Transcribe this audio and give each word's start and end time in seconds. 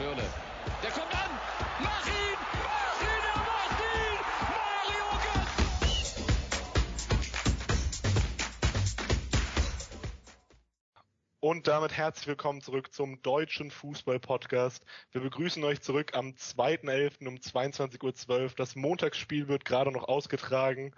Schürle. 0.00 0.22
Der 0.82 0.90
kommt 0.92 1.12
an! 1.12 1.30
Mach 1.78 2.06
ihn! 2.06 2.38
Mach 2.64 3.02
ihn! 3.02 3.22
Er 3.28 3.36
macht 3.36 3.80
ihn! 3.80 4.18
Mario 4.48 5.04
Und 11.40 11.68
damit 11.68 11.92
herzlich 11.92 12.28
willkommen 12.28 12.62
zurück 12.62 12.94
zum 12.94 13.20
Deutschen 13.20 13.70
Fußball-Podcast. 13.70 14.86
Wir 15.12 15.20
begrüßen 15.20 15.62
euch 15.64 15.82
zurück 15.82 16.16
am 16.16 16.28
2.11. 16.28 17.28
um 17.28 17.34
22.12 17.34 18.30
Uhr. 18.30 18.50
Das 18.56 18.76
Montagsspiel 18.76 19.48
wird 19.48 19.66
gerade 19.66 19.92
noch 19.92 20.08
ausgetragen. 20.08 20.94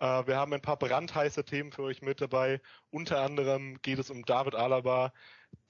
Äh, 0.00 0.26
wir 0.26 0.36
haben 0.36 0.54
ein 0.54 0.62
paar 0.62 0.78
brandheiße 0.78 1.44
Themen 1.44 1.70
für 1.70 1.82
euch 1.82 2.00
mit 2.00 2.22
dabei. 2.22 2.62
Unter 2.90 3.20
anderem 3.20 3.76
geht 3.82 3.98
es 3.98 4.08
um 4.08 4.24
David 4.24 4.54
Alaba, 4.54 5.12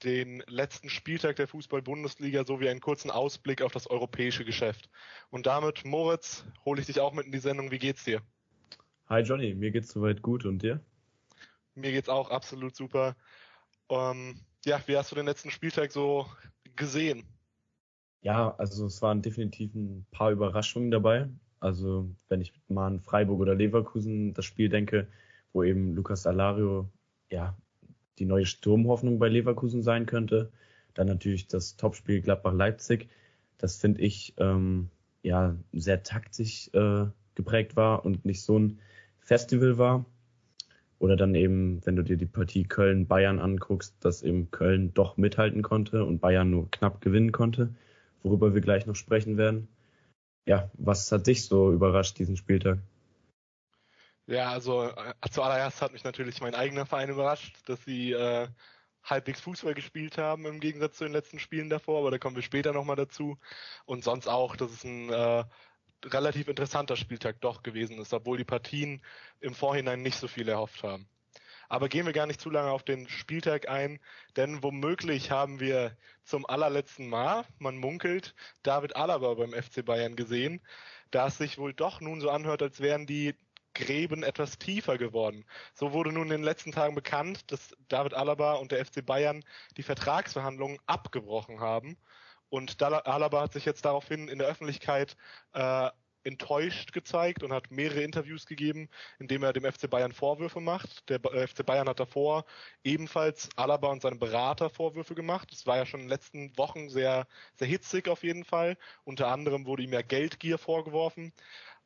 den 0.05 0.43
letzten 0.47 0.89
Spieltag 0.89 1.37
der 1.37 1.49
Fußball-Bundesliga 1.49 2.45
sowie 2.45 2.69
einen 2.69 2.81
kurzen 2.81 3.11
Ausblick 3.11 3.63
auf 3.63 3.73
das 3.73 3.89
europäische 3.89 4.45
Geschäft. 4.45 4.89
Und 5.31 5.47
damit, 5.47 5.85
Moritz, 5.85 6.45
hole 6.65 6.81
ich 6.81 6.87
dich 6.87 7.01
auch 7.01 7.13
mit 7.13 7.27
in 7.27 7.33
die 7.33 7.39
Sendung. 7.39 7.71
Wie 7.71 7.79
geht's 7.79 8.05
dir? 8.05 8.23
Hi 9.07 9.23
Johnny, 9.23 9.55
mir 9.55 9.71
geht's 9.71 9.93
soweit 9.93 10.23
gut 10.23 10.45
und 10.45 10.63
dir? 10.63 10.81
Mir 11.75 11.93
geht's 11.93 12.09
auch 12.09 12.31
absolut 12.31 12.77
super. 12.77 13.17
Ähm, 13.89 14.41
ja, 14.65 14.81
wie 14.87 14.97
hast 14.97 15.11
du 15.11 15.17
den 15.17 15.27
letzten 15.27 15.51
Spieltag 15.51 15.93
so 15.93 16.27
gesehen? 16.77 17.25
Ja, 18.21 18.55
also 18.59 18.87
es 18.87 19.01
waren 19.01 19.23
definitiv 19.23 19.75
ein 19.75 20.07
paar 20.11 20.31
Überraschungen 20.31 20.91
dabei. 20.91 21.29
Also 21.61 22.11
wenn 22.29 22.41
ich 22.41 22.53
mal 22.69 22.87
an 22.87 23.01
Freiburg 23.01 23.41
oder 23.41 23.55
Leverkusen 23.55 24.35
das 24.35 24.45
Spiel 24.45 24.69
denke, 24.69 25.09
wo 25.53 25.63
eben 25.63 25.95
Lucas 25.95 26.27
Alario 26.27 26.89
ja 27.31 27.57
die 28.19 28.27
neue 28.27 28.47
Sturmhoffnung 28.47 29.19
bei 29.19 29.29
Leverkusen 29.29 29.83
sein 29.83 30.07
könnte. 30.07 30.51
Dann 30.95 31.07
natürlich 31.07 31.47
das 31.47 31.77
Topspiel 31.77 32.21
Gladbach-Leipzig. 32.21 33.09
Das 33.59 33.77
finde 33.77 34.03
ich 34.03 34.35
ähm, 34.39 34.91
ja 35.23 35.57
sehr 35.73 36.03
taktisch 36.03 36.71
äh, 36.75 37.07
geprägt 37.35 37.77
war 37.77 38.05
und 38.05 38.25
nicht 38.25 38.43
so 38.43 38.59
ein 38.59 38.79
Festival 39.21 39.79
war. 39.79 40.05
Oder 40.99 41.17
dann 41.17 41.35
eben, 41.35 41.81
wenn 41.87 41.95
du 41.95 42.03
dir 42.03 42.17
die 42.17 42.27
Partie 42.27 42.65
Köln-Bayern 42.65 43.39
anguckst, 43.39 43.95
dass 44.01 44.23
eben 44.23 44.51
Köln 44.51 44.93
doch 44.95 45.17
mithalten 45.17 45.63
konnte 45.63 46.05
und 46.05 46.21
Bayern 46.21 46.51
nur 46.51 46.71
knapp 46.71 47.01
gewinnen 47.01 47.31
konnte, 47.31 47.75
worüber 48.23 48.53
wir 48.53 48.61
gleich 48.61 48.87
noch 48.87 48.97
sprechen 48.97 49.37
werden. 49.37 49.69
Ja, 50.47 50.71
was 50.75 51.13
hat 51.13 51.27
dich 51.27 51.45
so 51.45 51.73
überrascht 51.73 52.19
diesen 52.19 52.37
Spieltag? 52.37 52.79
Ja, 54.29 54.51
also 54.51 54.85
äh, 54.85 55.15
zuallererst 55.31 55.81
hat 55.81 55.93
mich 55.95 56.05
natürlich 56.05 56.43
mein 56.43 56.55
eigener 56.55 56.85
Verein 56.85 57.09
überrascht, 57.09 57.57
dass 57.65 57.83
sie 57.85 58.13
äh, 58.13 58.47
halbwegs 59.03 59.41
Fußball 59.41 59.73
gespielt 59.73 60.19
haben 60.19 60.45
im 60.45 60.61
Gegensatz 60.61 60.99
zu 60.99 61.05
den 61.05 61.15
letzten 61.15 61.39
Spielen 61.39 61.71
davor, 61.71 62.01
aber 62.01 62.11
da 62.11 62.19
kommen 62.19 62.37
wir 62.37 62.43
später 62.43 62.75
nochmal 62.75 62.97
dazu. 62.97 63.39
Und 63.87 64.05
sonst 64.05 64.29
auch, 64.29 64.55
dass 64.55 64.71
es 64.71 64.85
ein 64.85 65.09
äh, 65.09 65.45
relativ 66.05 66.49
interessanter 66.49 66.97
Spieltag 66.97 67.41
doch 67.41 67.63
gewesen 67.63 67.99
ist, 67.99 68.13
obwohl 68.13 68.37
die 68.37 68.45
Partien 68.45 69.03
im 69.41 69.55
Vorhinein 69.55 70.03
nicht 70.03 70.19
so 70.19 70.29
viel 70.29 70.47
erhofft 70.51 70.83
haben. 70.83 71.09
Aber 71.71 71.89
gehen 71.89 72.05
wir 72.05 72.13
gar 72.13 72.27
nicht 72.27 72.41
zu 72.41 72.51
lange 72.51 72.71
auf 72.71 72.83
den 72.83 73.09
Spieltag 73.09 73.69
ein, 73.71 73.99
denn 74.37 74.63
womöglich 74.63 75.31
haben 75.31 75.59
wir 75.59 75.97
zum 76.23 76.45
allerletzten 76.45 77.09
Mal, 77.09 77.47
man 77.59 77.79
munkelt, 77.79 78.35
David 78.63 78.95
Alaba 78.95 79.33
beim 79.35 79.53
FC 79.53 79.83
Bayern 79.85 80.17
gesehen, 80.17 80.61
da 81.11 81.29
es 81.29 81.39
sich 81.39 81.57
wohl 81.57 81.73
doch 81.73 82.01
nun 82.03 82.21
so 82.21 82.29
anhört, 82.31 82.63
als 82.63 82.81
wären 82.81 83.07
die 83.07 83.35
Gräben 83.79 84.25
etwas 84.25 84.59
tiefer 84.59 84.99
geworden. 84.99 85.45
So 85.73 85.93
wurde 85.93 86.13
nun 86.13 86.25
in 86.25 86.39
den 86.39 86.43
letzten 86.43 86.73
Tagen 86.73 86.95
bekannt, 86.95 87.51
dass 87.53 87.77
David 87.89 88.15
Alaba 88.15 88.55
und 88.55 88.73
der 88.73 88.85
FC 88.85 89.07
Bayern 89.07 89.45
die 89.77 89.85
Vertragsverhandlungen 89.85 90.79
abgebrochen 90.87 91.61
haben. 91.61 91.97
Und 92.51 92.83
Alaba 92.83 93.43
hat 93.43 93.53
sich 93.53 93.65
jetzt 93.65 93.85
daraufhin 93.85 94.29
in 94.29 94.39
der 94.39 94.49
Öffentlichkeit 94.49 95.17
äh, 95.53 95.91
enttäuscht 96.25 96.93
gezeigt 96.93 97.43
und 97.43 97.53
hat 97.53 97.71
mehrere 97.71 98.03
Interviews 98.03 98.47
gegeben, 98.47 98.89
in 99.19 99.29
dem 99.29 99.43
er 99.43 99.53
dem 99.53 99.65
FC 99.65 99.89
Bayern 99.89 100.13
Vorwürfe 100.13 100.61
macht. 100.61 101.09
Der 101.09 101.25
äh, 101.33 101.47
FC 101.47 101.65
Bayern 101.65 101.89
hat 101.89 102.01
davor 102.01 102.45
ebenfalls 102.83 103.49
Alaba 103.57 103.89
und 103.89 104.03
seinem 104.03 104.19
Berater 104.19 104.71
Vorwürfe 104.71 105.15
gemacht. 105.15 105.49
Das 105.53 105.67
war 105.67 105.77
ja 105.77 105.87
schon 105.87 106.01
in 106.01 106.07
den 106.07 106.11
letzten 106.11 106.57
Wochen 106.59 106.89
sehr, 106.91 107.27
sehr 107.55 107.69
hitzig 107.69 108.09
auf 108.09 108.25
jeden 108.25 108.45
Fall. 108.45 108.77
Unter 109.05 109.29
anderem 109.29 109.67
wurde 109.67 109.85
ihm 109.85 109.93
ja 109.93 110.03
Geldgier 110.03 110.59
vorgeworfen. 110.59 111.33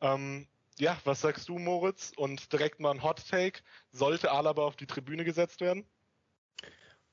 Ähm, 0.01 0.49
ja, 0.79 0.97
was 1.05 1.21
sagst 1.21 1.49
du, 1.49 1.59
Moritz? 1.59 2.13
Und 2.17 2.53
direkt 2.53 2.81
mal 2.81 2.91
ein 2.93 3.03
Hot 3.03 3.23
Take. 3.29 3.61
Sollte 3.91 4.31
Alaba 4.31 4.63
auf 4.63 4.77
die 4.77 4.87
Tribüne 4.87 5.25
gesetzt 5.25 5.61
werden? 5.61 5.85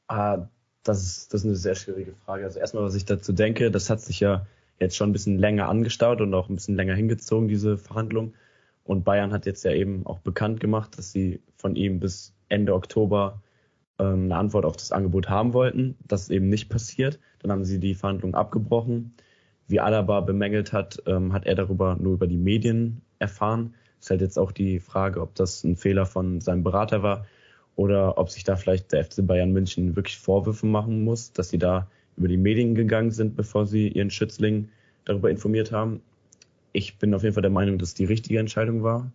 Ah, 0.08 0.48
das 0.84 1.04
ist, 1.04 1.34
das 1.34 1.42
ist 1.42 1.48
eine 1.48 1.56
sehr 1.56 1.76
schwierige 1.76 2.14
Frage. 2.26 2.46
Also 2.46 2.60
erstmal, 2.60 2.84
was 2.84 2.96
ich 2.96 3.06
dazu 3.06 3.34
denke, 3.34 3.70
das 3.72 3.90
hat 3.90 4.02
sich 4.02 4.20
ja 4.20 4.46
jetzt 4.80 4.96
schon 4.96 5.10
ein 5.10 5.14
bisschen 5.14 5.38
länger 5.38 5.68
angestaut 5.68 6.22
und 6.22 6.34
auch 6.34 6.50
ein 6.50 6.56
bisschen 6.56 6.76
länger 6.76 6.96
hingezogen, 6.96 7.48
diese 7.48 7.78
Verhandlung. 7.78 8.34
Und 8.86 9.04
Bayern 9.04 9.34
hat 9.34 9.46
jetzt 9.46 9.64
ja 9.66 9.72
eben 9.72 10.06
auch 10.06 10.20
bekannt 10.20 10.60
gemacht, 10.60 10.98
dass 10.98 11.12
sie 11.12 11.42
von 11.58 11.76
ihm 11.76 12.00
bis 12.00 12.34
Ende 12.48 12.74
Oktober 12.74 13.42
ähm, 14.00 14.26
eine 14.26 14.38
Antwort 14.38 14.66
auf 14.66 14.78
das 14.78 14.92
Angebot 14.92 15.30
haben 15.30 15.54
wollten. 15.54 15.96
Das 16.08 16.24
ist 16.24 16.30
eben 16.32 16.50
nicht 16.50 16.70
passiert. 16.70 17.20
Dann 17.40 17.52
haben 17.52 17.66
sie 17.66 17.80
die 17.80 17.94
Verhandlungen 17.94 18.36
abgebrochen. 18.36 19.14
Wie 19.68 19.80
Alaba 19.80 20.22
bemängelt 20.22 20.74
hat, 20.74 21.04
ähm, 21.06 21.34
hat 21.34 21.46
er 21.46 21.56
darüber 21.56 21.98
nur 22.00 22.14
über 22.14 22.26
die 22.26 22.38
Medien 22.38 23.02
erfahren. 23.20 23.76
Ist 24.00 24.10
halt 24.10 24.22
jetzt 24.22 24.40
auch 24.40 24.52
die 24.52 24.80
Frage, 24.80 25.22
ob 25.22 25.36
das 25.36 25.64
ein 25.64 25.76
Fehler 25.76 26.06
von 26.06 26.42
seinem 26.42 26.64
Berater 26.64 27.04
war 27.04 27.26
oder 27.76 28.18
ob 28.18 28.30
sich 28.30 28.44
da 28.44 28.56
vielleicht 28.56 28.92
der 28.92 29.04
FC 29.04 29.26
Bayern 29.26 29.52
München 29.52 29.96
wirklich 29.96 30.18
Vorwürfe 30.18 30.66
machen 30.66 31.04
muss, 31.04 31.32
dass 31.34 31.50
sie 31.50 31.58
da 31.58 31.90
über 32.18 32.28
die 32.28 32.38
Medien 32.38 32.76
gegangen 32.76 33.12
sind, 33.12 33.36
bevor 33.36 33.66
sie 33.66 33.88
ihren 33.90 34.10
Schützling 34.10 34.70
darüber 35.06 35.30
informiert 35.30 35.72
haben. 35.72 36.02
Ich 36.72 36.98
bin 36.98 37.14
auf 37.14 37.24
jeden 37.24 37.34
Fall 37.34 37.42
der 37.42 37.52
Meinung, 37.52 37.78
dass 37.78 37.94
die 37.94 38.06
richtige 38.06 38.40
Entscheidung 38.40 38.84
war 38.84 39.12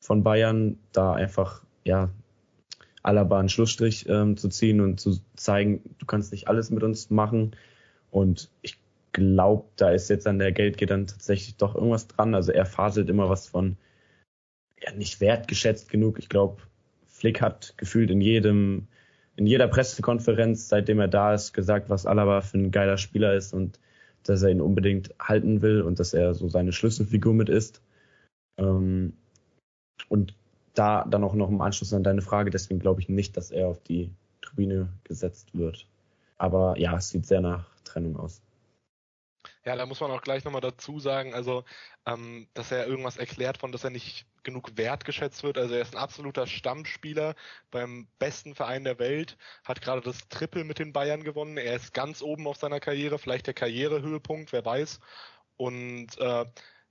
von 0.00 0.22
Bayern, 0.22 0.78
da 0.92 1.14
einfach 1.14 1.62
ja 1.84 2.10
Alaba 3.02 3.38
einen 3.38 3.48
Schlussstrich 3.48 4.08
ähm, 4.08 4.36
zu 4.36 4.48
ziehen 4.48 4.80
und 4.80 5.00
zu 5.00 5.18
zeigen, 5.34 5.82
du 5.98 6.06
kannst 6.06 6.32
nicht 6.32 6.48
alles 6.48 6.70
mit 6.70 6.82
uns 6.82 7.10
machen. 7.10 7.56
Und 8.10 8.50
ich 8.62 8.78
glaube, 9.14 9.64
da 9.76 9.90
ist 9.90 10.10
jetzt 10.10 10.26
an 10.26 10.38
der 10.38 10.52
Geld 10.52 10.76
geht 10.76 10.90
dann 10.90 11.06
tatsächlich 11.06 11.56
doch 11.56 11.74
irgendwas 11.74 12.08
dran. 12.08 12.34
Also 12.34 12.52
er 12.52 12.66
faselt 12.66 13.08
immer 13.08 13.30
was 13.30 13.46
von 13.46 13.78
ja, 14.82 14.92
nicht 14.92 15.20
wertgeschätzt 15.20 15.88
genug. 15.88 16.18
Ich 16.18 16.28
glaube, 16.28 16.60
Flick 17.06 17.40
hat 17.40 17.74
gefühlt 17.78 18.10
in 18.10 18.20
jedem, 18.20 18.88
in 19.36 19.46
jeder 19.46 19.68
Pressekonferenz, 19.68 20.68
seitdem 20.68 21.00
er 21.00 21.08
da 21.08 21.32
ist, 21.32 21.54
gesagt, 21.54 21.88
was 21.88 22.04
Alaba 22.04 22.42
für 22.42 22.58
ein 22.58 22.70
geiler 22.70 22.98
Spieler 22.98 23.34
ist 23.34 23.54
und 23.54 23.78
dass 24.24 24.42
er 24.42 24.50
ihn 24.50 24.60
unbedingt 24.60 25.14
halten 25.18 25.62
will 25.62 25.80
und 25.82 26.00
dass 26.00 26.12
er 26.12 26.34
so 26.34 26.48
seine 26.48 26.72
Schlüsselfigur 26.72 27.34
mit 27.34 27.48
ist. 27.48 27.82
Ähm, 28.58 29.14
und 30.08 30.34
da 30.74 31.04
dann 31.04 31.24
auch 31.24 31.34
noch 31.34 31.48
im 31.48 31.60
Anschluss 31.60 31.94
an 31.94 32.02
deine 32.02 32.22
Frage, 32.22 32.50
deswegen 32.50 32.80
glaube 32.80 33.00
ich 33.00 33.08
nicht, 33.08 33.36
dass 33.36 33.50
er 33.50 33.68
auf 33.68 33.80
die 33.82 34.10
Tribüne 34.42 34.88
gesetzt 35.04 35.56
wird. 35.56 35.86
Aber 36.36 36.78
ja, 36.78 36.96
es 36.96 37.10
sieht 37.10 37.26
sehr 37.26 37.40
nach 37.40 37.66
Trennung 37.84 38.16
aus. 38.16 38.42
Ja, 39.64 39.76
da 39.76 39.86
muss 39.86 40.00
man 40.00 40.10
auch 40.10 40.20
gleich 40.20 40.44
nochmal 40.44 40.60
dazu 40.60 41.00
sagen, 41.00 41.32
also, 41.32 41.64
ähm, 42.04 42.48
dass 42.52 42.70
er 42.70 42.86
irgendwas 42.86 43.16
erklärt 43.16 43.56
von, 43.58 43.72
dass 43.72 43.82
er 43.84 43.88
nicht 43.90 44.26
genug 44.42 44.76
wertgeschätzt 44.76 45.42
wird. 45.42 45.56
Also 45.56 45.74
er 45.74 45.80
ist 45.80 45.94
ein 45.94 46.02
absoluter 46.02 46.46
Stammspieler 46.46 47.34
beim 47.70 48.06
besten 48.18 48.54
Verein 48.54 48.84
der 48.84 48.98
Welt, 48.98 49.38
hat 49.64 49.80
gerade 49.80 50.02
das 50.02 50.28
Triple 50.28 50.64
mit 50.64 50.78
den 50.78 50.92
Bayern 50.92 51.24
gewonnen. 51.24 51.56
Er 51.56 51.76
ist 51.76 51.94
ganz 51.94 52.20
oben 52.20 52.46
auf 52.46 52.58
seiner 52.58 52.78
Karriere, 52.78 53.18
vielleicht 53.18 53.46
der 53.46 53.54
Karrierehöhepunkt, 53.54 54.52
wer 54.52 54.64
weiß. 54.64 55.00
Und 55.56 56.18
äh, 56.18 56.44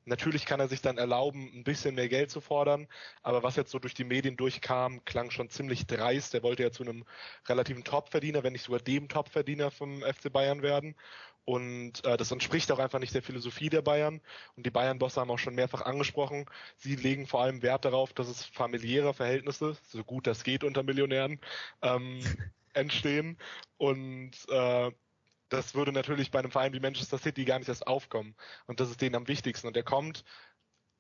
Natürlich 0.06 0.46
kann 0.46 0.60
er 0.60 0.68
sich 0.68 0.82
dann 0.82 0.98
erlauben, 0.98 1.50
ein 1.54 1.64
bisschen 1.64 1.96
mehr 1.96 2.10
Geld 2.10 2.30
zu 2.30 2.42
fordern, 2.42 2.88
aber 3.22 3.42
was 3.42 3.56
jetzt 3.56 3.72
so 3.72 3.80
durch 3.80 3.94
die 3.94 4.04
Medien 4.04 4.36
durchkam, 4.36 5.06
klang 5.06 5.32
schon 5.32 5.50
ziemlich 5.50 5.88
dreist. 5.88 6.34
Er 6.34 6.44
wollte 6.44 6.64
ja 6.64 6.72
zu 6.72 6.84
einem 6.84 7.06
relativen 7.48 7.86
Topverdiener, 7.86 8.44
wenn 8.44 8.52
nicht 8.52 8.64
sogar 8.66 8.82
dem 8.82 9.08
Topverdiener 9.08 9.72
vom 9.72 10.02
FC 10.02 10.32
Bayern 10.32 10.62
werden. 10.62 10.96
Und 11.46 12.06
äh, 12.06 12.16
das 12.16 12.32
entspricht 12.32 12.72
auch 12.72 12.80
einfach 12.80 13.00
nicht 13.00 13.14
der 13.14 13.22
Philosophie 13.22 13.70
der 13.70 13.82
Bayern. 13.82 14.22
Und 14.56 14.66
die 14.66 14.72
Bayern-Bosse 14.72 15.20
haben 15.20 15.32
auch 15.32 15.40
schon 15.40 15.56
mehrfach 15.56 15.82
angesprochen, 15.82 16.46
sie 16.78 16.96
legen 16.96 17.28
vor 17.28 17.42
allem 17.42 17.62
Wert 17.62 17.86
darauf, 17.86 18.14
dass 18.14 18.30
es 18.30 18.46
familiäre 18.46 19.14
Verhältnisse, 19.14 19.78
so 19.88 20.04
gut 20.04 20.28
das 20.28 20.44
geht 20.44 20.64
unter 20.64 20.84
Millionären, 20.84 21.40
ähm, 21.82 22.20
entstehen. 22.74 23.38
Und 23.78 24.32
äh, 24.50 24.92
das 25.50 25.76
würde 25.76 25.92
natürlich 25.92 26.32
bei 26.32 26.40
einem 26.40 26.52
Verein 26.52 26.74
wie 26.74 26.80
Manchester 26.80 27.18
City 27.18 27.46
gar 27.46 27.60
nicht 27.60 27.70
erst 27.70 27.86
aufkommen. 27.88 28.36
Und 28.66 28.80
das 28.80 28.90
ist 28.90 29.02
denen 29.02 29.16
am 29.16 29.28
wichtigsten. 29.28 29.68
Und 29.68 29.78
er 29.78 29.84
kommt 29.84 30.24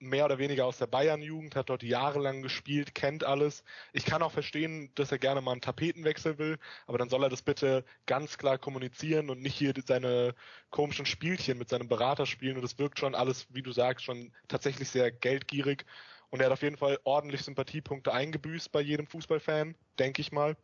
mehr 0.03 0.25
oder 0.25 0.37
weniger 0.37 0.65
aus 0.65 0.77
der 0.77 0.87
Bayern-Jugend, 0.87 1.55
hat 1.55 1.69
dort 1.69 1.83
jahrelang 1.83 2.41
gespielt, 2.41 2.93
kennt 2.93 3.23
alles. 3.23 3.63
Ich 3.93 4.05
kann 4.05 4.21
auch 4.21 4.31
verstehen, 4.31 4.91
dass 4.95 5.11
er 5.11 5.17
gerne 5.17 5.41
mal 5.41 5.53
einen 5.53 5.61
Tapetenwechsel 5.61 6.37
will, 6.37 6.57
aber 6.87 6.97
dann 6.97 7.09
soll 7.09 7.23
er 7.23 7.29
das 7.29 7.41
bitte 7.41 7.85
ganz 8.05 8.37
klar 8.37 8.57
kommunizieren 8.57 9.29
und 9.29 9.41
nicht 9.41 9.55
hier 9.55 9.73
seine 9.85 10.35
komischen 10.69 11.05
Spielchen 11.05 11.57
mit 11.57 11.69
seinem 11.69 11.87
Berater 11.87 12.25
spielen. 12.25 12.57
Und 12.57 12.63
das 12.63 12.77
wirkt 12.77 12.99
schon 12.99 13.15
alles, 13.15 13.47
wie 13.49 13.63
du 13.63 13.71
sagst, 13.71 14.05
schon 14.05 14.31
tatsächlich 14.47 14.89
sehr 14.89 15.11
geldgierig. 15.11 15.85
Und 16.29 16.39
er 16.39 16.47
hat 16.47 16.53
auf 16.53 16.63
jeden 16.63 16.77
Fall 16.77 16.99
ordentlich 17.03 17.43
Sympathiepunkte 17.43 18.11
eingebüßt 18.11 18.71
bei 18.71 18.81
jedem 18.81 19.07
Fußballfan, 19.07 19.75
denke 19.99 20.21
ich 20.21 20.31
mal. 20.31 20.57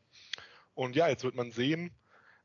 Und 0.74 0.95
ja, 0.95 1.07
jetzt 1.07 1.24
wird 1.24 1.35
man 1.35 1.51
sehen, 1.51 1.92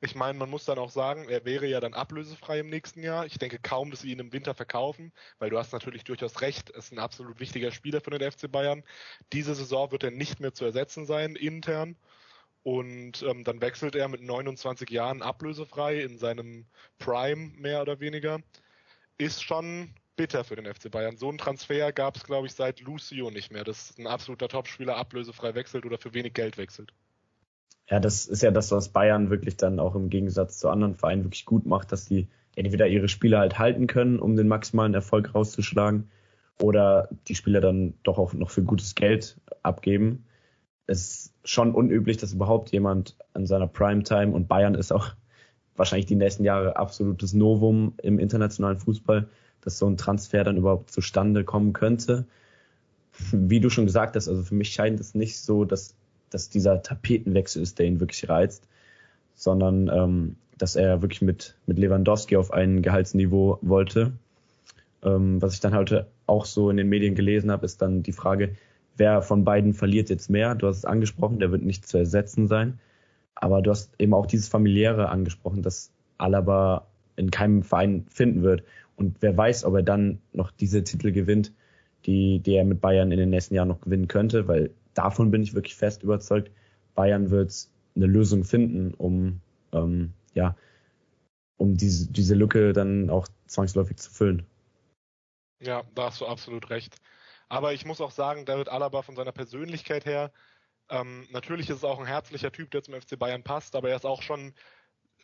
Ich 0.04 0.14
meine, 0.14 0.38
man 0.38 0.50
muss 0.50 0.66
dann 0.66 0.78
auch 0.78 0.90
sagen, 0.90 1.30
er 1.30 1.46
wäre 1.46 1.66
ja 1.66 1.80
dann 1.80 1.94
ablösefrei 1.94 2.58
im 2.58 2.68
nächsten 2.68 3.02
Jahr. 3.02 3.24
Ich 3.24 3.38
denke 3.38 3.58
kaum, 3.58 3.90
dass 3.90 4.02
sie 4.02 4.12
ihn 4.12 4.18
im 4.18 4.34
Winter 4.34 4.54
verkaufen, 4.54 5.12
weil 5.38 5.48
du 5.48 5.58
hast 5.58 5.72
natürlich 5.72 6.04
durchaus 6.04 6.42
recht, 6.42 6.68
ist 6.68 6.92
ein 6.92 6.98
absolut 6.98 7.40
wichtiger 7.40 7.72
Spieler 7.72 8.02
für 8.02 8.10
den 8.10 8.30
FC 8.30 8.52
Bayern. 8.52 8.84
Diese 9.32 9.54
Saison 9.54 9.92
wird 9.92 10.04
er 10.04 10.10
nicht 10.10 10.40
mehr 10.40 10.52
zu 10.52 10.66
ersetzen 10.66 11.06
sein, 11.06 11.36
intern. 11.36 11.96
Und 12.62 13.22
ähm, 13.22 13.44
dann 13.44 13.62
wechselt 13.62 13.94
er 13.94 14.08
mit 14.08 14.20
29 14.20 14.90
Jahren 14.90 15.22
ablösefrei 15.22 16.02
in 16.02 16.18
seinem 16.18 16.66
Prime 16.98 17.52
mehr 17.56 17.80
oder 17.80 17.98
weniger. 17.98 18.40
Ist 19.16 19.42
schon 19.42 19.94
bitter 20.16 20.44
für 20.44 20.56
den 20.56 20.72
FC 20.72 20.90
Bayern. 20.90 21.16
So 21.16 21.30
einen 21.30 21.38
Transfer 21.38 21.92
gab 21.92 22.16
es, 22.16 22.24
glaube 22.24 22.46
ich, 22.46 22.52
seit 22.52 22.80
Lucio 22.80 23.30
nicht 23.30 23.50
mehr, 23.50 23.64
dass 23.64 23.96
ein 23.98 24.06
absoluter 24.06 24.48
Topspieler 24.48 24.96
ablösefrei 24.96 25.54
wechselt 25.54 25.86
oder 25.86 25.96
für 25.96 26.12
wenig 26.12 26.34
Geld 26.34 26.58
wechselt. 26.58 26.92
Ja, 27.88 28.00
das 28.00 28.26
ist 28.26 28.42
ja 28.42 28.50
das, 28.50 28.70
was 28.72 28.88
Bayern 28.88 29.30
wirklich 29.30 29.56
dann 29.56 29.78
auch 29.78 29.94
im 29.94 30.08
Gegensatz 30.08 30.58
zu 30.58 30.68
anderen 30.70 30.94
Vereinen 30.94 31.24
wirklich 31.24 31.44
gut 31.44 31.66
macht, 31.66 31.92
dass 31.92 32.06
die 32.06 32.28
entweder 32.56 32.86
ihre 32.86 33.08
Spieler 33.08 33.40
halt 33.40 33.58
halten 33.58 33.86
können, 33.86 34.18
um 34.18 34.36
den 34.36 34.48
maximalen 34.48 34.94
Erfolg 34.94 35.34
rauszuschlagen, 35.34 36.08
oder 36.60 37.08
die 37.28 37.34
Spieler 37.34 37.60
dann 37.60 37.94
doch 38.04 38.18
auch 38.18 38.32
noch 38.32 38.50
für 38.50 38.62
gutes 38.62 38.94
Geld 38.94 39.40
abgeben. 39.62 40.24
Es 40.86 41.00
ist 41.00 41.34
schon 41.44 41.74
unüblich, 41.74 42.16
dass 42.16 42.32
überhaupt 42.32 42.70
jemand 42.70 43.16
an 43.32 43.46
seiner 43.46 43.66
Primetime 43.66 44.32
und 44.32 44.48
Bayern 44.48 44.74
ist 44.74 44.92
auch 44.92 45.14
wahrscheinlich 45.76 46.06
die 46.06 46.14
nächsten 46.14 46.44
Jahre 46.44 46.76
absolutes 46.76 47.32
Novum 47.32 47.94
im 48.02 48.18
internationalen 48.18 48.78
Fußball, 48.78 49.28
dass 49.62 49.78
so 49.78 49.88
ein 49.88 49.96
Transfer 49.96 50.44
dann 50.44 50.56
überhaupt 50.56 50.90
zustande 50.90 51.42
kommen 51.42 51.72
könnte. 51.72 52.26
Wie 53.32 53.60
du 53.60 53.70
schon 53.70 53.86
gesagt 53.86 54.14
hast, 54.14 54.28
also 54.28 54.42
für 54.42 54.54
mich 54.54 54.72
scheint 54.72 55.00
es 55.00 55.14
nicht 55.14 55.40
so, 55.40 55.64
dass, 55.64 55.96
dass 56.34 56.48
dieser 56.48 56.82
Tapetenwechsel 56.82 57.62
ist, 57.62 57.78
der 57.78 57.86
ihn 57.86 58.00
wirklich 58.00 58.28
reizt, 58.28 58.66
sondern 59.34 59.88
ähm, 59.88 60.36
dass 60.58 60.76
er 60.76 61.00
wirklich 61.00 61.22
mit, 61.22 61.56
mit 61.66 61.78
Lewandowski 61.78 62.36
auf 62.36 62.52
ein 62.52 62.82
Gehaltsniveau 62.82 63.58
wollte. 63.62 64.12
Ähm, 65.02 65.40
was 65.40 65.54
ich 65.54 65.60
dann 65.60 65.74
heute 65.74 66.08
auch 66.26 66.44
so 66.44 66.70
in 66.70 66.76
den 66.76 66.88
Medien 66.88 67.14
gelesen 67.14 67.50
habe, 67.50 67.64
ist 67.64 67.80
dann 67.82 68.02
die 68.02 68.12
Frage, 68.12 68.56
wer 68.96 69.22
von 69.22 69.44
beiden 69.44 69.74
verliert 69.74 70.10
jetzt 70.10 70.28
mehr? 70.28 70.54
Du 70.54 70.66
hast 70.66 70.78
es 70.78 70.84
angesprochen, 70.84 71.38
der 71.38 71.52
wird 71.52 71.62
nicht 71.62 71.86
zu 71.86 71.98
ersetzen 71.98 72.48
sein. 72.48 72.80
Aber 73.36 73.62
du 73.62 73.70
hast 73.70 73.92
eben 73.98 74.14
auch 74.14 74.26
dieses 74.26 74.48
familiäre 74.48 75.08
angesprochen, 75.08 75.62
dass 75.62 75.90
Alaba 76.18 76.86
in 77.16 77.30
keinem 77.30 77.62
Verein 77.62 78.06
finden 78.08 78.42
wird. 78.42 78.62
Und 78.96 79.16
wer 79.20 79.36
weiß, 79.36 79.64
ob 79.64 79.74
er 79.74 79.82
dann 79.82 80.18
noch 80.32 80.50
diese 80.50 80.84
Titel 80.84 81.12
gewinnt, 81.12 81.52
die, 82.06 82.40
die 82.40 82.54
er 82.54 82.64
mit 82.64 82.80
Bayern 82.80 83.12
in 83.12 83.18
den 83.18 83.30
nächsten 83.30 83.54
Jahren 83.54 83.68
noch 83.68 83.80
gewinnen 83.80 84.08
könnte, 84.08 84.46
weil 84.46 84.70
davon 84.94 85.30
bin 85.30 85.42
ich 85.42 85.54
wirklich 85.54 85.74
fest 85.74 86.02
überzeugt. 86.02 86.50
Bayern 86.94 87.30
wird 87.30 87.68
eine 87.96 88.06
Lösung 88.06 88.44
finden, 88.44 88.94
um 88.94 89.40
ähm, 89.72 90.12
ja, 90.34 90.56
um 91.56 91.76
diese, 91.76 92.10
diese 92.10 92.34
Lücke 92.34 92.72
dann 92.72 93.10
auch 93.10 93.28
zwangsläufig 93.46 93.96
zu 93.98 94.10
füllen. 94.10 94.46
Ja, 95.60 95.82
da 95.94 96.06
hast 96.06 96.20
du 96.20 96.26
absolut 96.26 96.70
recht. 96.70 96.96
Aber 97.48 97.72
ich 97.72 97.84
muss 97.84 98.00
auch 98.00 98.10
sagen, 98.10 98.46
David 98.46 98.68
Alaba 98.68 99.02
von 99.02 99.16
seiner 99.16 99.32
Persönlichkeit 99.32 100.04
her, 100.04 100.32
ähm, 100.90 101.26
natürlich 101.30 101.70
ist 101.70 101.78
es 101.78 101.84
auch 101.84 102.00
ein 102.00 102.06
herzlicher 102.06 102.52
Typ, 102.52 102.70
der 102.70 102.82
zum 102.82 102.94
FC 102.94 103.18
Bayern 103.18 103.42
passt, 103.42 103.76
aber 103.76 103.90
er 103.90 103.96
ist 103.96 104.06
auch 104.06 104.22
schon 104.22 104.54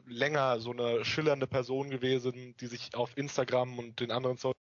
länger 0.06 0.60
so 0.60 0.70
eine 0.72 1.04
schillernde 1.04 1.46
Person 1.46 1.90
gewesen, 1.90 2.56
die 2.58 2.66
sich 2.66 2.94
auf 2.94 3.16
Instagram 3.16 3.78
und 3.78 4.00
den 4.00 4.10
anderen 4.10 4.36
Seiten 4.36 4.58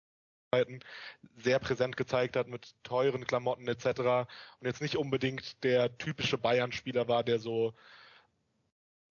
sehr 1.35 1.59
präsent 1.59 1.97
gezeigt 1.97 2.35
hat 2.35 2.47
mit 2.47 2.73
teuren 2.83 3.27
Klamotten 3.27 3.67
etc. 3.67 4.27
Und 4.59 4.67
jetzt 4.67 4.81
nicht 4.81 4.95
unbedingt 4.95 5.63
der 5.63 5.97
typische 5.97 6.37
Bayern-Spieler 6.37 7.07
war, 7.07 7.23
der 7.23 7.39
so 7.39 7.73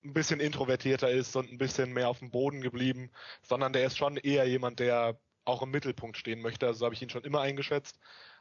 ein 0.05 0.13
bisschen 0.13 0.41
introvertierter 0.41 1.11
ist 1.11 1.37
und 1.37 1.53
ein 1.53 1.59
bisschen 1.59 1.93
mehr 1.93 2.09
auf 2.09 2.21
dem 2.21 2.31
Boden 2.31 2.61
geblieben, 2.63 3.11
sondern 3.43 3.73
der 3.73 3.87
ist 3.87 3.99
schon 3.99 4.17
eher 4.17 4.47
jemand, 4.47 4.81
der 4.81 5.21
auch 5.45 5.63
im 5.63 5.71
Mittelpunkt 5.71 6.17
stehen 6.17 6.41
möchte. 6.41 6.67
Also 6.67 6.81
so 6.81 6.85
habe 6.87 6.95
ich 6.95 7.03
ihn 7.03 7.11
schon 7.11 7.25
immer 7.25 7.41
eingeschätzt. 7.41 7.99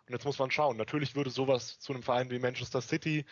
Und 0.08 0.14
jetzt 0.14 0.26
muss 0.26 0.40
man 0.40 0.52
schauen. 0.52 0.78
Natürlich 0.78 1.16
würde 1.16 1.32
sowas 1.32 1.80
zu 1.80 1.94
einem 1.94 2.04
Verein 2.04 2.30
wie 2.30 2.40
Manchester 2.40 2.82
City 2.82 3.26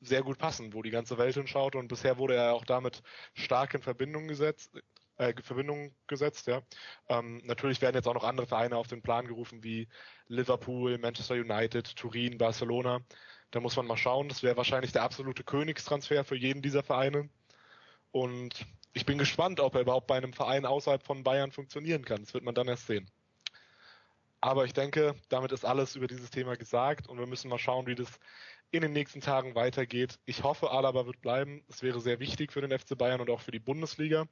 sehr 0.00 0.22
gut 0.22 0.38
passen, 0.38 0.74
wo 0.74 0.82
die 0.82 0.90
ganze 0.90 1.18
Welt 1.18 1.34
hinschaut 1.34 1.76
und 1.76 1.88
bisher 1.88 2.18
wurde 2.18 2.34
er 2.34 2.54
auch 2.54 2.64
damit 2.64 3.02
stark 3.34 3.74
in 3.74 3.82
Verbindung 3.82 4.28
gesetzt. 4.28 4.72
Äh, 5.22 5.34
Verbindung 5.42 5.94
gesetzt, 6.08 6.48
ja. 6.48 6.62
Ähm, 7.08 7.40
natürlich 7.44 7.80
werden 7.80 7.94
jetzt 7.94 8.08
auch 8.08 8.14
noch 8.14 8.24
andere 8.24 8.46
Vereine 8.46 8.76
auf 8.76 8.88
den 8.88 9.02
Plan 9.02 9.26
gerufen, 9.26 9.62
wie 9.62 9.88
Liverpool, 10.26 10.98
Manchester 10.98 11.34
United, 11.34 11.94
Turin, 11.94 12.38
Barcelona. 12.38 13.00
Da 13.52 13.60
muss 13.60 13.76
man 13.76 13.86
mal 13.86 13.96
schauen. 13.96 14.28
Das 14.28 14.42
wäre 14.42 14.56
wahrscheinlich 14.56 14.92
der 14.92 15.02
absolute 15.02 15.44
Königstransfer 15.44 16.24
für 16.24 16.36
jeden 16.36 16.62
dieser 16.62 16.82
Vereine. 16.82 17.28
Und 18.10 18.66
ich 18.94 19.06
bin 19.06 19.16
gespannt, 19.18 19.60
ob 19.60 19.74
er 19.74 19.82
überhaupt 19.82 20.08
bei 20.08 20.16
einem 20.16 20.32
Verein 20.32 20.66
außerhalb 20.66 21.04
von 21.04 21.22
Bayern 21.22 21.52
funktionieren 21.52 22.04
kann. 22.04 22.22
Das 22.24 22.34
wird 22.34 22.44
man 22.44 22.54
dann 22.54 22.68
erst 22.68 22.86
sehen. 22.86 23.08
Aber 24.40 24.64
ich 24.64 24.72
denke, 24.72 25.14
damit 25.28 25.52
ist 25.52 25.64
alles 25.64 25.94
über 25.94 26.08
dieses 26.08 26.30
Thema 26.30 26.56
gesagt 26.56 27.08
und 27.08 27.18
wir 27.18 27.26
müssen 27.26 27.48
mal 27.48 27.58
schauen, 27.58 27.86
wie 27.86 27.94
das 27.94 28.18
in 28.72 28.80
den 28.80 28.92
nächsten 28.92 29.20
Tagen 29.20 29.54
weitergeht. 29.54 30.18
Ich 30.24 30.42
hoffe, 30.42 30.70
Alaba 30.70 31.06
wird 31.06 31.20
bleiben. 31.20 31.62
Es 31.68 31.82
wäre 31.82 32.00
sehr 32.00 32.18
wichtig 32.20 32.52
für 32.52 32.62
den 32.62 32.76
FC 32.76 32.96
Bayern 32.96 33.20
und 33.20 33.30
auch 33.30 33.40
für 33.40 33.50
die 33.50 33.58
Bundesliga, 33.58 34.26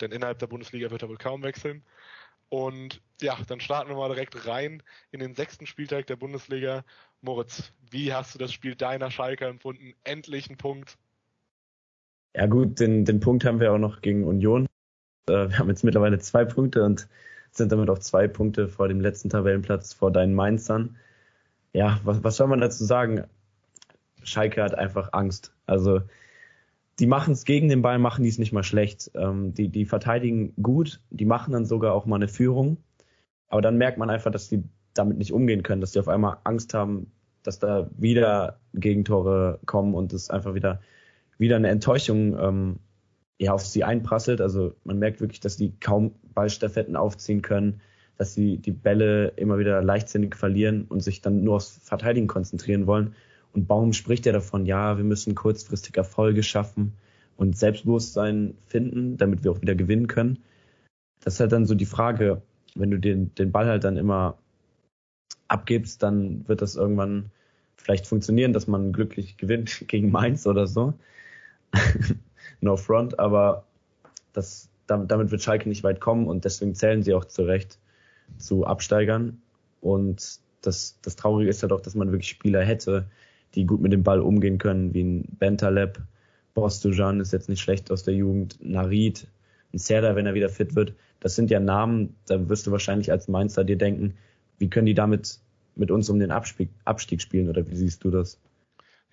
denn 0.00 0.12
innerhalb 0.12 0.38
der 0.38 0.46
Bundesliga 0.46 0.90
wird 0.90 1.02
er 1.02 1.08
wohl 1.10 1.18
kaum 1.18 1.42
wechseln. 1.42 1.84
Und 2.48 3.00
ja, 3.20 3.36
dann 3.46 3.60
starten 3.60 3.90
wir 3.90 3.96
mal 3.96 4.08
direkt 4.08 4.46
rein 4.46 4.82
in 5.10 5.20
den 5.20 5.34
sechsten 5.34 5.66
Spieltag 5.66 6.06
der 6.06 6.16
Bundesliga. 6.16 6.84
Moritz, 7.20 7.72
wie 7.90 8.12
hast 8.12 8.34
du 8.34 8.38
das 8.38 8.52
Spiel 8.52 8.74
deiner 8.74 9.10
Schalke 9.10 9.46
empfunden? 9.46 9.94
Endlich 10.04 10.50
ein 10.50 10.56
Punkt. 10.56 10.98
Ja 12.34 12.46
gut, 12.46 12.80
den, 12.80 13.04
den 13.04 13.20
Punkt 13.20 13.44
haben 13.44 13.60
wir 13.60 13.72
auch 13.72 13.78
noch 13.78 14.00
gegen 14.00 14.24
Union. 14.24 14.66
Äh, 15.28 15.50
wir 15.50 15.58
haben 15.58 15.68
jetzt 15.68 15.84
mittlerweile 15.84 16.18
zwei 16.18 16.44
Punkte 16.44 16.82
und 16.82 17.08
sind 17.50 17.70
damit 17.70 17.90
auch 17.90 17.98
zwei 17.98 18.26
Punkte 18.26 18.68
vor 18.68 18.88
dem 18.88 19.00
letzten 19.00 19.28
Tabellenplatz 19.28 19.92
vor 19.92 20.10
deinen 20.10 20.34
Mainzern. 20.34 20.96
Ja, 21.74 22.00
was, 22.04 22.24
was 22.24 22.36
soll 22.36 22.48
man 22.48 22.60
dazu 22.60 22.84
sagen? 22.84 23.24
Schalke 24.24 24.62
hat 24.62 24.74
einfach 24.74 25.10
Angst. 25.12 25.54
Also 25.66 26.00
die 26.98 27.06
machen 27.06 27.32
es 27.32 27.44
gegen 27.44 27.68
den 27.68 27.82
Ball, 27.82 27.98
machen 27.98 28.22
die 28.22 28.28
es 28.28 28.38
nicht 28.38 28.52
mal 28.52 28.62
schlecht. 28.62 29.10
Ähm, 29.14 29.54
die, 29.54 29.68
die 29.68 29.86
verteidigen 29.86 30.54
gut, 30.62 31.00
die 31.10 31.24
machen 31.24 31.52
dann 31.52 31.66
sogar 31.66 31.94
auch 31.94 32.06
mal 32.06 32.16
eine 32.16 32.28
Führung. 32.28 32.76
Aber 33.48 33.62
dann 33.62 33.78
merkt 33.78 33.98
man 33.98 34.10
einfach, 34.10 34.30
dass 34.30 34.48
die 34.48 34.62
damit 34.94 35.18
nicht 35.18 35.32
umgehen 35.32 35.62
können, 35.62 35.80
dass 35.80 35.92
die 35.92 36.00
auf 36.00 36.08
einmal 36.08 36.38
Angst 36.44 36.74
haben, 36.74 37.10
dass 37.42 37.58
da 37.58 37.90
wieder 37.96 38.60
Gegentore 38.74 39.58
kommen 39.66 39.94
und 39.94 40.12
es 40.12 40.30
einfach 40.30 40.54
wieder, 40.54 40.80
wieder 41.38 41.56
eine 41.56 41.68
Enttäuschung 41.68 42.38
ähm, 42.38 42.78
ja, 43.38 43.52
auf 43.52 43.66
sie 43.66 43.84
einprasselt. 43.84 44.40
Also 44.40 44.74
man 44.84 44.98
merkt 44.98 45.20
wirklich, 45.20 45.40
dass 45.40 45.56
die 45.56 45.72
kaum 45.80 46.14
Ballstaffetten 46.34 46.94
aufziehen 46.96 47.42
können, 47.42 47.80
dass 48.16 48.34
sie 48.34 48.58
die 48.58 48.70
Bälle 48.70 49.28
immer 49.36 49.58
wieder 49.58 49.82
leichtsinnig 49.82 50.36
verlieren 50.36 50.84
und 50.84 51.00
sich 51.00 51.22
dann 51.22 51.42
nur 51.42 51.56
aufs 51.56 51.80
Verteidigen 51.82 52.28
konzentrieren 52.28 52.86
wollen. 52.86 53.14
Und 53.52 53.66
Baum 53.66 53.92
spricht 53.92 54.26
ja 54.26 54.32
davon, 54.32 54.66
ja, 54.66 54.96
wir 54.96 55.04
müssen 55.04 55.34
kurzfristig 55.34 55.96
Erfolge 55.96 56.42
schaffen 56.42 56.94
und 57.36 57.56
Selbstbewusstsein 57.56 58.54
finden, 58.66 59.16
damit 59.16 59.44
wir 59.44 59.52
auch 59.52 59.60
wieder 59.60 59.74
gewinnen 59.74 60.06
können. 60.06 60.38
Das 61.20 61.34
ist 61.34 61.40
halt 61.40 61.52
dann 61.52 61.66
so 61.66 61.74
die 61.74 61.86
Frage, 61.86 62.42
wenn 62.74 62.90
du 62.90 62.98
den, 62.98 63.34
den 63.34 63.52
Ball 63.52 63.66
halt 63.66 63.84
dann 63.84 63.96
immer 63.96 64.38
abgibst, 65.48 66.02
dann 66.02 66.48
wird 66.48 66.62
das 66.62 66.76
irgendwann 66.76 67.30
vielleicht 67.76 68.06
funktionieren, 68.06 68.52
dass 68.52 68.66
man 68.66 68.92
glücklich 68.92 69.36
gewinnt 69.36 69.84
gegen 69.88 70.10
Mainz 70.10 70.46
oder 70.46 70.66
so. 70.66 70.94
no 72.60 72.76
front, 72.76 73.18
aber 73.18 73.66
das, 74.32 74.70
damit 74.86 75.30
wird 75.30 75.42
Schalke 75.42 75.68
nicht 75.68 75.84
weit 75.84 76.00
kommen 76.00 76.26
und 76.26 76.44
deswegen 76.44 76.74
zählen 76.74 77.02
sie 77.02 77.14
auch 77.14 77.24
zu 77.24 77.42
Recht 77.42 77.78
zu 78.38 78.66
Absteigern. 78.66 79.42
Und 79.80 80.40
das, 80.62 80.98
das 81.02 81.16
Traurige 81.16 81.50
ist 81.50 81.62
ja 81.62 81.68
doch, 81.68 81.80
dass 81.80 81.94
man 81.94 82.12
wirklich 82.12 82.30
Spieler 82.30 82.62
hätte, 82.62 83.06
die 83.54 83.66
gut 83.66 83.80
mit 83.80 83.92
dem 83.92 84.02
Ball 84.02 84.20
umgehen 84.20 84.58
können, 84.58 84.94
wie 84.94 85.02
ein 85.02 85.24
Bentaleb, 85.38 86.00
Bostujan 86.54 87.20
ist 87.20 87.32
jetzt 87.32 87.48
nicht 87.48 87.60
schlecht 87.60 87.90
aus 87.90 88.02
der 88.02 88.14
Jugend, 88.14 88.58
Narid, 88.60 89.26
ein 89.72 89.78
Serda, 89.78 90.16
wenn 90.16 90.26
er 90.26 90.34
wieder 90.34 90.48
fit 90.48 90.74
wird. 90.74 90.94
Das 91.20 91.34
sind 91.34 91.50
ja 91.50 91.60
Namen, 91.60 92.14
da 92.26 92.48
wirst 92.48 92.66
du 92.66 92.72
wahrscheinlich 92.72 93.10
als 93.10 93.28
Mainzer 93.28 93.64
dir 93.64 93.78
denken, 93.78 94.14
wie 94.58 94.68
können 94.68 94.86
die 94.86 94.94
damit 94.94 95.38
mit 95.76 95.90
uns 95.90 96.10
um 96.10 96.18
den 96.18 96.30
Abstieg, 96.30 96.68
Abstieg 96.84 97.22
spielen 97.22 97.48
oder 97.48 97.66
wie 97.68 97.74
siehst 97.74 98.04
du 98.04 98.10
das? 98.10 98.38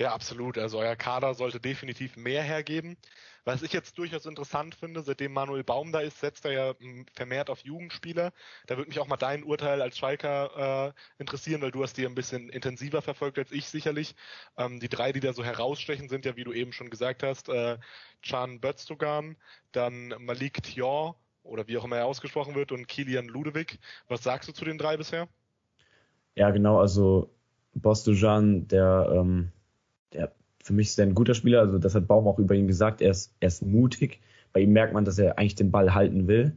Ja, 0.01 0.13
absolut. 0.13 0.57
Also 0.57 0.79
euer 0.79 0.95
Kader 0.95 1.33
sollte 1.33 1.59
definitiv 1.59 2.15
mehr 2.15 2.41
hergeben. 2.41 2.95
Was 3.43 3.63
ich 3.63 3.73
jetzt 3.73 3.97
durchaus 3.97 4.25
interessant 4.25 4.75
finde, 4.75 5.01
seitdem 5.01 5.33
Manuel 5.33 5.65
Baum 5.65 5.91
da 5.91 5.99
ist, 5.99 6.21
setzt 6.21 6.45
er 6.45 6.51
ja 6.53 6.73
hm, 6.79 7.05
vermehrt 7.13 7.49
auf 7.49 7.59
Jugendspieler. 7.65 8.31
Da 8.67 8.77
würde 8.77 8.87
mich 8.87 8.99
auch 8.99 9.07
mal 9.07 9.17
dein 9.17 9.43
Urteil 9.43 9.81
als 9.81 9.97
Schalker 9.97 10.93
äh, 10.95 11.21
interessieren, 11.21 11.61
weil 11.61 11.71
du 11.71 11.83
hast 11.83 11.97
die 11.97 12.05
ein 12.05 12.15
bisschen 12.15 12.47
intensiver 12.47 13.01
verfolgt 13.01 13.39
als 13.39 13.51
ich 13.51 13.67
sicherlich. 13.67 14.15
Ähm, 14.57 14.79
die 14.79 14.87
drei, 14.87 15.11
die 15.11 15.19
da 15.19 15.33
so 15.33 15.43
herausstechen, 15.43 16.07
sind 16.07 16.25
ja, 16.25 16.37
wie 16.37 16.45
du 16.45 16.53
eben 16.53 16.71
schon 16.71 16.89
gesagt 16.89 17.21
hast, 17.21 17.49
äh, 17.49 17.77
Can 18.21 18.61
Bözdogan, 18.61 19.35
dann 19.73 20.15
Malik 20.19 20.63
Thior 20.63 21.19
oder 21.43 21.67
wie 21.67 21.77
auch 21.77 21.83
immer 21.83 21.97
er 21.97 22.05
ausgesprochen 22.05 22.55
wird 22.55 22.71
und 22.71 22.87
Kilian 22.87 23.27
Ludewig. 23.27 23.79
Was 24.07 24.23
sagst 24.23 24.47
du 24.47 24.53
zu 24.53 24.63
den 24.63 24.77
drei 24.77 24.95
bisher? 24.95 25.27
Ja, 26.35 26.51
genau, 26.51 26.79
also 26.79 27.33
Bostojan, 27.73 28.67
der 28.69 29.11
ähm, 29.13 29.51
der 30.13 30.31
für 30.63 30.73
mich 30.73 30.89
ist 30.89 30.99
er 30.99 31.05
ein 31.05 31.15
guter 31.15 31.33
Spieler, 31.33 31.61
also 31.61 31.79
das 31.79 31.95
hat 31.95 32.07
Baum 32.07 32.27
auch 32.27 32.37
über 32.37 32.53
ihn 32.53 32.67
gesagt, 32.67 33.01
er 33.01 33.11
ist, 33.11 33.33
er 33.39 33.47
ist 33.47 33.65
mutig, 33.65 34.19
bei 34.53 34.59
ihm 34.61 34.71
merkt 34.71 34.93
man, 34.93 35.05
dass 35.05 35.17
er 35.17 35.37
eigentlich 35.39 35.55
den 35.55 35.71
Ball 35.71 35.93
halten 35.93 36.27
will, 36.27 36.53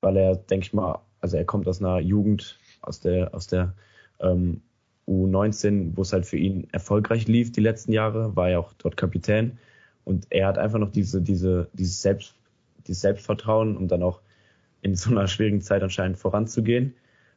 weil 0.00 0.16
er, 0.16 0.36
denke 0.36 0.66
ich 0.66 0.72
mal, 0.72 1.00
also 1.20 1.36
er 1.36 1.44
kommt 1.44 1.68
aus 1.68 1.80
einer 1.80 2.00
Jugend, 2.00 2.58
aus 2.80 3.00
der, 3.00 3.34
aus 3.34 3.46
der 3.46 3.74
ähm, 4.20 4.62
U19, 5.08 5.96
wo 5.96 6.02
es 6.02 6.12
halt 6.12 6.26
für 6.26 6.36
ihn 6.36 6.68
erfolgreich 6.72 7.28
lief 7.28 7.52
die 7.52 7.60
letzten 7.60 7.92
Jahre, 7.92 8.34
war 8.36 8.50
ja 8.50 8.58
auch 8.58 8.72
dort 8.74 8.96
Kapitän. 8.96 9.58
Und 10.04 10.26
er 10.30 10.48
hat 10.48 10.58
einfach 10.58 10.78
noch 10.78 10.90
diese, 10.90 11.22
diese, 11.22 11.68
dieses, 11.72 12.02
Selbst, 12.02 12.34
dieses 12.86 13.02
Selbstvertrauen, 13.02 13.76
um 13.76 13.88
dann 13.88 14.02
auch 14.02 14.20
in 14.80 14.96
so 14.96 15.10
einer 15.10 15.28
schwierigen 15.28 15.60
Zeit 15.60 15.82
anscheinend 15.82 16.18
voranzugehen. 16.18 16.94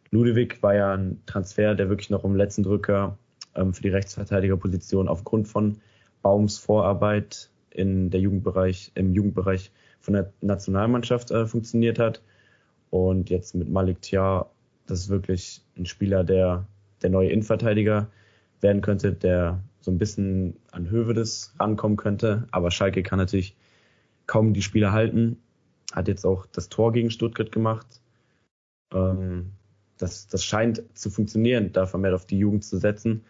Ludwig 0.10 0.64
war 0.64 0.74
ja 0.76 0.94
ein 0.94 1.22
Transfer, 1.26 1.76
der 1.76 1.90
wirklich 1.90 2.10
noch 2.10 2.24
im 2.24 2.36
letzten 2.36 2.64
Drücker 2.64 3.18
für 3.56 3.82
die 3.82 3.90
Rechtsverteidigerposition 3.90 5.08
aufgrund 5.08 5.48
von 5.48 5.78
Baums 6.22 6.58
Vorarbeit 6.58 7.50
in 7.70 8.10
der 8.10 8.20
Jugendbereich, 8.20 8.92
im 8.96 9.14
Jugendbereich 9.14 9.72
von 10.00 10.14
der 10.14 10.34
Nationalmannschaft 10.42 11.32
äh, 11.32 11.46
funktioniert 11.46 12.00
hat. 12.00 12.22
Und 12.90 13.30
jetzt 13.30 13.56
mit 13.56 13.70
Malik 13.70 14.02
Tia, 14.02 14.46
das 14.88 15.00
ist 15.00 15.10
wirklich 15.10 15.62
ein 15.78 15.86
Spieler, 15.86 16.24
der 16.24 16.68
der 17.02 17.10
neue 17.10 17.30
Innenverteidiger 17.30 18.10
werden 18.62 18.82
könnte, 18.82 19.14
der 19.14 19.62
so 19.80 19.92
ein 19.92 19.98
bisschen 19.98 20.58
an 20.72 20.90
Hövedes 20.90 21.54
rankommen 21.60 21.98
könnte. 21.98 22.48
Aber 22.52 22.72
Schalke 22.72 23.04
kann 23.04 23.20
natürlich 23.20 23.56
kaum 24.26 24.54
die 24.54 24.64
Spieler 24.64 24.92
halten. 24.92 25.38
Hat 25.94 26.08
jetzt 26.08 26.26
auch 26.26 26.46
das 26.48 26.70
Tor 26.70 26.94
gegen 26.94 27.12
Stuttgart 27.12 27.52
gemacht. 27.52 28.02
Ähm, 28.92 29.52
das, 29.98 30.28
das 30.28 30.44
scheint 30.44 30.84
zu 30.98 31.10
funktionieren, 31.10 31.72
da 31.72 31.86
vermehrt 31.86 32.16
auf 32.16 32.26
die 32.26 32.40
Jugend 32.40 32.64
zu 32.64 32.78
setzen, 32.78 33.24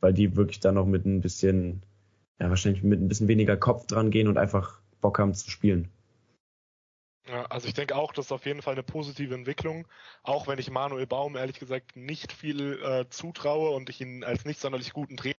weil 0.00 0.12
die 0.12 0.36
wirklich 0.36 0.60
da 0.60 0.72
noch 0.72 0.86
mit 0.86 1.04
ein 1.04 1.20
bisschen, 1.20 1.82
ja, 2.38 2.48
wahrscheinlich 2.48 2.82
mit 2.82 3.00
ein 3.00 3.08
bisschen 3.08 3.28
weniger 3.28 3.56
Kopf 3.56 3.86
dran 3.86 4.10
gehen 4.10 4.28
und 4.28 4.38
einfach 4.38 4.80
Bock 5.00 5.18
haben 5.18 5.34
zu 5.34 5.50
spielen. 5.50 5.88
Ja, 7.28 7.46
also 7.46 7.68
ich 7.68 7.74
denke 7.74 7.94
auch, 7.94 8.12
das 8.12 8.26
ist 8.26 8.32
auf 8.32 8.46
jeden 8.46 8.62
Fall 8.62 8.72
eine 8.72 8.82
positive 8.82 9.34
Entwicklung, 9.34 9.86
auch 10.22 10.48
wenn 10.48 10.58
ich 10.58 10.70
Manuel 10.70 11.06
Baum 11.06 11.36
ehrlich 11.36 11.58
gesagt 11.58 11.94
nicht 11.94 12.32
viel 12.32 12.82
äh, 12.82 13.08
zutraue 13.08 13.70
und 13.70 13.90
ich 13.90 14.00
ihn 14.00 14.24
als 14.24 14.44
nicht 14.44 14.60
sonderlich 14.60 14.92
guten 14.92 15.16
Trainer 15.16 15.34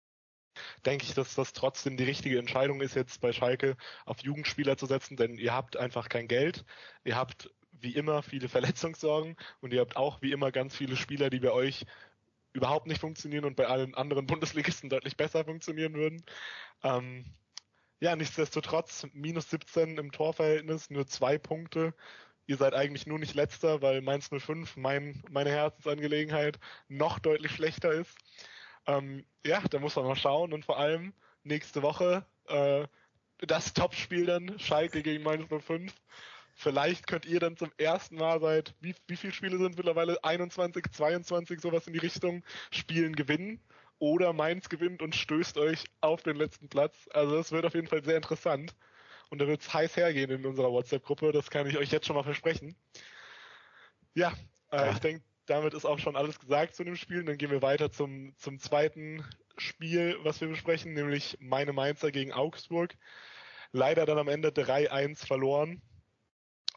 denke 0.86 1.04
ich, 1.04 1.14
dass 1.14 1.34
das 1.34 1.52
trotzdem 1.52 1.96
die 1.96 2.04
richtige 2.04 2.38
Entscheidung 2.38 2.80
ist, 2.80 2.94
jetzt 2.94 3.20
bei 3.20 3.32
Schalke 3.32 3.76
auf 4.04 4.20
Jugendspieler 4.20 4.76
zu 4.76 4.86
setzen, 4.86 5.16
denn 5.16 5.36
ihr 5.36 5.54
habt 5.54 5.76
einfach 5.76 6.08
kein 6.08 6.28
Geld, 6.28 6.64
ihr 7.04 7.16
habt 7.16 7.50
wie 7.72 7.94
immer 7.94 8.22
viele 8.22 8.48
Verletzungssorgen 8.88 9.36
und 9.60 9.72
ihr 9.72 9.80
habt 9.80 9.96
auch 9.96 10.22
wie 10.22 10.32
immer 10.32 10.52
ganz 10.52 10.76
viele 10.76 10.96
Spieler, 10.96 11.30
die 11.30 11.40
bei 11.40 11.52
euch 11.52 11.86
überhaupt 12.52 12.87
nicht 12.87 13.00
funktionieren 13.00 13.45
und 13.45 13.57
bei 13.57 13.66
allen 13.66 13.95
anderen 13.95 14.26
Bundesligisten 14.26 14.90
deutlich 14.90 15.16
besser 15.16 15.45
funktionieren 15.45 15.95
würden. 15.95 16.25
Ähm, 16.83 17.25
ja, 18.00 18.16
nichtsdestotrotz, 18.16 19.07
minus 19.12 19.50
17 19.50 19.99
im 19.99 20.11
Torverhältnis, 20.11 20.88
nur 20.90 21.07
zwei 21.07 21.37
Punkte. 21.38 21.95
Ihr 22.47 22.57
seid 22.57 22.75
eigentlich 22.75 23.07
nur 23.07 23.19
nicht 23.19 23.35
letzter, 23.35 23.83
weil 23.83 24.00
Mainz 24.00 24.30
05, 24.30 24.76
mein, 24.76 25.23
meine 25.30 25.50
Herzensangelegenheit, 25.50 26.59
noch 26.88 27.19
deutlich 27.19 27.52
schlechter 27.52 27.92
ist. 27.92 28.16
Ähm, 28.87 29.25
ja, 29.45 29.61
da 29.69 29.78
muss 29.78 29.97
man 29.97 30.07
mal 30.07 30.16
schauen 30.16 30.52
und 30.52 30.64
vor 30.64 30.78
allem 30.78 31.12
nächste 31.45 31.83
Woche 31.83 32.26
äh, 32.47 32.87
das 33.38 33.73
Topspiel 33.75 34.26
dann, 34.26 34.59
Schalke 34.59 35.02
gegen 35.02 35.23
Mainz 35.23 35.47
05. 35.49 35.95
Vielleicht 36.60 37.06
könnt 37.06 37.24
ihr 37.24 37.40
dann 37.40 37.56
zum 37.56 37.72
ersten 37.78 38.16
Mal 38.16 38.38
seit, 38.38 38.74
wie, 38.80 38.94
wie 39.06 39.16
viele 39.16 39.32
Spiele 39.32 39.56
sind 39.56 39.78
mittlerweile? 39.78 40.22
21, 40.22 40.84
22, 40.92 41.58
sowas 41.58 41.86
in 41.86 41.94
die 41.94 41.98
Richtung, 41.98 42.44
Spielen 42.70 43.16
gewinnen 43.16 43.60
oder 43.98 44.34
Mainz 44.34 44.68
gewinnt 44.68 45.00
und 45.00 45.16
stößt 45.16 45.56
euch 45.56 45.84
auf 46.02 46.22
den 46.22 46.36
letzten 46.36 46.68
Platz. 46.68 47.08
Also 47.14 47.38
es 47.38 47.50
wird 47.50 47.64
auf 47.64 47.72
jeden 47.72 47.86
Fall 47.86 48.04
sehr 48.04 48.16
interessant. 48.16 48.74
Und 49.30 49.40
da 49.40 49.46
wird 49.46 49.62
es 49.62 49.72
heiß 49.72 49.96
hergehen 49.96 50.30
in 50.30 50.44
unserer 50.44 50.70
WhatsApp-Gruppe. 50.70 51.32
Das 51.32 51.48
kann 51.48 51.66
ich 51.66 51.78
euch 51.78 51.90
jetzt 51.92 52.06
schon 52.06 52.16
mal 52.16 52.24
versprechen. 52.24 52.76
Ja, 54.12 54.34
äh, 54.70 54.76
ja. 54.76 54.90
ich 54.90 54.98
denke, 54.98 55.24
damit 55.46 55.72
ist 55.72 55.86
auch 55.86 55.98
schon 55.98 56.14
alles 56.14 56.38
gesagt 56.38 56.74
zu 56.74 56.84
dem 56.84 56.96
Spiel. 56.96 57.24
Dann 57.24 57.38
gehen 57.38 57.50
wir 57.50 57.62
weiter 57.62 57.90
zum, 57.90 58.34
zum 58.36 58.58
zweiten 58.58 59.24
Spiel, 59.56 60.18
was 60.24 60.42
wir 60.42 60.48
besprechen, 60.48 60.92
nämlich 60.92 61.38
meine 61.40 61.72
Mainzer 61.72 62.10
gegen 62.10 62.34
Augsburg. 62.34 62.94
Leider 63.72 64.04
dann 64.04 64.18
am 64.18 64.28
Ende 64.28 64.48
3-1 64.48 65.24
verloren. 65.26 65.80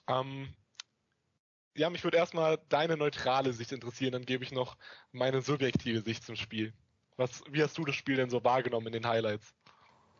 Ähm, 0.07 0.49
ja, 1.75 1.89
mich 1.89 2.03
würde 2.03 2.17
erstmal 2.17 2.59
deine 2.69 2.97
neutrale 2.97 3.53
Sicht 3.53 3.71
interessieren, 3.71 4.11
dann 4.11 4.25
gebe 4.25 4.43
ich 4.43 4.51
noch 4.51 4.77
meine 5.11 5.41
subjektive 5.41 6.01
Sicht 6.01 6.23
zum 6.23 6.35
Spiel. 6.35 6.73
Was, 7.17 7.43
wie 7.51 7.63
hast 7.63 7.77
du 7.77 7.85
das 7.85 7.95
Spiel 7.95 8.15
denn 8.15 8.29
so 8.29 8.43
wahrgenommen 8.43 8.87
in 8.87 8.93
den 8.93 9.07
Highlights? 9.07 9.53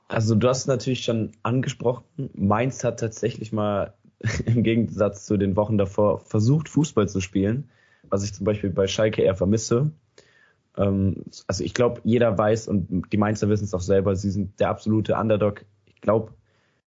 Also 0.08 0.36
du 0.36 0.48
hast 0.48 0.68
natürlich 0.68 1.04
schon 1.04 1.32
angesprochen, 1.44 2.30
Mainz 2.34 2.84
hat 2.84 3.00
tatsächlich 3.00 3.52
mal 3.52 3.94
im 4.46 4.64
Gegensatz 4.64 5.26
zu 5.26 5.38
den 5.38 5.56
Wochen 5.56 5.78
davor 5.78 6.20
versucht, 6.20 6.70
Fußball 6.70 7.08
zu 7.08 7.22
spielen, 7.22 7.70
was 8.10 8.24
ich 8.24 8.34
zum 8.34 8.46
Beispiel 8.46 8.70
bei 8.70 8.88
Schalke 8.88 9.22
eher 9.22 9.36
vermisse. 9.36 9.92
Ähm, 10.78 11.24
also 11.48 11.64
ich 11.64 11.74
glaube, 11.74 12.02
jeder 12.04 12.38
weiß 12.38 12.68
und 12.68 13.12
die 13.12 13.18
Mainzer 13.18 13.50
wissen 13.50 13.66
es 13.66 13.74
auch 13.74 13.82
selber, 13.82 14.16
sie 14.16 14.32
sind 14.32 14.60
der 14.60 14.70
absolute 14.70 15.16
Underdog. 15.16 15.66
Ich 15.86 16.02
glaube, 16.02 16.34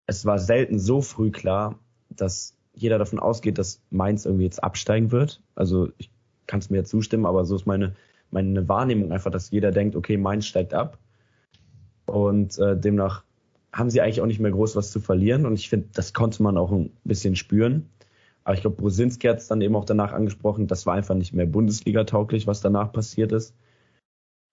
es 0.06 0.24
war 0.24 0.38
selten 0.38 0.78
so 0.78 1.02
früh 1.02 1.30
klar, 1.30 1.78
dass 2.08 2.56
jeder 2.82 2.98
davon 2.98 3.18
ausgeht, 3.18 3.58
dass 3.58 3.80
Mainz 3.90 4.24
irgendwie 4.26 4.44
jetzt 4.44 4.62
absteigen 4.62 5.12
wird. 5.12 5.42
Also 5.54 5.90
ich 5.98 6.10
kann 6.46 6.60
es 6.60 6.70
mir 6.70 6.78
jetzt 6.78 6.90
zustimmen, 6.90 7.26
aber 7.26 7.44
so 7.44 7.56
ist 7.56 7.66
meine 7.66 7.94
meine 8.30 8.68
Wahrnehmung 8.68 9.12
einfach, 9.12 9.30
dass 9.30 9.50
jeder 9.50 9.72
denkt, 9.72 9.96
okay, 9.96 10.16
Mainz 10.16 10.46
steigt 10.46 10.74
ab. 10.74 10.98
Und 12.06 12.58
äh, 12.58 12.78
demnach 12.78 13.24
haben 13.72 13.90
sie 13.90 14.00
eigentlich 14.00 14.20
auch 14.20 14.26
nicht 14.26 14.40
mehr 14.40 14.50
groß 14.50 14.76
was 14.76 14.90
zu 14.90 15.00
verlieren. 15.00 15.46
Und 15.46 15.54
ich 15.54 15.68
finde, 15.68 15.88
das 15.92 16.12
konnte 16.12 16.42
man 16.42 16.56
auch 16.56 16.72
ein 16.72 16.90
bisschen 17.04 17.36
spüren. 17.36 17.88
Aber 18.42 18.54
ich 18.54 18.62
glaube, 18.62 18.76
Brosinski 18.76 19.28
hat 19.28 19.38
es 19.38 19.48
dann 19.48 19.60
eben 19.60 19.76
auch 19.76 19.84
danach 19.84 20.12
angesprochen, 20.12 20.66
das 20.66 20.86
war 20.86 20.94
einfach 20.94 21.14
nicht 21.14 21.34
mehr 21.34 21.46
Bundesliga-tauglich, 21.46 22.46
was 22.46 22.60
danach 22.60 22.92
passiert 22.92 23.32
ist. 23.32 23.54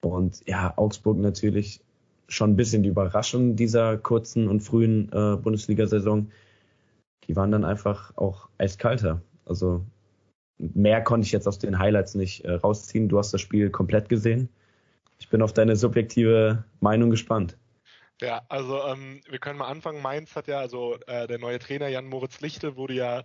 Und 0.04 0.46
ja, 0.46 0.74
Augsburg 0.76 1.18
natürlich 1.18 1.82
schon 2.28 2.52
ein 2.52 2.56
bisschen 2.58 2.84
die 2.84 2.90
Überraschung 2.90 3.56
dieser 3.56 3.98
kurzen 3.98 4.50
und 4.50 4.60
frühen 4.60 5.10
äh, 5.14 5.38
Bundesliga-Saison. 5.38 6.28
Die 7.28 7.36
waren 7.36 7.52
dann 7.52 7.66
einfach 7.66 8.16
auch 8.18 8.50
eiskalter. 8.58 9.22
Also 9.46 9.86
mehr 10.58 11.04
konnte 11.04 11.26
ich 11.26 11.32
jetzt 11.32 11.48
aus 11.48 11.60
den 11.60 11.80
Highlights 11.80 12.16
nicht 12.16 12.46
äh, 12.46 12.54
rausziehen. 12.54 13.10
Du 13.10 13.18
hast 13.18 13.34
das 13.34 13.42
Spiel 13.42 13.70
komplett 13.70 14.10
gesehen. 14.10 14.50
Ich 15.20 15.30
bin 15.30 15.42
auf 15.42 15.54
deine 15.54 15.76
subjektive 15.76 16.64
Meinung 16.80 17.10
gespannt. 17.10 17.58
Ja, 18.22 18.42
also 18.50 18.84
ähm, 18.86 19.22
wir 19.30 19.40
können 19.40 19.60
mal 19.60 19.68
anfangen. 19.68 20.02
Mainz 20.02 20.36
hat 20.36 20.48
ja, 20.48 20.60
also 20.60 20.98
äh, 21.06 21.28
der 21.28 21.38
neue 21.38 21.60
Trainer 21.60 21.88
Jan 21.88 22.08
Moritz 22.08 22.42
Lichte 22.42 22.76
wurde 22.76 22.94
ja 22.94 23.24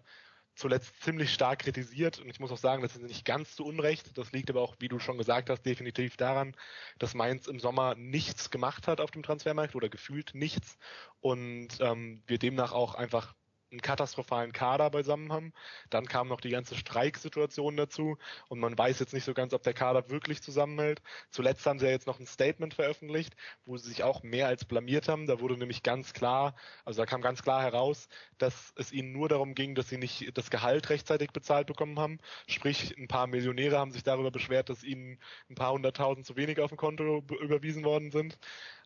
zuletzt 0.55 1.03
ziemlich 1.03 1.33
stark 1.33 1.61
kritisiert 1.61 2.19
und 2.19 2.29
ich 2.29 2.39
muss 2.39 2.53
auch 2.53 2.59
sagen, 2.59 2.83
das 2.83 2.95
ist 2.95 3.03
nicht 3.03 3.25
ganz 3.25 3.57
zu 3.57 3.65
Unrecht. 3.65 4.19
Das 4.19 4.33
liegt 4.33 4.51
aber 4.51 4.61
auch, 4.61 4.77
wie 4.81 4.89
du 4.89 4.99
schon 4.99 5.17
gesagt 5.17 5.49
hast, 5.49 5.63
definitiv 5.63 6.19
daran, 6.19 6.55
dass 6.99 7.15
Mainz 7.15 7.47
im 7.47 7.59
Sommer 7.59 7.95
nichts 7.95 8.51
gemacht 8.51 8.87
hat 8.87 9.01
auf 9.01 9.11
dem 9.11 9.23
Transfermarkt 9.23 9.75
oder 9.75 9.89
gefühlt 9.89 10.35
nichts 10.35 10.77
und 11.21 11.69
ähm, 11.81 12.23
wir 12.27 12.39
demnach 12.39 12.73
auch 12.73 12.95
einfach 12.95 13.35
einen 13.73 13.83
katastrophalen 13.83 14.53
Kader 14.53 14.91
beisammen 14.91 15.33
haben. 15.33 15.53
Dann 15.91 16.07
kam 16.07 16.29
noch 16.29 16.41
die 16.41 16.51
ganze 16.51 16.77
Streiksituation 16.77 17.77
dazu 17.77 18.19
und 18.49 18.61
man 18.61 18.77
weiß 18.77 19.01
jetzt 19.01 19.15
nicht 19.15 19.25
so 19.25 19.35
ganz, 19.35 19.55
ob 19.55 19.63
der 19.63 19.75
Kader 19.75 20.11
wirklich 20.11 20.43
zusammenhält. 20.43 21.03
Zuletzt 21.31 21.67
haben 21.67 21.79
sie 21.79 21.87
ja 21.87 21.93
jetzt 21.93 22.07
noch 22.07 22.21
ein 22.21 22.27
Statement 22.27 22.75
veröffentlicht, 22.75 23.35
wo 23.65 23.77
sie 23.77 23.89
sich 23.89 24.03
auch 24.05 24.23
mehr 24.23 24.47
als 24.47 24.65
blamiert 24.65 25.09
haben. 25.09 25.27
Da 25.27 25.41
wurde 25.41 25.57
nämlich 25.57 25.83
ganz 25.83 26.13
klar, 26.13 26.55
also 26.85 27.03
da 27.03 27.07
kam 27.07 27.23
ganz 27.23 27.43
klar 27.43 27.63
heraus, 27.63 28.09
dass 28.39 28.73
es 28.77 28.93
ihnen 28.93 29.13
nur 29.13 29.29
darum 29.29 29.55
ging, 29.55 29.75
dass 29.75 29.89
sie 29.89 29.99
nicht 29.99 30.37
das 30.37 30.51
Gehalt 30.51 30.91
rechtzeitig 30.91 31.31
bezahlt 31.31 31.67
bekommen 31.67 31.99
haben. 31.99 32.19
Sprich, 32.47 32.97
ein 32.99 33.09
paar 33.09 33.27
Millionäre 33.27 33.79
haben 33.79 33.93
sich 33.93 34.03
darüber 34.03 34.31
beschwert, 34.31 34.69
dass 34.69 34.85
ihnen 34.85 35.19
ein 35.51 35.55
paar 35.55 35.73
hunderttausend 35.73 36.27
zu 36.27 36.37
wenig 36.37 36.61
auf 36.61 36.71
dem 36.71 36.77
Konto 36.77 37.25
überwiesen 37.41 37.85
worden 37.85 38.11
sind. 38.11 38.39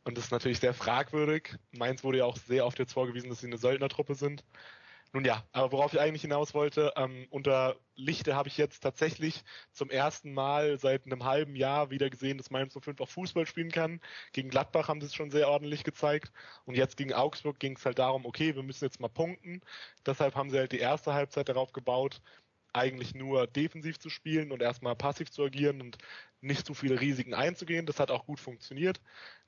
Und 0.07 0.17
das 0.17 0.27
ist 0.27 0.31
natürlich 0.31 0.61
sehr 0.61 0.73
fragwürdig. 0.73 1.57
Mainz 1.73 2.05
wurde 2.05 2.19
ja 2.19 2.27
auch 2.27 2.37
sehr 2.37 2.65
oft 2.65 2.79
jetzt 2.79 2.93
vorgewiesen, 2.93 3.29
dass 3.29 3.41
sie 3.41 3.49
eine 3.49 3.59
Söldnertruppe 3.59 4.15
sind. 4.15 4.45
Nun 5.13 5.25
ja, 5.25 5.45
aber 5.51 5.73
worauf 5.73 5.93
ich 5.95 5.99
eigentlich 5.99 6.23
hinaus 6.23 6.55
wollte, 6.55 6.93
ähm, 6.95 7.27
unter 7.31 7.75
Lichte 7.97 8.37
habe 8.37 8.49
ich 8.49 8.57
jetzt 8.57 8.85
tatsächlich 8.85 9.43
zum 9.73 9.91
ersten 9.91 10.33
Mal 10.33 10.79
seit 10.79 11.07
einem 11.07 11.25
halben 11.25 11.57
Jahr 11.57 11.91
wieder 11.91 12.09
gesehen, 12.09 12.39
dass 12.39 12.51
Mainz 12.51 12.79
05 12.81 13.01
auch 13.01 13.09
Fußball 13.09 13.47
spielen 13.47 13.73
kann. 13.73 14.01
Gegen 14.33 14.49
Gladbach 14.49 14.87
haben 14.87 15.01
sie 15.01 15.09
es 15.09 15.15
schon 15.15 15.33
sehr 15.33 15.49
ordentlich 15.49 15.83
gezeigt. 15.83 16.33
Und 16.67 16.77
jetzt 16.77 16.97
gegen 16.97 17.13
Augsburg 17.13 17.59
ging 17.59 17.75
es 17.75 17.85
halt 17.85 17.99
darum, 17.99 18.27
okay, 18.27 18.55
wir 18.55 18.63
müssen 18.63 18.85
jetzt 18.85 19.01
mal 19.01 19.09
punkten. 19.09 19.61
Deshalb 20.07 20.37
haben 20.37 20.51
sie 20.51 20.59
halt 20.59 20.71
die 20.71 20.79
erste 20.79 21.15
Halbzeit 21.15 21.49
darauf 21.49 21.73
gebaut, 21.73 22.21
eigentlich 22.77 23.15
nur 23.15 23.47
defensiv 23.47 23.99
zu 23.99 24.11
spielen 24.11 24.53
und 24.53 24.63
erstmal 24.63 24.95
passiv 24.95 25.31
zu 25.31 25.43
agieren 25.43 25.81
und 25.81 25.99
nicht 26.47 26.67
zu 26.67 26.75
viele 26.75 27.01
Risiken 27.01 27.35
einzugehen. 27.35 27.87
Das 27.87 28.01
hat 28.01 28.11
auch 28.11 28.27
gut 28.27 28.41
funktioniert. 28.41 29.01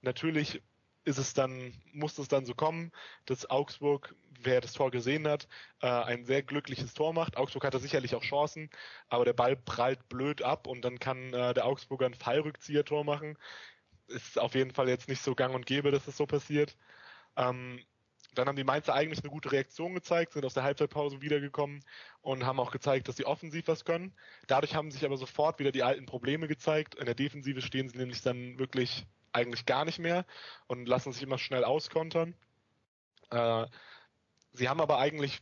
Natürlich 0.02 0.62
ist 1.04 1.18
es 1.18 1.32
dann, 1.32 1.72
muss 1.92 2.18
es 2.18 2.28
dann 2.28 2.44
so 2.44 2.54
kommen, 2.54 2.92
dass 3.24 3.48
Augsburg, 3.48 4.14
wer 4.40 4.60
das 4.60 4.74
Tor 4.74 4.90
gesehen 4.90 5.26
hat, 5.26 5.48
äh, 5.80 5.88
ein 5.88 6.24
sehr 6.26 6.42
glückliches 6.42 6.92
Tor 6.94 7.14
macht. 7.14 7.36
Augsburg 7.36 7.64
hatte 7.64 7.78
sicherlich 7.78 8.14
auch 8.14 8.22
Chancen, 8.22 8.70
aber 9.08 9.24
der 9.24 9.32
Ball 9.32 9.56
prallt 9.56 10.08
blöd 10.08 10.42
ab 10.42 10.66
und 10.66 10.82
dann 10.84 10.98
kann 10.98 11.32
äh, 11.32 11.54
der 11.54 11.64
Augsburger 11.64 12.06
ein 12.06 12.14
Fallrückzieher-Tor 12.14 13.04
machen. 13.04 13.38
Ist 14.08 14.38
auf 14.38 14.54
jeden 14.54 14.72
Fall 14.72 14.88
jetzt 14.88 15.08
nicht 15.08 15.22
so 15.22 15.34
gang 15.34 15.54
und 15.54 15.66
gäbe, 15.66 15.90
dass 15.90 16.00
es 16.00 16.06
das 16.06 16.16
so 16.18 16.26
passiert. 16.26 16.76
Ähm, 17.36 17.80
dann 18.34 18.46
haben 18.46 18.56
die 18.56 18.64
Mainzer 18.64 18.94
eigentlich 18.94 19.20
eine 19.20 19.30
gute 19.30 19.52
Reaktion 19.52 19.94
gezeigt, 19.94 20.32
sind 20.32 20.44
aus 20.44 20.54
der 20.54 20.62
Halbzeitpause 20.62 21.20
wiedergekommen 21.22 21.84
und 22.20 22.44
haben 22.44 22.60
auch 22.60 22.70
gezeigt, 22.70 23.08
dass 23.08 23.16
sie 23.16 23.24
offensiv 23.24 23.68
was 23.68 23.84
können. 23.84 24.14
Dadurch 24.46 24.74
haben 24.74 24.90
sich 24.90 25.04
aber 25.04 25.16
sofort 25.16 25.58
wieder 25.58 25.72
die 25.72 25.82
alten 25.82 26.06
Probleme 26.06 26.46
gezeigt. 26.46 26.94
In 26.94 27.06
der 27.06 27.14
Defensive 27.14 27.62
stehen 27.62 27.88
sie 27.88 27.98
nämlich 27.98 28.22
dann 28.22 28.58
wirklich 28.58 29.06
eigentlich 29.32 29.66
gar 29.66 29.84
nicht 29.84 29.98
mehr 29.98 30.24
und 30.66 30.86
lassen 30.86 31.12
sich 31.12 31.22
immer 31.22 31.38
schnell 31.38 31.64
auskontern. 31.64 32.34
Äh, 33.30 33.66
sie 34.52 34.68
haben 34.68 34.80
aber 34.80 34.98
eigentlich 34.98 35.40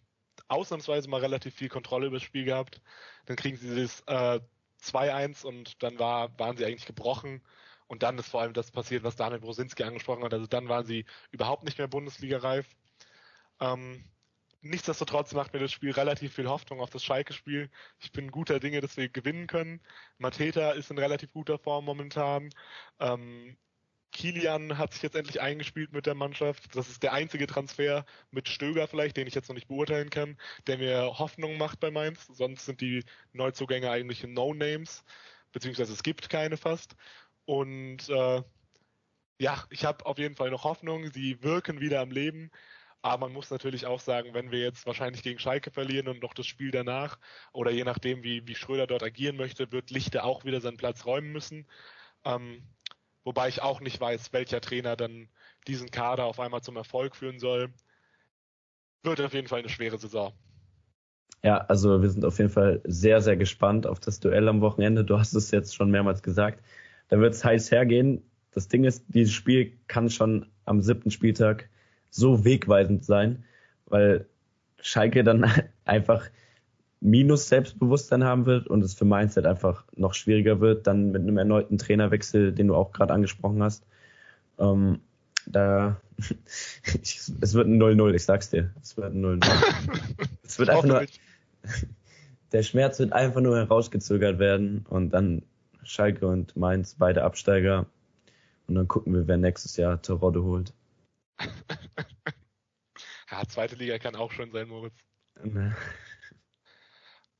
ausnahmsweise 0.49 1.09
mal 1.09 1.21
relativ 1.21 1.55
viel 1.55 1.69
Kontrolle 1.69 2.07
über 2.07 2.17
das 2.17 2.23
Spiel 2.23 2.45
gehabt. 2.45 2.81
Dann 3.27 3.37
kriegen 3.37 3.57
sie 3.57 3.83
das 3.83 4.03
äh, 4.07 4.41
2-1 4.83 5.45
und 5.45 5.83
dann 5.83 5.99
war, 5.99 6.39
waren 6.39 6.57
sie 6.57 6.65
eigentlich 6.65 6.87
gebrochen. 6.87 7.43
Und 7.87 8.03
dann 8.03 8.19
ist 8.19 8.29
vor 8.29 8.41
allem 8.41 8.53
das 8.53 8.71
passiert, 8.71 9.05
was 9.05 9.17
Daniel 9.17 9.41
Brosinski 9.41 9.85
angesprochen 9.85 10.25
hat. 10.25 10.35
Also 10.35 10.47
dann 10.47 10.69
waren 10.69 10.85
sie 10.85 11.05
überhaupt 11.31 11.65
nicht 11.65 11.79
mehr 11.79 11.89
Bundesliga-reif. 11.89 12.67
Ähm, 13.61 14.05
nichtsdestotrotz 14.61 15.33
macht 15.33 15.53
mir 15.53 15.61
das 15.61 15.73
Spiel 15.73 15.93
relativ 15.93 16.35
viel 16.35 16.49
Hoffnung 16.49 16.81
auf 16.81 16.91
das 16.91 17.05
Schalke-Spiel. 17.05 17.71
Ich 18.01 18.13
bin 18.13 18.31
guter 18.31 18.61
Dinge, 18.61 18.81
dass 18.81 18.97
wir 18.97 19.09
gewinnen 19.09 19.47
können. 19.47 19.81
Mateta 20.19 20.73
ist 20.73 20.91
in 20.91 20.99
relativ 20.99 21.33
guter 21.33 21.59
Form 21.59 21.85
momentan. 21.85 22.51
Ähm, 23.01 23.57
Kilian 24.17 24.79
hat 24.79 24.95
sich 24.95 25.03
jetzt 25.03 25.15
endlich 25.15 25.43
eingespielt 25.43 25.93
mit 25.93 26.07
der 26.07 26.15
Mannschaft. 26.15 26.75
Das 26.75 26.89
ist 26.89 27.03
der 27.03 27.13
einzige 27.13 27.47
Transfer 27.47 28.07
mit 28.31 28.49
Stöger 28.49 28.89
vielleicht, 28.89 29.17
den 29.17 29.27
ich 29.27 29.35
jetzt 29.35 29.49
noch 29.49 29.55
nicht 29.55 29.69
beurteilen 29.69 30.09
kann, 30.11 30.39
der 30.67 30.79
mir 30.79 31.19
Hoffnung 31.19 31.59
macht 31.59 31.81
bei 31.81 31.91
Mainz. 31.91 32.27
Sonst 32.27 32.65
sind 32.65 32.81
die 32.81 33.05
Neuzugänge 33.33 33.91
eigentlich 33.91 34.25
No-Names, 34.25 35.05
beziehungsweise 35.53 35.93
es 35.93 36.03
gibt 36.03 36.31
keine 36.31 36.57
fast. 36.57 36.97
Und 37.47 38.09
äh, 38.11 38.43
ja, 39.39 39.65
ich 39.71 39.85
habe 39.85 40.05
auf 40.05 40.19
jeden 40.19 40.35
Fall 40.35 40.51
noch 40.51 40.65
Hoffnung. 40.65 41.11
Sie 41.13 41.43
wirken 41.43 41.81
wieder 41.81 42.01
am 42.01 42.11
Leben. 42.11 42.51
Aber 43.03 43.27
man 43.27 43.33
muss 43.33 43.51
natürlich 43.51 43.87
auch 43.87 44.01
sagen, 44.01 44.35
wenn 44.35 44.51
wir 44.51 44.59
jetzt 44.59 44.85
wahrscheinlich 44.85 45.23
gegen 45.23 45.39
Schalke 45.39 45.71
verlieren 45.71 46.09
und 46.09 46.21
noch 46.23 46.35
das 46.35 46.47
Spiel 46.47 46.73
danach 46.73 47.19
oder 47.53 47.71
je 47.71 47.85
nachdem, 47.85 48.25
wie, 48.25 48.47
wie 48.49 48.57
Schröder 48.57 48.89
dort 48.89 49.05
agieren 49.05 49.37
möchte, 49.37 49.71
wird 49.71 49.91
Lichte 49.91 50.25
auch 50.25 50.45
wieder 50.45 50.61
seinen 50.61 50.77
Platz 50.77 51.07
räumen 51.07 51.31
müssen. 51.31 51.69
Ähm, 52.25 52.63
wobei 53.23 53.49
ich 53.49 53.63
auch 53.63 53.81
nicht 53.81 54.01
weiß, 54.01 54.33
welcher 54.33 54.61
Trainer 54.61 54.97
dann 54.97 55.29
diesen 55.69 55.91
Kader 55.91 56.25
auf 56.25 56.41
einmal 56.41 56.63
zum 56.63 56.77
Erfolg 56.77 57.15
führen 57.15 57.39
soll. 57.39 57.73
Wird 59.05 59.21
auf 59.21 59.35
jeden 59.35 59.47
Fall 59.47 59.61
eine 59.61 59.69
schwere 59.69 59.99
Saison. 59.99 60.33
Ja, 61.45 61.59
also 61.59 62.03
wir 62.03 62.11
sind 62.11 62.25
auf 62.25 62.39
jeden 62.39 62.51
Fall 62.51 62.81
sehr, 62.87 63.21
sehr 63.21 63.37
gespannt 63.37 63.87
auf 63.87 64.01
das 64.01 64.19
Duell 64.19 64.49
am 64.49 64.63
Wochenende. 64.63 65.05
Du 65.05 65.17
hast 65.17 65.33
es 65.35 65.53
jetzt 65.53 65.77
schon 65.77 65.93
mehrmals 65.93 66.25
gesagt. 66.25 66.65
Da 67.09 67.19
wird 67.21 67.35
es 67.35 67.45
heiß 67.45 67.71
hergehen. 67.71 68.23
Das 68.53 68.69
Ding 68.69 68.85
ist, 68.85 69.05
dieses 69.09 69.33
Spiel 69.33 69.73
kann 69.87 70.11
schon 70.11 70.47
am 70.65 70.81
siebten 70.81 71.11
Spieltag 71.11 71.69
so 72.11 72.45
wegweisend 72.45 73.05
sein, 73.05 73.45
weil 73.87 74.27
Schalke 74.81 75.25
dann 75.25 75.51
einfach 75.85 76.25
minus 77.01 77.49
Selbstbewusstsein 77.49 78.25
haben 78.25 78.47
wird 78.47 78.67
und 78.67 78.83
es 78.83 78.95
für 78.95 79.05
Mainz 79.05 79.37
halt 79.37 79.47
einfach 79.47 79.85
noch 79.95 80.15
schwieriger 80.15 80.61
wird, 80.61 80.87
dann 80.87 81.13
mit 81.13 81.23
einem 81.23 81.39
erneuten 81.39 81.79
Trainerwechsel, 81.79 82.53
den 82.53 82.69
du 82.69 82.75
auch 82.75 82.93
gerade 82.93 83.13
angesprochen 83.13 83.63
hast. 83.63 83.85
Ähm, 84.59 85.01
da 85.47 86.01
es 86.83 87.55
wird 87.55 87.69
ein 87.69 87.81
0-0, 87.81 88.15
ich 88.15 88.25
sag's 88.25 88.51
dir. 88.51 88.71
Es 88.83 88.97
wird 88.97 89.15
ein 89.15 89.25
0-0. 89.25 89.47
es 90.43 90.59
wird 90.59 90.71
einfach 90.71 90.85
nur 90.85 91.05
der 92.53 92.63
Schmerz 92.63 92.99
wird 92.99 93.13
einfach 93.13 93.41
nur 93.41 93.57
herausgezögert 93.57 94.39
werden 94.39 94.87
und 94.89 95.11
dann 95.11 95.43
Schalke 95.87 96.27
und 96.27 96.57
Mainz 96.57 96.97
beide 96.99 97.25
Absteiger 97.25 97.87
und 98.67 98.75
dann 98.75 98.89
gucken 98.89 99.15
wir, 99.15 99.27
wer 99.29 99.37
nächstes 99.37 99.77
Jahr 99.77 100.01
Terodde 100.03 100.43
holt. 100.43 100.73
ja, 103.31 103.47
zweite 103.47 103.77
Liga 103.77 103.99
kann 103.99 104.17
auch 104.17 104.33
schon 104.33 104.51
sein, 104.51 104.69
Moritz. 104.69 104.95
Ne. 105.43 105.77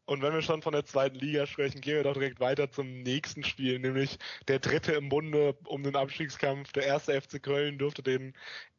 Und 0.09 0.23
wenn 0.23 0.33
wir 0.33 0.43
schon 0.43 0.63
von 0.63 0.73
der 0.73 0.85
zweiten 0.85 1.17
Liga 1.17 1.47
sprechen, 1.47 1.81
gehen 1.81 1.97
wir 1.97 2.05
doch 2.05 2.15
direkt 2.15 2.39
weiter 2.39 2.71
zum 2.71 3.03
nächsten 3.03 3.43
Spiel, 3.43 3.81
nämlich 3.81 4.19
der 4.47 4.61
dritte 4.61 4.93
im 4.93 5.09
Bunde 5.09 5.57
um 5.67 5.83
den 5.83 5.97
Abstiegskampf. 5.97 6.73
Der 6.73 6.85
erste 6.85 7.21
FC 7.21 7.43
Köln 7.43 7.77
durfte 7.77 8.05
den 8.05 8.33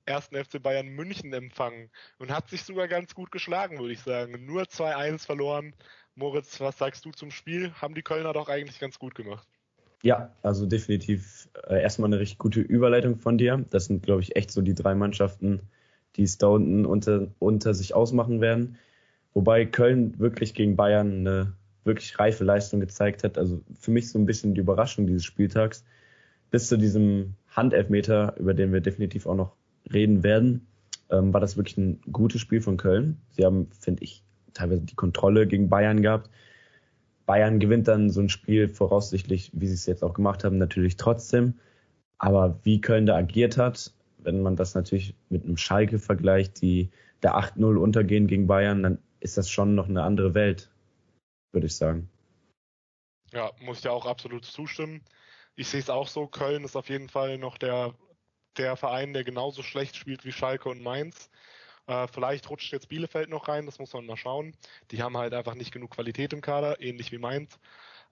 ersten 0.05 0.41
FC 0.41 0.63
Bayern 0.63 0.87
München 0.87 1.33
empfangen 1.33 1.91
und 2.17 2.31
hat 2.31 2.49
sich 2.49 2.63
sogar 2.63 2.87
ganz 2.87 3.13
gut 3.13 3.31
geschlagen, 3.31 3.77
würde 3.77 3.93
ich 3.93 3.99
sagen. 3.99 4.45
Nur 4.45 4.63
2-1 4.63 5.25
verloren. 5.25 5.75
Moritz, 6.15 6.61
was 6.61 6.77
sagst 6.77 7.03
du 7.03 7.11
zum 7.11 7.31
Spiel? 7.31 7.73
Haben 7.73 7.93
die 7.93 8.03
Kölner 8.03 8.31
doch 8.31 8.47
eigentlich 8.47 8.79
ganz 8.79 8.97
gut 8.97 9.13
gemacht. 9.13 9.47
Ja, 10.03 10.31
also 10.43 10.65
definitiv 10.65 11.49
äh, 11.67 11.81
erstmal 11.81 12.09
eine 12.09 12.19
richtig 12.19 12.37
gute 12.37 12.61
Überleitung 12.61 13.17
von 13.17 13.37
dir. 13.37 13.65
Das 13.69 13.85
sind, 13.85 14.03
glaube 14.03 14.21
ich, 14.21 14.35
echt 14.35 14.51
so 14.51 14.61
die 14.61 14.75
drei 14.75 14.95
Mannschaften, 14.95 15.61
die 16.15 16.23
es 16.23 16.37
da 16.37 16.47
unten 16.47 16.85
unter, 16.85 17.27
unter 17.39 17.73
sich 17.73 17.95
ausmachen 17.95 18.39
werden. 18.39 18.77
Wobei 19.33 19.65
Köln 19.65 20.19
wirklich 20.19 20.53
gegen 20.53 20.75
Bayern 20.75 21.27
eine 21.27 21.53
wirklich 21.83 22.19
reife 22.19 22.43
Leistung 22.43 22.79
gezeigt 22.79 23.23
hat. 23.23 23.37
Also 23.37 23.61
für 23.79 23.91
mich 23.91 24.09
so 24.09 24.19
ein 24.19 24.25
bisschen 24.25 24.53
die 24.53 24.61
Überraschung 24.61 25.07
dieses 25.07 25.25
Spieltags. 25.25 25.83
Bis 26.51 26.67
zu 26.67 26.77
diesem 26.77 27.33
Handelfmeter, 27.49 28.35
über 28.37 28.53
den 28.53 28.71
wir 28.71 28.81
definitiv 28.81 29.25
auch 29.25 29.35
noch 29.35 29.55
reden 29.91 30.23
werden, 30.23 30.67
ähm, 31.09 31.33
war 31.33 31.41
das 31.41 31.57
wirklich 31.57 31.77
ein 31.77 32.01
gutes 32.11 32.41
Spiel 32.41 32.61
von 32.61 32.77
Köln. 32.77 33.17
Sie 33.31 33.45
haben, 33.45 33.69
finde 33.79 34.03
ich, 34.03 34.23
teilweise 34.53 34.81
die 34.81 34.95
Kontrolle 34.95 35.47
gegen 35.47 35.69
Bayern 35.69 36.01
gehabt. 36.01 36.29
Bayern 37.27 37.59
gewinnt 37.59 37.87
dann 37.87 38.09
so 38.09 38.21
ein 38.21 38.29
Spiel 38.29 38.69
voraussichtlich, 38.69 39.51
wie 39.53 39.67
sie 39.67 39.73
es 39.73 39.85
jetzt 39.85 40.03
auch 40.03 40.13
gemacht 40.13 40.43
haben, 40.43 40.57
natürlich 40.57 40.95
trotzdem. 40.95 41.59
Aber 42.17 42.59
wie 42.63 42.81
Köln 42.81 43.05
da 43.05 43.15
agiert 43.15 43.57
hat, 43.57 43.93
wenn 44.17 44.41
man 44.41 44.55
das 44.55 44.73
natürlich 44.73 45.13
mit 45.29 45.43
einem 45.43 45.57
Schalke 45.57 45.99
vergleicht, 45.99 46.61
die 46.61 46.89
der 47.21 47.35
8-0 47.35 47.75
untergehen 47.75 48.27
gegen 48.27 48.47
Bayern, 48.47 48.81
dann 48.81 48.97
ist 49.19 49.37
das 49.37 49.49
schon 49.49 49.75
noch 49.75 49.89
eine 49.89 50.03
andere 50.03 50.33
Welt, 50.33 50.71
würde 51.51 51.67
ich 51.67 51.75
sagen. 51.75 52.09
Ja, 53.33 53.51
muss 53.59 53.79
ich 53.79 53.83
ja 53.83 53.91
auch 53.91 54.05
absolut 54.05 54.45
zustimmen. 54.45 55.03
Ich 55.55 55.67
sehe 55.67 55.81
es 55.81 55.89
auch 55.89 56.07
so, 56.07 56.27
Köln 56.27 56.63
ist 56.63 56.77
auf 56.77 56.87
jeden 56.87 57.09
Fall 57.09 57.37
noch 57.37 57.57
der, 57.57 57.93
der 58.55 58.77
Verein, 58.77 59.13
der 59.13 59.25
genauso 59.25 59.63
schlecht 59.63 59.97
spielt 59.97 60.23
wie 60.23 60.31
Schalke 60.31 60.69
und 60.69 60.81
Mainz. 60.81 61.29
Äh, 61.87 62.07
vielleicht 62.07 62.49
rutscht 62.49 62.71
jetzt 62.71 62.89
Bielefeld 62.89 63.29
noch 63.29 63.47
rein, 63.47 63.65
das 63.65 63.79
muss 63.79 63.93
man 63.93 64.05
mal 64.05 64.17
schauen. 64.17 64.55
Die 64.91 65.01
haben 65.01 65.17
halt 65.17 65.33
einfach 65.33 65.55
nicht 65.55 65.71
genug 65.71 65.91
Qualität 65.91 66.33
im 66.33 66.41
Kader, 66.41 66.81
ähnlich 66.81 67.11
wie 67.11 67.17
Mainz. 67.17 67.59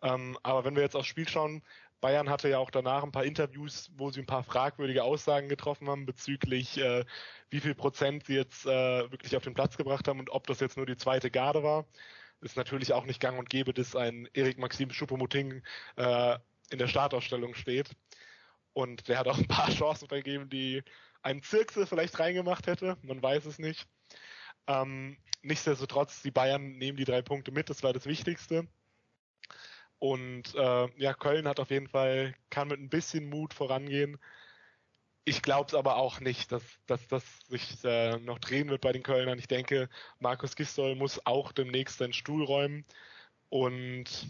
Ähm, 0.01 0.37
aber 0.43 0.65
wenn 0.65 0.75
wir 0.75 0.83
jetzt 0.83 0.95
aufs 0.95 1.07
Spiel 1.07 1.27
schauen, 1.27 1.61
Bayern 2.01 2.29
hatte 2.29 2.49
ja 2.49 2.59
auch 2.59 2.71
danach 2.71 3.03
ein 3.03 3.11
paar 3.11 3.25
Interviews, 3.25 3.91
wo 3.97 4.11
sie 4.11 4.19
ein 4.21 4.25
paar 4.25 4.43
fragwürdige 4.43 5.03
Aussagen 5.03 5.49
getroffen 5.49 5.89
haben 5.89 6.05
bezüglich, 6.05 6.77
äh, 6.77 7.05
wie 7.49 7.59
viel 7.59 7.75
Prozent 7.75 8.25
sie 8.25 8.35
jetzt 8.35 8.65
äh, 8.65 9.11
wirklich 9.11 9.35
auf 9.35 9.43
den 9.43 9.53
Platz 9.53 9.77
gebracht 9.77 10.07
haben 10.07 10.19
und 10.19 10.29
ob 10.29 10.47
das 10.47 10.59
jetzt 10.59 10.77
nur 10.77 10.85
die 10.85 10.97
zweite 10.97 11.31
Garde 11.31 11.63
war. 11.63 11.85
Ist 12.41 12.57
natürlich 12.57 12.93
auch 12.93 13.05
nicht 13.05 13.19
gang 13.19 13.39
und 13.39 13.49
gäbe, 13.49 13.73
dass 13.73 13.95
ein 13.95 14.29
Erik 14.33 14.59
Maxim 14.59 14.91
Schuppomoting 14.91 15.63
äh, 15.95 16.37
in 16.69 16.77
der 16.77 16.87
Startausstellung 16.87 17.55
steht. 17.55 17.89
Und 18.73 19.07
der 19.07 19.17
hat 19.17 19.27
auch 19.27 19.37
ein 19.37 19.47
paar 19.47 19.69
Chancen 19.73 20.07
vergeben, 20.07 20.49
die 20.49 20.83
einen 21.25 21.41
Zirksel 21.41 21.87
vielleicht 21.87 22.19
reingemacht 22.19 22.67
hätte. 22.67 22.97
Man 23.01 23.21
weiß 23.21 23.45
es 23.45 23.57
nicht. 23.57 23.87
Ähm, 24.67 25.17
nichtsdestotrotz, 25.41 26.21
die 26.21 26.31
Bayern 26.31 26.77
nehmen 26.77 26.97
die 26.97 27.03
drei 27.03 27.21
Punkte 27.23 27.51
mit. 27.51 27.69
Das 27.69 27.81
war 27.83 27.93
das 27.93 28.05
Wichtigste. 28.05 28.67
Und 29.97 30.53
äh, 30.53 30.87
ja, 30.97 31.13
Köln 31.13 31.47
hat 31.47 31.59
auf 31.59 31.71
jeden 31.71 31.87
Fall, 31.87 32.35
kann 32.51 32.67
mit 32.67 32.79
ein 32.79 32.89
bisschen 32.89 33.27
Mut 33.27 33.55
vorangehen. 33.55 34.19
Ich 35.23 35.41
glaube 35.41 35.69
es 35.69 35.73
aber 35.73 35.95
auch 35.95 36.19
nicht, 36.19 36.51
dass, 36.51 36.63
dass 36.85 37.07
das 37.07 37.23
sich 37.47 37.83
äh, 37.83 38.19
noch 38.19 38.37
drehen 38.37 38.69
wird 38.69 38.81
bei 38.81 38.91
den 38.91 39.01
Kölnern. 39.01 39.39
Ich 39.39 39.47
denke, 39.47 39.89
Markus 40.19 40.55
Gistol 40.55 40.93
muss 40.95 41.25
auch 41.25 41.51
demnächst 41.51 41.97
seinen 41.97 42.13
Stuhl 42.13 42.43
räumen. 42.43 42.85
Und 43.49 44.27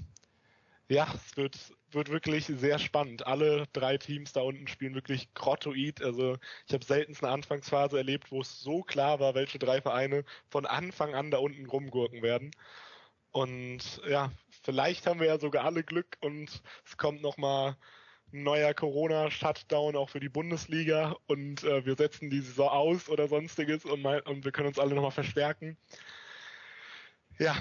ja, 0.90 1.08
es 1.16 1.36
wird, 1.38 1.58
wird 1.92 2.10
wirklich 2.10 2.46
sehr 2.46 2.80
spannend. 2.80 3.26
Alle 3.26 3.66
drei 3.74 3.98
Teams 3.98 4.34
da 4.34 4.42
unten 4.42 4.68
spielen 4.68 4.94
wirklich 4.96 5.34
grottoid. 5.34 6.02
Also 6.02 6.38
ich 6.68 6.74
habe 6.74 6.86
selten 6.86 7.16
eine 7.22 7.32
Anfangsphase 7.32 7.98
erlebt, 7.98 8.32
wo 8.32 8.42
es 8.42 8.60
so 8.62 8.84
klar 8.84 9.20
war, 9.20 9.34
welche 9.36 9.60
drei 9.60 9.82
Vereine 9.82 10.24
von 10.50 10.66
Anfang 10.66 11.16
an 11.16 11.32
da 11.32 11.38
unten 11.40 11.66
rumgurken 11.66 12.22
werden. 12.22 12.52
Und 13.32 14.02
ja, 14.08 14.32
vielleicht 14.64 15.08
haben 15.08 15.20
wir 15.20 15.28
ja 15.28 15.40
sogar 15.40 15.66
alle 15.66 15.84
Glück 15.84 16.18
und 16.22 16.62
es 16.86 16.98
kommt 16.98 17.22
nochmal 17.22 17.76
ein 18.34 18.44
neuer 18.44 18.74
Corona-Shutdown 18.74 19.96
auch 19.96 20.10
für 20.10 20.20
die 20.20 20.30
Bundesliga 20.30 21.16
und 21.28 21.64
äh, 21.64 21.86
wir 21.86 21.96
setzen 21.96 22.30
die 22.30 22.42
Saison 22.42 22.70
aus 22.70 23.10
oder 23.10 23.28
sonstiges 23.28 23.86
und, 23.86 24.02
mal, 24.02 24.22
und 24.22 24.46
wir 24.46 24.52
können 24.52 24.68
uns 24.70 24.80
alle 24.80 24.96
nochmal 24.96 25.12
verstärken. 25.12 25.78
Ja, 27.38 27.58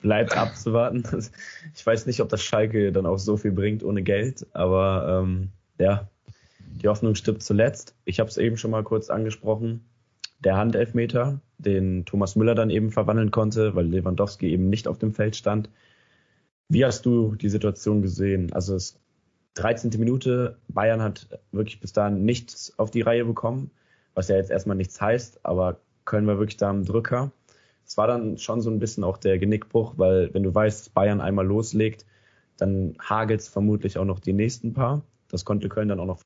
bleibt 0.00 0.36
abzuwarten. 0.36 1.04
Ich 1.74 1.84
weiß 1.84 2.06
nicht, 2.06 2.20
ob 2.20 2.28
das 2.28 2.42
Schalke 2.42 2.92
dann 2.92 3.06
auch 3.06 3.18
so 3.18 3.36
viel 3.36 3.52
bringt 3.52 3.82
ohne 3.82 4.02
Geld, 4.02 4.46
aber 4.52 5.22
ähm, 5.22 5.50
ja, 5.78 6.08
die 6.60 6.88
Hoffnung 6.88 7.14
stirbt 7.14 7.42
zuletzt. 7.42 7.94
Ich 8.04 8.20
habe 8.20 8.30
es 8.30 8.36
eben 8.36 8.56
schon 8.56 8.70
mal 8.70 8.84
kurz 8.84 9.10
angesprochen. 9.10 9.84
Der 10.40 10.56
Handelfmeter, 10.56 11.40
den 11.58 12.04
Thomas 12.04 12.36
Müller 12.36 12.54
dann 12.54 12.70
eben 12.70 12.90
verwandeln 12.90 13.30
konnte, 13.30 13.74
weil 13.74 13.86
Lewandowski 13.86 14.50
eben 14.50 14.68
nicht 14.68 14.88
auf 14.88 14.98
dem 14.98 15.14
Feld 15.14 15.36
stand. 15.36 15.70
Wie 16.68 16.84
hast 16.84 17.06
du 17.06 17.34
die 17.34 17.48
Situation 17.48 18.02
gesehen? 18.02 18.52
Also 18.52 18.74
es 18.74 18.98
13. 19.54 19.90
Minute, 19.98 20.58
Bayern 20.68 21.02
hat 21.02 21.28
wirklich 21.52 21.80
bis 21.80 21.92
dahin 21.92 22.24
nichts 22.24 22.76
auf 22.78 22.90
die 22.90 23.02
Reihe 23.02 23.24
bekommen. 23.24 23.70
was 24.14 24.28
ja 24.28 24.36
jetzt 24.36 24.50
erstmal 24.50 24.76
nichts 24.76 25.00
heißt, 25.00 25.40
aber 25.44 25.80
Köln 26.04 26.26
war 26.26 26.38
wirklich 26.38 26.56
da 26.56 26.70
am 26.70 26.84
Drücker. 26.84 27.32
Es 27.86 27.96
war 27.96 28.06
dann 28.06 28.38
schon 28.38 28.60
so 28.60 28.70
ein 28.70 28.78
bisschen 28.78 29.04
auch 29.04 29.18
der 29.18 29.38
Genickbruch, 29.38 29.94
weil 29.96 30.32
wenn 30.32 30.42
du 30.42 30.54
weißt, 30.54 30.94
Bayern 30.94 31.20
einmal 31.20 31.46
loslegt, 31.46 32.06
dann 32.56 32.96
hagelt 33.00 33.40
es 33.40 33.48
vermutlich 33.48 33.98
auch 33.98 34.04
noch 34.04 34.20
die 34.20 34.32
nächsten 34.32 34.72
paar. 34.72 35.02
Das 35.28 35.44
konnte 35.44 35.68
Köln 35.68 35.88
dann 35.88 36.00
auch 36.00 36.06
noch. 36.06 36.20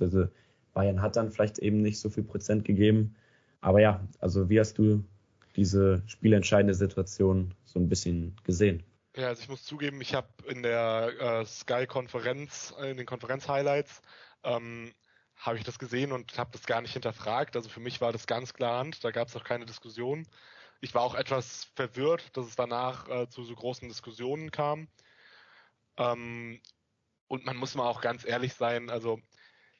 Also 0.00 0.28
Bayern 0.72 1.02
hat 1.02 1.16
dann 1.16 1.32
vielleicht 1.32 1.58
eben 1.58 1.82
nicht 1.82 1.98
so 1.98 2.08
viel 2.08 2.22
Prozent 2.22 2.64
gegeben. 2.64 3.16
Aber 3.60 3.80
ja, 3.80 4.06
also 4.20 4.48
wie 4.48 4.60
hast 4.60 4.78
du 4.78 5.04
diese 5.56 6.02
spielentscheidende 6.06 6.74
Situation 6.74 7.54
so 7.64 7.80
ein 7.80 7.88
bisschen 7.88 8.36
gesehen? 8.44 8.84
Ja, 9.16 9.28
also 9.28 9.42
ich 9.42 9.48
muss 9.48 9.64
zugeben, 9.64 10.00
ich 10.00 10.14
habe 10.14 10.28
in 10.46 10.62
der 10.62 11.12
äh, 11.18 11.44
Sky-Konferenz, 11.44 12.72
in 12.80 12.96
den 12.96 13.06
Konferenz-Highlights, 13.06 14.00
ähm, 14.44 14.92
habe 15.34 15.58
ich 15.58 15.64
das 15.64 15.78
gesehen 15.80 16.12
und 16.12 16.38
habe 16.38 16.50
das 16.52 16.66
gar 16.66 16.80
nicht 16.80 16.92
hinterfragt. 16.92 17.56
Also 17.56 17.68
für 17.68 17.80
mich 17.80 18.00
war 18.00 18.12
das 18.12 18.28
ganz 18.28 18.54
klar 18.54 18.78
Hand, 18.78 19.02
da 19.02 19.10
gab 19.10 19.28
es 19.28 19.36
auch 19.36 19.44
keine 19.44 19.66
Diskussion. 19.66 20.26
Ich 20.80 20.94
war 20.94 21.02
auch 21.02 21.14
etwas 21.14 21.64
verwirrt, 21.74 22.36
dass 22.36 22.46
es 22.46 22.56
danach 22.56 23.08
äh, 23.08 23.28
zu 23.28 23.44
so 23.44 23.54
großen 23.54 23.88
Diskussionen 23.88 24.50
kam. 24.50 24.88
Ähm, 25.96 26.60
und 27.28 27.44
man 27.44 27.56
muss 27.56 27.74
mal 27.74 27.88
auch 27.88 28.00
ganz 28.00 28.24
ehrlich 28.24 28.54
sein, 28.54 28.90
also 28.90 29.20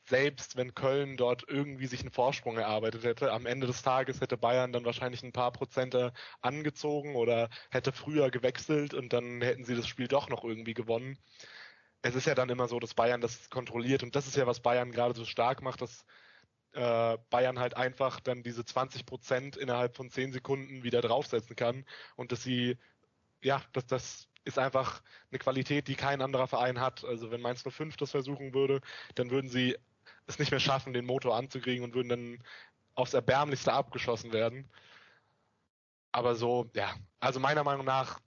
selbst 0.09 0.57
wenn 0.57 0.75
Köln 0.75 1.17
dort 1.17 1.45
irgendwie 1.49 1.87
sich 1.87 2.01
einen 2.01 2.11
Vorsprung 2.11 2.57
erarbeitet 2.57 3.05
hätte, 3.05 3.33
am 3.33 3.47
Ende 3.47 3.67
des 3.67 3.83
Tages 3.83 4.21
hätte 4.21 4.39
Bayern 4.39 4.73
dann 4.73 4.85
wahrscheinlich 4.85 5.23
ein 5.23 5.33
paar 5.33 5.53
Prozente 5.53 6.13
angezogen 6.41 7.15
oder 7.15 7.51
hätte 7.71 7.93
früher 7.93 8.31
gewechselt 8.31 8.95
und 8.95 9.13
dann 9.13 9.43
hätten 9.43 9.65
sie 9.65 9.77
das 9.77 9.87
Spiel 9.87 10.09
doch 10.09 10.29
noch 10.29 10.45
irgendwie 10.45 10.75
gewonnen. 10.75 11.19
Es 12.03 12.15
ist 12.15 12.27
ja 12.27 12.35
dann 12.35 12.49
immer 12.49 12.69
so, 12.69 12.81
dass 12.81 12.95
Bayern 12.95 13.21
das 13.21 13.51
kontrolliert 13.51 14.03
und 14.03 14.17
das 14.17 14.27
ist 14.27 14.37
ja, 14.37 14.47
was 14.47 14.61
Bayern 14.61 14.93
gerade 14.93 15.15
so 15.15 15.25
stark 15.25 15.63
macht, 15.63 15.83
dass 15.83 16.05
äh, 16.73 17.19
Bayern 17.31 17.59
halt 17.59 17.77
einfach 17.77 18.21
dann 18.21 18.43
diese 18.43 18.65
20 18.65 19.07
Prozent 19.07 19.57
innerhalb 19.57 19.97
von 19.97 20.11
10 20.11 20.33
Sekunden 20.33 20.83
wieder 20.83 21.01
draufsetzen 21.01 21.57
kann 21.57 21.85
und 22.17 22.33
dass 22.33 22.43
sie, 22.43 22.79
ja, 23.43 23.63
dass 23.73 23.87
das 23.87 24.29
ist 24.45 24.59
einfach 24.59 25.03
eine 25.31 25.39
Qualität, 25.39 25.89
die 25.89 25.95
kein 25.95 26.23
anderer 26.23 26.47
Verein 26.49 26.81
hat. 26.81 27.05
Also 27.05 27.31
wenn 27.31 27.43
Mainz 27.43 27.63
05 27.63 27.97
das 27.99 28.13
versuchen 28.13 28.55
würde, 28.55 28.81
dann 29.15 29.31
würden 29.31 29.51
sie 29.51 29.77
es 30.27 30.39
nicht 30.39 30.51
mehr 30.51 30.61
schaffen, 30.61 30.93
den 30.95 31.05
Motor 31.07 31.37
anzukriegen 31.37 31.85
und 31.85 31.95
würden 31.95 32.09
dann 32.09 32.45
aufs 32.95 33.15
Erbärmlichste 33.15 33.73
abgeschossen 33.73 34.33
werden. 34.33 34.71
Aber 36.13 36.35
so, 36.35 36.71
ja, 36.75 36.95
also 37.21 37.41
meiner 37.41 37.65
Meinung 37.65 37.85
nach 37.85 38.21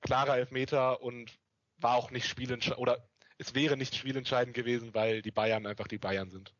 klarer 0.00 0.36
Elfmeter 0.36 1.02
und 1.02 1.38
war 1.78 1.96
auch 1.96 2.10
nicht 2.10 2.26
spielentscheidend 2.26 2.80
oder 2.80 3.08
es 3.38 3.54
wäre 3.54 3.76
nicht 3.76 3.94
spielentscheidend 3.94 4.54
gewesen, 4.54 4.94
weil 4.94 5.22
die 5.22 5.30
Bayern 5.30 5.66
einfach 5.66 5.88
die 5.88 5.98
Bayern 5.98 6.30
sind. 6.30 6.54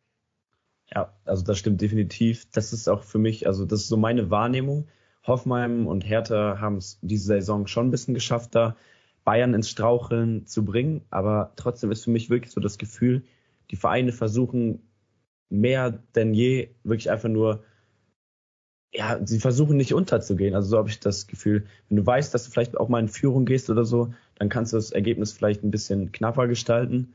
Ja, 0.94 1.12
also 1.24 1.44
das 1.44 1.58
stimmt 1.58 1.80
definitiv. 1.80 2.46
Das 2.52 2.72
ist 2.72 2.88
auch 2.88 3.02
für 3.02 3.18
mich, 3.18 3.46
also 3.46 3.64
das 3.64 3.80
ist 3.82 3.88
so 3.88 3.96
meine 3.96 4.30
Wahrnehmung. 4.30 4.88
Hoffenheim 5.26 5.86
und 5.86 6.02
Hertha 6.06 6.58
haben 6.60 6.76
es 6.76 6.98
diese 7.02 7.24
Saison 7.26 7.66
schon 7.66 7.88
ein 7.88 7.90
bisschen 7.90 8.14
geschafft, 8.14 8.54
da 8.54 8.76
Bayern 9.24 9.54
ins 9.54 9.70
Straucheln 9.70 10.46
zu 10.46 10.64
bringen. 10.64 11.02
Aber 11.10 11.52
trotzdem 11.56 11.90
ist 11.90 12.04
für 12.04 12.10
mich 12.10 12.30
wirklich 12.30 12.52
so 12.52 12.60
das 12.60 12.78
Gefühl, 12.78 13.24
die 13.70 13.76
Vereine 13.76 14.12
versuchen 14.12 14.80
mehr 15.50 15.92
denn 16.14 16.34
je 16.34 16.70
wirklich 16.84 17.10
einfach 17.10 17.28
nur, 17.28 17.64
ja, 18.92 19.18
sie 19.26 19.40
versuchen 19.40 19.76
nicht 19.76 19.92
unterzugehen. 19.94 20.54
Also 20.54 20.68
so 20.70 20.78
habe 20.78 20.88
ich 20.88 21.00
das 21.00 21.26
Gefühl. 21.26 21.66
Wenn 21.88 21.96
du 21.96 22.06
weißt, 22.06 22.32
dass 22.32 22.44
du 22.44 22.50
vielleicht 22.50 22.76
auch 22.76 22.88
mal 22.88 23.00
in 23.00 23.08
Führung 23.08 23.44
gehst 23.44 23.68
oder 23.70 23.84
so, 23.84 24.14
dann 24.36 24.48
kannst 24.48 24.72
du 24.72 24.76
das 24.76 24.92
Ergebnis 24.92 25.32
vielleicht 25.32 25.64
ein 25.64 25.70
bisschen 25.70 26.12
knapper 26.12 26.46
gestalten. 26.48 27.14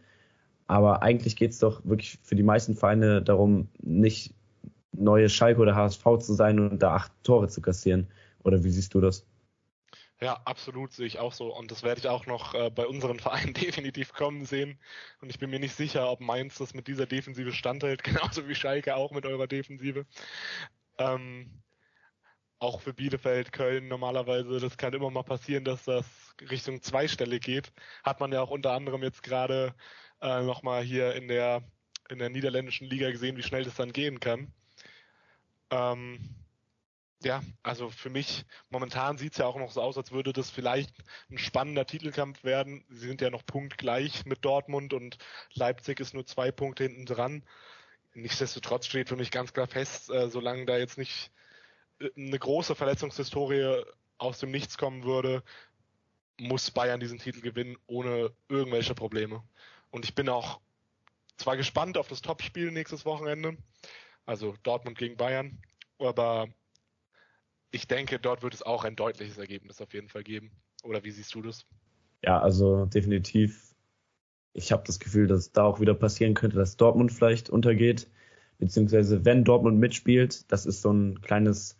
Aber 0.69 1.01
eigentlich 1.01 1.35
geht 1.35 1.49
es 1.49 1.57
doch 1.57 1.83
wirklich 1.83 2.19
für 2.21 2.35
die 2.35 2.43
meisten 2.43 2.75
Vereine 2.75 3.23
darum, 3.23 3.69
nicht 3.81 4.35
neue 4.91 5.27
Schalke 5.27 5.61
oder 5.61 5.75
HSV 5.75 6.03
zu 6.19 6.35
sein 6.35 6.59
und 6.59 6.77
da 6.77 6.93
acht 6.93 7.11
Tore 7.23 7.47
zu 7.47 7.59
kassieren. 7.59 8.07
Oder 8.43 8.63
wie 8.63 8.69
siehst 8.69 8.93
du 8.93 9.01
das? 9.01 9.25
Ja, 10.21 10.39
absolut 10.45 10.93
sehe 10.93 11.07
ich 11.07 11.17
auch 11.17 11.33
so. 11.33 11.55
Und 11.55 11.71
das 11.71 11.81
werde 11.81 12.01
ich 12.01 12.07
auch 12.07 12.27
noch 12.27 12.53
äh, 12.53 12.69
bei 12.69 12.85
unseren 12.85 13.19
Vereinen 13.19 13.55
definitiv 13.55 14.13
kommen 14.13 14.45
sehen. 14.45 14.79
Und 15.21 15.31
ich 15.31 15.39
bin 15.39 15.49
mir 15.49 15.59
nicht 15.59 15.75
sicher, 15.75 16.07
ob 16.11 16.19
Mainz 16.21 16.59
das 16.59 16.75
mit 16.75 16.87
dieser 16.87 17.07
Defensive 17.07 17.51
standhält, 17.51 18.03
genauso 18.03 18.47
wie 18.47 18.53
Schalke 18.53 18.95
auch 18.95 19.09
mit 19.09 19.25
eurer 19.25 19.47
Defensive. 19.47 20.05
Ähm, 20.99 21.63
auch 22.59 22.79
für 22.81 22.93
Bielefeld, 22.93 23.53
Köln 23.53 23.87
normalerweise, 23.87 24.59
das 24.59 24.77
kann 24.77 24.93
immer 24.93 25.09
mal 25.09 25.23
passieren, 25.23 25.63
dass 25.63 25.85
das 25.85 26.05
Richtung 26.51 26.83
Zweistelle 26.83 27.39
geht. 27.39 27.73
Hat 28.03 28.19
man 28.19 28.31
ja 28.31 28.41
auch 28.41 28.51
unter 28.51 28.73
anderem 28.73 29.01
jetzt 29.01 29.23
gerade 29.23 29.73
äh, 30.21 30.41
nochmal 30.41 30.83
hier 30.83 31.15
in 31.15 31.27
der, 31.27 31.63
in 32.09 32.19
der 32.19 32.29
niederländischen 32.29 32.87
Liga 32.87 33.09
gesehen, 33.11 33.37
wie 33.37 33.43
schnell 33.43 33.63
das 33.63 33.75
dann 33.75 33.93
gehen 33.93 34.19
kann. 34.19 34.53
Ähm, 35.71 36.35
ja, 37.21 37.41
also 37.63 37.89
für 37.89 38.09
mich, 38.09 38.45
momentan 38.69 39.17
sieht 39.17 39.33
es 39.33 39.39
ja 39.39 39.45
auch 39.45 39.57
noch 39.57 39.71
so 39.71 39.81
aus, 39.81 39.97
als 39.97 40.11
würde 40.11 40.31
das 40.31 40.49
vielleicht 40.49 40.93
ein 41.29 41.37
spannender 41.37 41.85
Titelkampf 41.85 42.43
werden. 42.43 42.85
Sie 42.89 43.07
sind 43.07 43.21
ja 43.21 43.29
noch 43.29 43.45
punktgleich 43.45 44.25
mit 44.25 44.45
Dortmund 44.45 44.93
und 44.93 45.17
Leipzig 45.53 45.99
ist 45.99 46.13
nur 46.13 46.25
zwei 46.25 46.51
Punkte 46.51 46.83
hinten 46.83 47.05
dran. 47.05 47.43
Nichtsdestotrotz 48.13 48.85
steht 48.85 49.09
für 49.09 49.17
mich 49.17 49.31
ganz 49.31 49.53
klar 49.53 49.67
fest, 49.67 50.09
äh, 50.09 50.29
solange 50.29 50.65
da 50.65 50.77
jetzt 50.77 50.97
nicht 50.97 51.31
äh, 51.99 52.09
eine 52.15 52.39
große 52.39 52.73
Verletzungshistorie 52.75 53.83
aus 54.17 54.39
dem 54.39 54.51
Nichts 54.51 54.77
kommen 54.77 55.03
würde, 55.03 55.43
muss 56.39 56.71
Bayern 56.71 57.01
diesen 57.01 57.19
Titel 57.19 57.41
gewinnen, 57.41 57.77
ohne 57.85 58.31
irgendwelche 58.47 58.95
Probleme. 58.95 59.43
Und 59.91 60.05
ich 60.05 60.15
bin 60.15 60.29
auch 60.29 60.59
zwar 61.37 61.57
gespannt 61.57 61.97
auf 61.97 62.07
das 62.07 62.21
Topspiel 62.21 62.71
nächstes 62.71 63.05
Wochenende, 63.05 63.57
also 64.25 64.55
Dortmund 64.63 64.97
gegen 64.97 65.17
Bayern, 65.17 65.59
aber 65.97 66.47
ich 67.71 67.87
denke, 67.87 68.19
dort 68.19 68.41
wird 68.41 68.53
es 68.53 68.63
auch 68.63 68.83
ein 68.83 68.95
deutliches 68.95 69.37
Ergebnis 69.37 69.81
auf 69.81 69.93
jeden 69.93 70.09
Fall 70.09 70.23
geben. 70.23 70.51
Oder 70.83 71.03
wie 71.03 71.11
siehst 71.11 71.33
du 71.35 71.41
das? 71.41 71.65
Ja, 72.23 72.39
also 72.39 72.85
definitiv. 72.85 73.75
Ich 74.53 74.71
habe 74.71 74.83
das 74.85 74.99
Gefühl, 74.99 75.27
dass 75.27 75.51
da 75.51 75.63
auch 75.63 75.79
wieder 75.79 75.93
passieren 75.93 76.33
könnte, 76.33 76.57
dass 76.57 76.77
Dortmund 76.77 77.11
vielleicht 77.11 77.49
untergeht. 77.49 78.09
Beziehungsweise 78.57 79.23
wenn 79.23 79.43
Dortmund 79.43 79.79
mitspielt, 79.79 80.51
das 80.51 80.65
ist 80.65 80.81
so 80.81 80.91
ein 80.91 81.21
kleines 81.21 81.77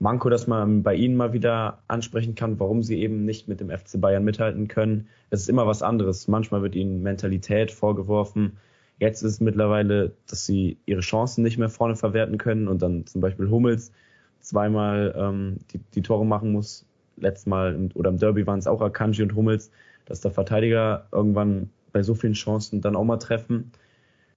Manko, 0.00 0.28
das 0.28 0.46
man 0.46 0.84
bei 0.84 0.94
ihnen 0.94 1.16
mal 1.16 1.32
wieder 1.32 1.82
ansprechen 1.88 2.36
kann, 2.36 2.60
warum 2.60 2.82
sie 2.82 3.00
eben 3.00 3.24
nicht 3.24 3.48
mit 3.48 3.60
dem 3.60 3.70
FC 3.70 4.00
Bayern 4.00 4.24
mithalten 4.24 4.68
können. 4.68 5.08
Es 5.30 5.40
ist 5.40 5.48
immer 5.48 5.66
was 5.66 5.82
anderes. 5.82 6.28
Manchmal 6.28 6.62
wird 6.62 6.76
ihnen 6.76 7.02
Mentalität 7.02 7.72
vorgeworfen. 7.72 8.58
Jetzt 9.00 9.22
ist 9.22 9.32
es 9.32 9.40
mittlerweile, 9.40 10.12
dass 10.28 10.46
sie 10.46 10.78
ihre 10.86 11.00
Chancen 11.00 11.42
nicht 11.42 11.58
mehr 11.58 11.68
vorne 11.68 11.96
verwerten 11.96 12.38
können 12.38 12.68
und 12.68 12.80
dann 12.80 13.06
zum 13.06 13.20
Beispiel 13.20 13.50
Hummels 13.50 13.92
zweimal 14.40 15.14
ähm, 15.16 15.56
die, 15.72 15.78
die 15.94 16.02
Tore 16.02 16.24
machen 16.24 16.52
muss. 16.52 16.86
Letztes 17.16 17.46
Mal 17.46 17.74
im, 17.74 17.90
oder 17.94 18.10
im 18.10 18.18
Derby 18.18 18.46
waren 18.46 18.60
es 18.60 18.68
auch 18.68 18.80
Akanji 18.80 19.22
und 19.22 19.34
Hummels, 19.34 19.72
dass 20.04 20.20
der 20.20 20.30
Verteidiger 20.30 21.08
irgendwann 21.10 21.70
bei 21.92 22.02
so 22.02 22.14
vielen 22.14 22.34
Chancen 22.34 22.80
dann 22.80 22.94
auch 22.94 23.04
mal 23.04 23.18
treffen. 23.18 23.72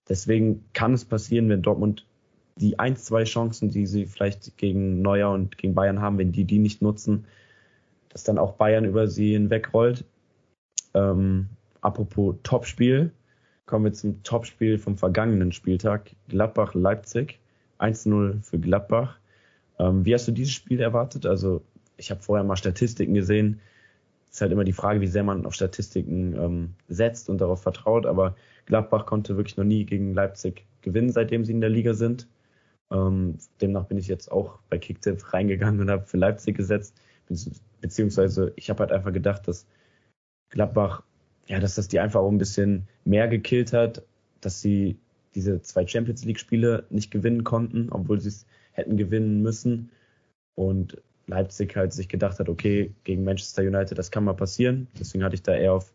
Deswegen 0.10 0.66
kann 0.74 0.94
es 0.94 1.06
passieren, 1.06 1.50
wenn 1.50 1.62
Dortmund 1.62 2.06
die 2.56 2.80
ein, 2.80 2.96
zwei 2.96 3.24
Chancen, 3.24 3.70
die 3.70 3.88
sie 3.88 4.06
vielleicht 4.06 4.58
gegen 4.58 5.02
Neuer 5.02 5.32
und 5.32 5.58
gegen 5.58 5.74
Bayern 5.74 6.02
haben, 6.02 6.18
wenn 6.18 6.32
die 6.32 6.46
die 6.46 6.60
nicht 6.60 6.82
nutzen, 6.82 7.26
dass 8.10 8.24
dann 8.24 8.38
auch 8.38 8.54
Bayern 8.54 8.86
über 8.86 9.08
sie 9.08 9.32
hinwegrollt. 9.34 10.06
Ähm, 10.94 11.50
apropos 11.82 12.36
Topspiel, 12.44 13.12
kommen 13.66 13.86
wir 13.86 13.94
zum 13.94 14.22
Topspiel 14.24 14.78
vom 14.78 14.98
vergangenen 14.98 15.52
Spieltag. 15.54 16.12
Gladbach-Leipzig. 16.28 17.40
1-0 17.80 18.44
für 18.44 18.60
Gladbach. 18.60 19.18
Ähm, 19.80 20.06
wie 20.06 20.14
hast 20.14 20.28
du 20.28 20.32
dieses 20.32 20.54
Spiel 20.54 20.82
erwartet? 20.82 21.26
Also 21.26 21.62
ich 21.98 22.12
habe 22.12 22.22
vorher 22.22 22.44
mal 22.44 22.58
Statistiken 22.58 23.14
gesehen. 23.14 23.60
Es 24.30 24.36
ist 24.36 24.42
halt 24.42 24.52
immer 24.52 24.64
die 24.64 24.74
Frage, 24.74 25.02
wie 25.02 25.08
sehr 25.08 25.24
man 25.24 25.46
auf 25.46 25.54
Statistiken 25.54 26.36
ähm, 26.36 26.74
setzt 26.88 27.30
und 27.30 27.40
darauf 27.40 27.62
vertraut. 27.62 28.06
Aber 28.06 28.36
Gladbach 28.66 29.06
konnte 29.06 29.38
wirklich 29.38 29.58
noch 29.58 29.64
nie 29.64 29.86
gegen 29.86 30.14
Leipzig 30.14 30.66
gewinnen, 30.82 31.10
seitdem 31.10 31.44
sie 31.44 31.52
in 31.52 31.62
der 31.62 31.70
Liga 31.70 31.94
sind. 31.94 32.28
Ähm, 32.92 33.38
demnach 33.62 33.86
bin 33.86 33.98
ich 33.98 34.08
jetzt 34.08 34.32
auch 34.32 34.60
bei 34.70 34.78
Kicktip 34.78 35.34
reingegangen 35.34 35.80
und 35.80 35.90
habe 35.90 36.06
für 36.06 36.18
Leipzig 36.18 36.58
gesetzt. 36.58 36.96
Beziehungsweise 37.80 38.52
ich 38.56 38.70
habe 38.70 38.82
halt 38.82 38.92
einfach 38.92 39.14
gedacht, 39.14 39.48
dass 39.48 39.66
Gladbach, 40.50 41.04
ja, 41.48 41.60
dass 41.60 41.76
das 41.76 41.88
die 41.88 42.00
einfach 42.00 42.20
auch 42.20 42.30
ein 42.30 42.38
bisschen 42.38 42.88
mehr 43.06 43.28
gekillt 43.28 43.74
hat, 43.74 44.04
dass 44.42 44.62
sie 44.62 44.98
diese 45.34 45.62
zwei 45.62 45.88
Champions 45.88 46.26
League 46.26 46.40
Spiele 46.40 46.86
nicht 46.90 47.10
gewinnen 47.10 47.44
konnten, 47.46 47.90
obwohl 47.92 48.20
sie 48.20 48.30
es 48.30 48.46
hätten 48.74 48.98
gewinnen 48.98 49.42
müssen. 49.42 49.92
Und 50.56 51.02
Leipzig 51.28 51.76
halt 51.78 51.94
sich 51.94 52.10
gedacht 52.10 52.40
hat, 52.40 52.50
okay, 52.50 52.94
gegen 53.06 53.24
Manchester 53.24 53.64
United, 53.64 53.98
das 53.98 54.12
kann 54.12 54.26
mal 54.26 54.34
passieren. 54.34 54.88
Deswegen 55.00 55.24
hatte 55.24 55.36
ich 55.36 55.44
da 55.44 55.56
eher 55.56 55.74
auf 55.74 55.94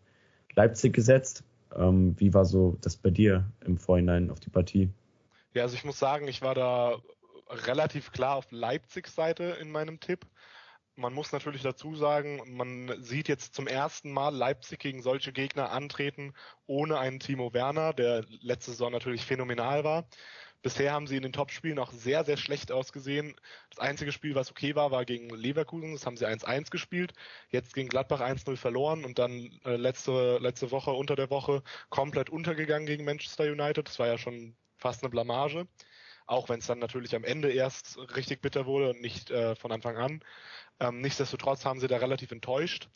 Leipzig 0.55 0.95
gesetzt. 0.95 1.45
Ähm, 1.77 2.15
wie 2.19 2.33
war 2.33 2.47
so 2.47 2.79
das 2.81 2.97
bei 2.97 3.11
dir 3.11 3.45
im 3.67 3.77
Vorhinein 3.77 4.31
auf 4.31 4.41
die 4.41 4.49
Partie? 4.51 4.89
Ja, 5.57 5.63
also 5.63 5.75
ich 5.75 5.85
muss 5.85 5.99
sagen, 5.99 6.29
ich 6.29 6.43
war 6.43 6.55
da 6.55 7.01
relativ 7.49 8.13
klar 8.13 8.37
auf 8.37 8.47
Leipzigs 8.51 9.15
Seite 9.15 9.57
in 9.59 9.71
meinem 9.71 10.01
Tipp. 10.01 10.27
Man 10.97 11.15
muss 11.15 11.33
natürlich 11.33 11.63
dazu 11.63 11.95
sagen, 11.95 12.43
man 12.57 13.03
sieht 13.03 13.27
jetzt 13.29 13.55
zum 13.55 13.67
ersten 13.67 14.13
Mal 14.13 14.35
Leipzig 14.35 14.81
gegen 14.81 15.01
solche 15.01 15.33
Gegner 15.33 15.71
antreten 15.71 16.35
ohne 16.67 16.99
einen 16.99 17.21
Timo 17.21 17.55
Werner, 17.55 17.95
der 17.95 18.25
letzte 18.43 18.73
Saison 18.73 18.93
natürlich 18.93 19.25
phänomenal 19.25 19.83
war 19.83 20.07
Bisher 20.63 20.93
haben 20.93 21.07
sie 21.07 21.17
in 21.17 21.23
den 21.23 21.33
Topspielen 21.33 21.79
auch 21.79 21.93
sehr, 21.93 22.25
sehr 22.25 22.37
schlecht 22.37 22.73
ausgesehen. 22.73 23.35
Das 23.71 23.79
einzige 23.79 24.13
Spiel, 24.13 24.35
was 24.35 24.51
okay 24.51 24.75
war, 24.75 24.91
war 24.91 25.05
gegen 25.05 25.31
Leverkusen. 25.31 25.93
Das 25.93 26.05
haben 26.05 26.17
sie 26.17 26.27
1-1 26.27 26.71
gespielt. 26.71 27.15
Jetzt 27.51 27.73
gegen 27.73 27.89
Gladbach 27.89 28.21
1-0 28.21 28.57
verloren 28.57 29.05
und 29.05 29.19
dann 29.19 29.59
äh, 29.65 29.77
letzte, 29.77 30.39
letzte 30.39 30.71
Woche, 30.71 30.91
unter 30.91 31.15
der 31.17 31.31
Woche, 31.31 31.63
komplett 31.89 32.31
untergegangen 32.31 32.87
gegen 32.87 33.05
Manchester 33.05 33.45
United. 33.45 33.89
Das 33.89 33.99
war 33.99 34.09
ja 34.09 34.19
schon 34.19 34.57
fast 34.77 35.03
eine 35.03 35.11
Blamage. 35.11 35.67
Auch 36.27 36.49
wenn 36.49 36.59
es 36.59 36.67
dann 36.67 36.81
natürlich 36.81 37.15
am 37.15 37.25
Ende 37.25 37.53
erst 37.53 37.99
richtig 38.17 38.43
bitter 38.43 38.67
wurde 38.67 38.91
und 38.91 39.01
nicht 39.01 39.31
äh, 39.31 39.55
von 39.55 39.71
Anfang 39.71 39.97
an. 39.97 40.21
Ähm, 40.81 41.01
nichtsdestotrotz 41.01 41.65
haben 41.65 41.81
sie 41.81 41.87
da 41.87 41.99
relativ 41.99 42.33
enttäuscht. 42.33 42.89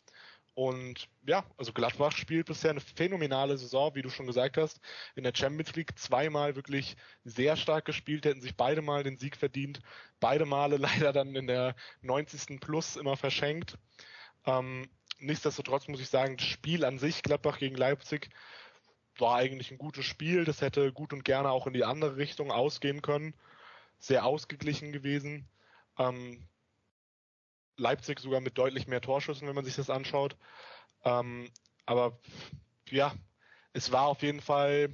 Und 0.53 1.07
ja, 1.25 1.45
also 1.57 1.71
Gladbach 1.71 2.11
spielt 2.11 2.47
bisher 2.47 2.71
eine 2.71 2.81
phänomenale 2.81 3.57
Saison, 3.57 3.95
wie 3.95 4.01
du 4.01 4.09
schon 4.09 4.27
gesagt 4.27 4.57
hast. 4.57 4.81
In 5.15 5.23
der 5.23 5.33
Champions 5.33 5.73
League 5.75 5.97
zweimal 5.97 6.55
wirklich 6.55 6.97
sehr 7.23 7.55
stark 7.55 7.85
gespielt, 7.85 8.25
hätten 8.25 8.41
sich 8.41 8.57
beide 8.57 8.81
Mal 8.81 9.03
den 9.03 9.17
Sieg 9.17 9.37
verdient. 9.37 9.79
Beide 10.19 10.45
Male 10.45 10.77
leider 10.77 11.13
dann 11.13 11.35
in 11.35 11.47
der 11.47 11.75
90. 12.01 12.59
Plus 12.59 12.97
immer 12.97 13.15
verschenkt. 13.15 13.77
Ähm, 14.45 14.89
nichtsdestotrotz 15.19 15.87
muss 15.87 16.01
ich 16.01 16.09
sagen, 16.09 16.35
das 16.35 16.47
Spiel 16.47 16.83
an 16.83 16.99
sich, 16.99 17.23
Gladbach 17.23 17.57
gegen 17.57 17.75
Leipzig, 17.77 18.29
war 19.21 19.37
eigentlich 19.37 19.71
ein 19.71 19.77
gutes 19.77 20.05
Spiel. 20.05 20.43
Das 20.45 20.61
hätte 20.61 20.91
gut 20.91 21.13
und 21.13 21.23
gerne 21.23 21.51
auch 21.51 21.67
in 21.67 21.73
die 21.73 21.85
andere 21.85 22.17
Richtung 22.17 22.51
ausgehen 22.51 23.01
können. 23.01 23.33
Sehr 23.99 24.25
ausgeglichen 24.25 24.91
gewesen. 24.91 25.47
Ähm, 25.97 26.47
Leipzig 27.77 28.19
sogar 28.19 28.41
mit 28.41 28.57
deutlich 28.57 28.87
mehr 28.87 29.01
Torschüssen, 29.01 29.47
wenn 29.47 29.55
man 29.55 29.65
sich 29.65 29.75
das 29.75 29.89
anschaut. 29.89 30.35
Ähm, 31.03 31.49
aber 31.85 32.19
ja, 32.89 33.13
es 33.73 33.91
war 33.91 34.07
auf 34.07 34.21
jeden 34.21 34.41
Fall 34.41 34.89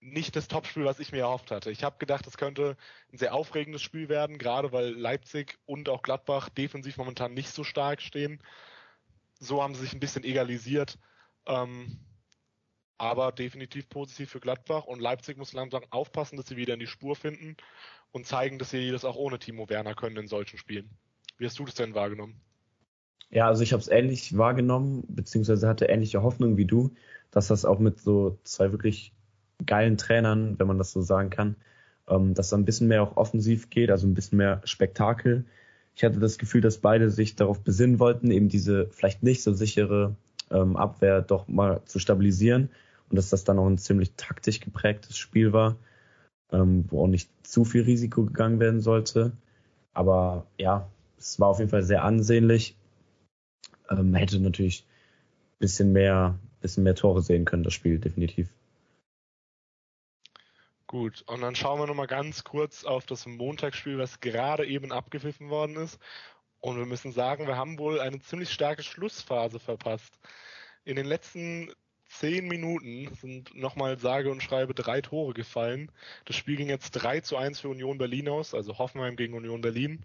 nicht 0.00 0.34
das 0.34 0.48
Topspiel, 0.48 0.84
was 0.84 0.98
ich 0.98 1.12
mir 1.12 1.20
erhofft 1.20 1.50
hatte. 1.50 1.70
Ich 1.70 1.84
habe 1.84 1.98
gedacht, 1.98 2.26
es 2.26 2.36
könnte 2.36 2.76
ein 3.12 3.18
sehr 3.18 3.34
aufregendes 3.34 3.82
Spiel 3.82 4.08
werden, 4.08 4.36
gerade 4.36 4.72
weil 4.72 4.88
Leipzig 4.88 5.58
und 5.64 5.88
auch 5.88 6.02
Gladbach 6.02 6.48
defensiv 6.48 6.96
momentan 6.96 7.34
nicht 7.34 7.50
so 7.50 7.62
stark 7.62 8.02
stehen. 8.02 8.42
So 9.38 9.62
haben 9.62 9.74
sie 9.74 9.82
sich 9.82 9.92
ein 9.92 10.00
bisschen 10.00 10.24
egalisiert. 10.24 10.98
Ähm, 11.46 12.00
aber 13.02 13.32
definitiv 13.32 13.88
positiv 13.88 14.30
für 14.30 14.38
Gladbach 14.38 14.84
und 14.84 15.00
Leipzig 15.00 15.36
muss 15.36 15.52
langsam 15.52 15.82
aufpassen, 15.90 16.36
dass 16.36 16.46
sie 16.46 16.56
wieder 16.56 16.74
in 16.74 16.78
die 16.78 16.86
Spur 16.86 17.16
finden 17.16 17.56
und 18.12 18.26
zeigen, 18.26 18.60
dass 18.60 18.70
sie 18.70 18.92
das 18.92 19.04
auch 19.04 19.16
ohne 19.16 19.40
Timo 19.40 19.68
Werner 19.68 19.96
können 19.96 20.16
in 20.16 20.28
solchen 20.28 20.56
Spielen. 20.56 20.88
Wie 21.36 21.44
hast 21.44 21.58
du 21.58 21.64
das 21.64 21.74
denn 21.74 21.96
wahrgenommen? 21.96 22.36
Ja, 23.28 23.48
also 23.48 23.64
ich 23.64 23.72
habe 23.72 23.80
es 23.80 23.88
ähnlich 23.88 24.38
wahrgenommen, 24.38 25.02
beziehungsweise 25.08 25.66
hatte 25.66 25.86
ähnliche 25.86 26.22
Hoffnung 26.22 26.56
wie 26.56 26.64
du, 26.64 26.94
dass 27.32 27.48
das 27.48 27.64
auch 27.64 27.80
mit 27.80 27.98
so 27.98 28.38
zwei 28.44 28.70
wirklich 28.70 29.12
geilen 29.66 29.98
Trainern, 29.98 30.60
wenn 30.60 30.68
man 30.68 30.78
das 30.78 30.92
so 30.92 31.02
sagen 31.02 31.30
kann, 31.30 31.56
ähm, 32.08 32.34
dass 32.34 32.50
da 32.50 32.56
ein 32.56 32.64
bisschen 32.64 32.86
mehr 32.86 33.02
auch 33.02 33.16
offensiv 33.16 33.68
geht, 33.68 33.90
also 33.90 34.06
ein 34.06 34.14
bisschen 34.14 34.38
mehr 34.38 34.60
Spektakel. 34.62 35.44
Ich 35.96 36.04
hatte 36.04 36.20
das 36.20 36.38
Gefühl, 36.38 36.60
dass 36.60 36.78
beide 36.78 37.10
sich 37.10 37.34
darauf 37.34 37.64
besinnen 37.64 37.98
wollten, 37.98 38.30
eben 38.30 38.48
diese 38.48 38.86
vielleicht 38.90 39.24
nicht 39.24 39.42
so 39.42 39.52
sichere 39.52 40.14
ähm, 40.52 40.76
Abwehr 40.76 41.20
doch 41.20 41.48
mal 41.48 41.82
zu 41.86 41.98
stabilisieren 41.98 42.70
und 43.12 43.16
dass 43.16 43.28
das 43.28 43.44
dann 43.44 43.58
auch 43.58 43.66
ein 43.66 43.76
ziemlich 43.76 44.12
taktisch 44.16 44.60
geprägtes 44.60 45.18
Spiel 45.18 45.52
war, 45.52 45.76
ähm, 46.50 46.86
wo 46.88 47.04
auch 47.04 47.08
nicht 47.08 47.28
zu 47.46 47.66
viel 47.66 47.82
Risiko 47.82 48.24
gegangen 48.24 48.58
werden 48.58 48.80
sollte. 48.80 49.32
Aber 49.92 50.46
ja, 50.56 50.88
es 51.18 51.38
war 51.38 51.48
auf 51.48 51.58
jeden 51.58 51.70
Fall 51.70 51.82
sehr 51.82 52.04
ansehnlich. 52.04 52.74
Ähm, 53.90 54.14
hätte 54.14 54.40
natürlich 54.40 54.86
ein 54.86 55.58
bisschen 55.58 55.92
mehr, 55.92 56.38
bisschen 56.62 56.84
mehr 56.84 56.94
Tore 56.94 57.20
sehen 57.20 57.44
können, 57.44 57.64
das 57.64 57.74
Spiel, 57.74 57.98
definitiv. 57.98 58.48
Gut, 60.86 61.22
und 61.26 61.42
dann 61.42 61.54
schauen 61.54 61.80
wir 61.80 61.86
nochmal 61.86 62.06
ganz 62.06 62.44
kurz 62.44 62.84
auf 62.84 63.04
das 63.04 63.26
Montagsspiel, 63.26 63.98
was 63.98 64.20
gerade 64.20 64.66
eben 64.66 64.90
abgepfiffen 64.90 65.50
worden 65.50 65.76
ist. 65.76 65.98
Und 66.60 66.78
wir 66.78 66.86
müssen 66.86 67.12
sagen, 67.12 67.46
wir 67.46 67.58
haben 67.58 67.78
wohl 67.78 68.00
eine 68.00 68.20
ziemlich 68.20 68.50
starke 68.50 68.82
Schlussphase 68.82 69.58
verpasst. 69.58 70.18
In 70.84 70.96
den 70.96 71.06
letzten 71.06 71.70
zehn 72.18 72.46
Minuten 72.46 73.14
sind 73.14 73.54
nochmal 73.54 73.98
sage 73.98 74.30
und 74.30 74.42
schreibe 74.42 74.74
drei 74.74 75.00
Tore 75.00 75.34
gefallen. 75.34 75.90
Das 76.24 76.36
Spiel 76.36 76.56
ging 76.56 76.68
jetzt 76.68 76.92
3 76.92 77.20
zu 77.20 77.36
1 77.36 77.60
für 77.60 77.68
Union 77.68 77.98
Berlin 77.98 78.28
aus, 78.28 78.54
also 78.54 78.78
Hoffenheim 78.78 79.16
gegen 79.16 79.34
Union 79.34 79.60
Berlin 79.60 80.04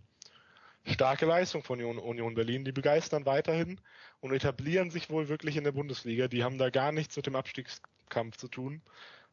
starke 0.93 1.25
Leistung 1.25 1.63
von 1.63 1.81
Union 1.81 2.35
Berlin. 2.35 2.63
Die 2.63 2.71
begeistern 2.71 3.25
weiterhin 3.25 3.79
und 4.19 4.33
etablieren 4.33 4.89
sich 4.89 5.09
wohl 5.09 5.29
wirklich 5.29 5.57
in 5.57 5.63
der 5.63 5.71
Bundesliga. 5.71 6.27
Die 6.27 6.43
haben 6.43 6.57
da 6.57 6.69
gar 6.69 6.91
nichts 6.91 7.15
mit 7.15 7.27
dem 7.27 7.35
Abstiegskampf 7.35 8.37
zu 8.37 8.47
tun. 8.47 8.81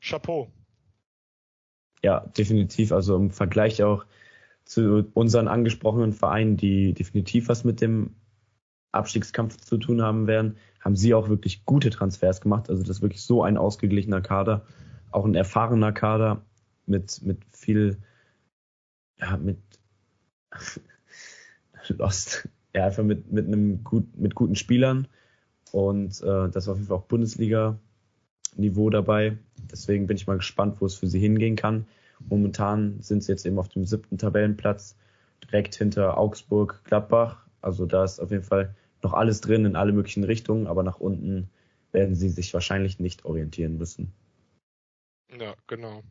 Chapeau. 0.01 0.51
Ja, 2.03 2.21
definitiv. 2.21 2.93
Also 2.93 3.17
im 3.17 3.31
Vergleich 3.31 3.83
auch 3.83 4.05
zu 4.65 5.11
unseren 5.15 5.49
angesprochenen 5.49 6.13
Vereinen, 6.13 6.57
die 6.57 6.93
definitiv 6.93 7.49
was 7.49 7.65
mit 7.65 7.81
dem 7.81 8.15
Abstiegskampf 8.95 9.57
zu 9.57 9.77
tun 9.79 10.03
haben 10.03 10.27
werden, 10.27 10.57
haben 10.81 10.97
sie 10.97 11.15
auch 11.15 11.29
wirklich 11.29 11.65
gute 11.65 11.91
Transfers 11.91 12.41
gemacht. 12.41 12.71
Also 12.71 12.83
das 12.83 12.99
ist 12.99 13.03
wirklich 13.03 13.23
so 13.23 13.43
ein 13.43 13.57
ausgeglichener 13.57 14.21
Kader, 14.21 14.67
auch 15.11 15.25
ein 15.25 15.35
erfahrener 15.35 15.93
Kader 15.93 16.43
mit, 16.87 17.23
mit 17.23 17.39
viel, 17.51 17.99
ja, 19.19 19.37
mit 19.37 19.59
Lost. 21.89 22.49
Ja, 22.75 22.87
einfach 22.87 23.05
mit, 23.05 23.31
mit 23.31 23.47
einem 23.47 23.85
gut, 23.85 24.17
mit 24.17 24.35
guten 24.35 24.57
Spielern. 24.57 25.07
Und 25.73 26.21
äh, 26.23 26.49
das 26.49 26.67
war 26.67 26.73
auf 26.73 26.79
jeden 26.79 26.89
Fall 26.89 26.99
auch 26.99 27.07
Bundesliga-Niveau 27.07 28.91
dabei. 28.91 29.39
Deswegen 29.71 30.07
bin 30.07 30.17
ich 30.17 30.27
mal 30.27 30.37
gespannt, 30.37 30.81
wo 30.81 30.87
es 30.87 30.95
für 30.95 31.07
sie 31.07 31.21
hingehen 31.21 31.57
kann. 31.57 31.87
Momentan 32.29 33.01
sind 33.01 33.23
sie 33.23 33.33
jetzt 33.33 33.47
eben 33.47 33.59
auf 33.59 33.69
dem 33.69 33.85
siebten 33.85 34.19
Tabellenplatz, 34.19 34.97
direkt 35.43 35.75
hinter 35.75 36.19
Augsburg, 36.19 36.83
Gladbach. 36.85 37.47
Also 37.61 37.87
da 37.87 38.05
ist 38.05 38.21
auf 38.21 38.31
jeden 38.31 38.45
Fall 38.45 38.75
noch 39.05 39.13
alles 39.13 39.41
drin 39.41 39.65
in 39.65 39.77
alle 39.77 39.93
möglichen 39.93 40.25
Richtungen, 40.25 40.67
aber 40.67 40.83
nach 40.83 40.99
unten 40.99 41.51
werden 41.93 42.17
sie 42.17 42.29
sich 42.29 42.53
wahrscheinlich 42.53 42.99
nicht 42.99 43.25
orientieren 43.25 43.79
müssen. 43.79 44.13
Ja, 45.39 45.55
genau. 45.67 46.03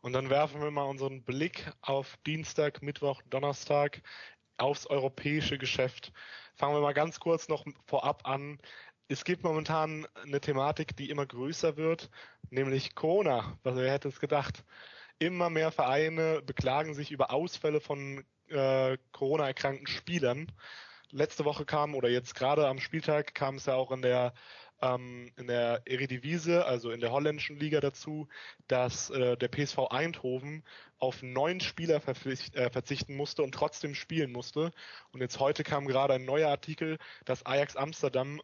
Und 0.00 0.12
dann 0.12 0.30
werfen 0.30 0.60
wir 0.60 0.70
mal 0.70 0.84
unseren 0.84 1.22
Blick 1.24 1.72
auf 1.80 2.16
Dienstag, 2.26 2.82
Mittwoch, 2.82 3.20
Donnerstag 3.28 4.02
aufs 4.56 4.86
europäische 4.86 5.58
Geschäft. 5.58 6.12
Fangen 6.54 6.74
wir 6.74 6.80
mal 6.80 6.94
ganz 6.94 7.20
kurz 7.20 7.48
noch 7.48 7.64
vorab 7.86 8.26
an. 8.26 8.58
Es 9.08 9.24
gibt 9.24 9.42
momentan 9.42 10.06
eine 10.22 10.40
Thematik, 10.40 10.96
die 10.96 11.10
immer 11.10 11.26
größer 11.26 11.76
wird, 11.76 12.10
nämlich 12.50 12.94
Corona. 12.94 13.58
Was 13.62 13.76
wer 13.76 13.90
hätte 13.90 14.08
es 14.08 14.20
gedacht? 14.20 14.64
Immer 15.18 15.50
mehr 15.50 15.72
Vereine 15.72 16.42
beklagen 16.42 16.94
sich 16.94 17.10
über 17.10 17.32
Ausfälle 17.32 17.80
von 17.80 18.24
äh, 18.48 18.98
Corona-erkrankten 19.12 19.86
Spielern. 19.86 20.52
Letzte 21.10 21.44
Woche 21.44 21.64
kam 21.64 21.94
oder 21.94 22.08
jetzt 22.08 22.34
gerade 22.34 22.66
am 22.68 22.78
Spieltag 22.78 23.34
kam 23.34 23.56
es 23.56 23.66
ja 23.66 23.74
auch 23.74 23.90
in 23.92 24.02
der 24.02 24.34
ähm, 24.80 25.30
in 25.36 25.46
der 25.46 25.82
Eredivisie, 25.86 26.64
also 26.64 26.90
in 26.90 27.00
der 27.00 27.10
holländischen 27.10 27.58
Liga 27.58 27.80
dazu, 27.80 28.28
dass 28.68 29.10
äh, 29.10 29.36
der 29.36 29.48
PSV 29.48 29.78
Eindhoven 29.90 30.64
auf 30.98 31.22
neun 31.22 31.60
Spieler 31.60 32.00
äh, 32.06 32.70
verzichten 32.70 33.16
musste 33.16 33.42
und 33.42 33.52
trotzdem 33.52 33.94
spielen 33.94 34.32
musste. 34.32 34.72
Und 35.12 35.20
jetzt 35.20 35.40
heute 35.40 35.64
kam 35.64 35.86
gerade 35.86 36.14
ein 36.14 36.24
neuer 36.24 36.48
Artikel, 36.48 36.98
dass 37.24 37.44
Ajax 37.46 37.76
Amsterdam 37.76 38.40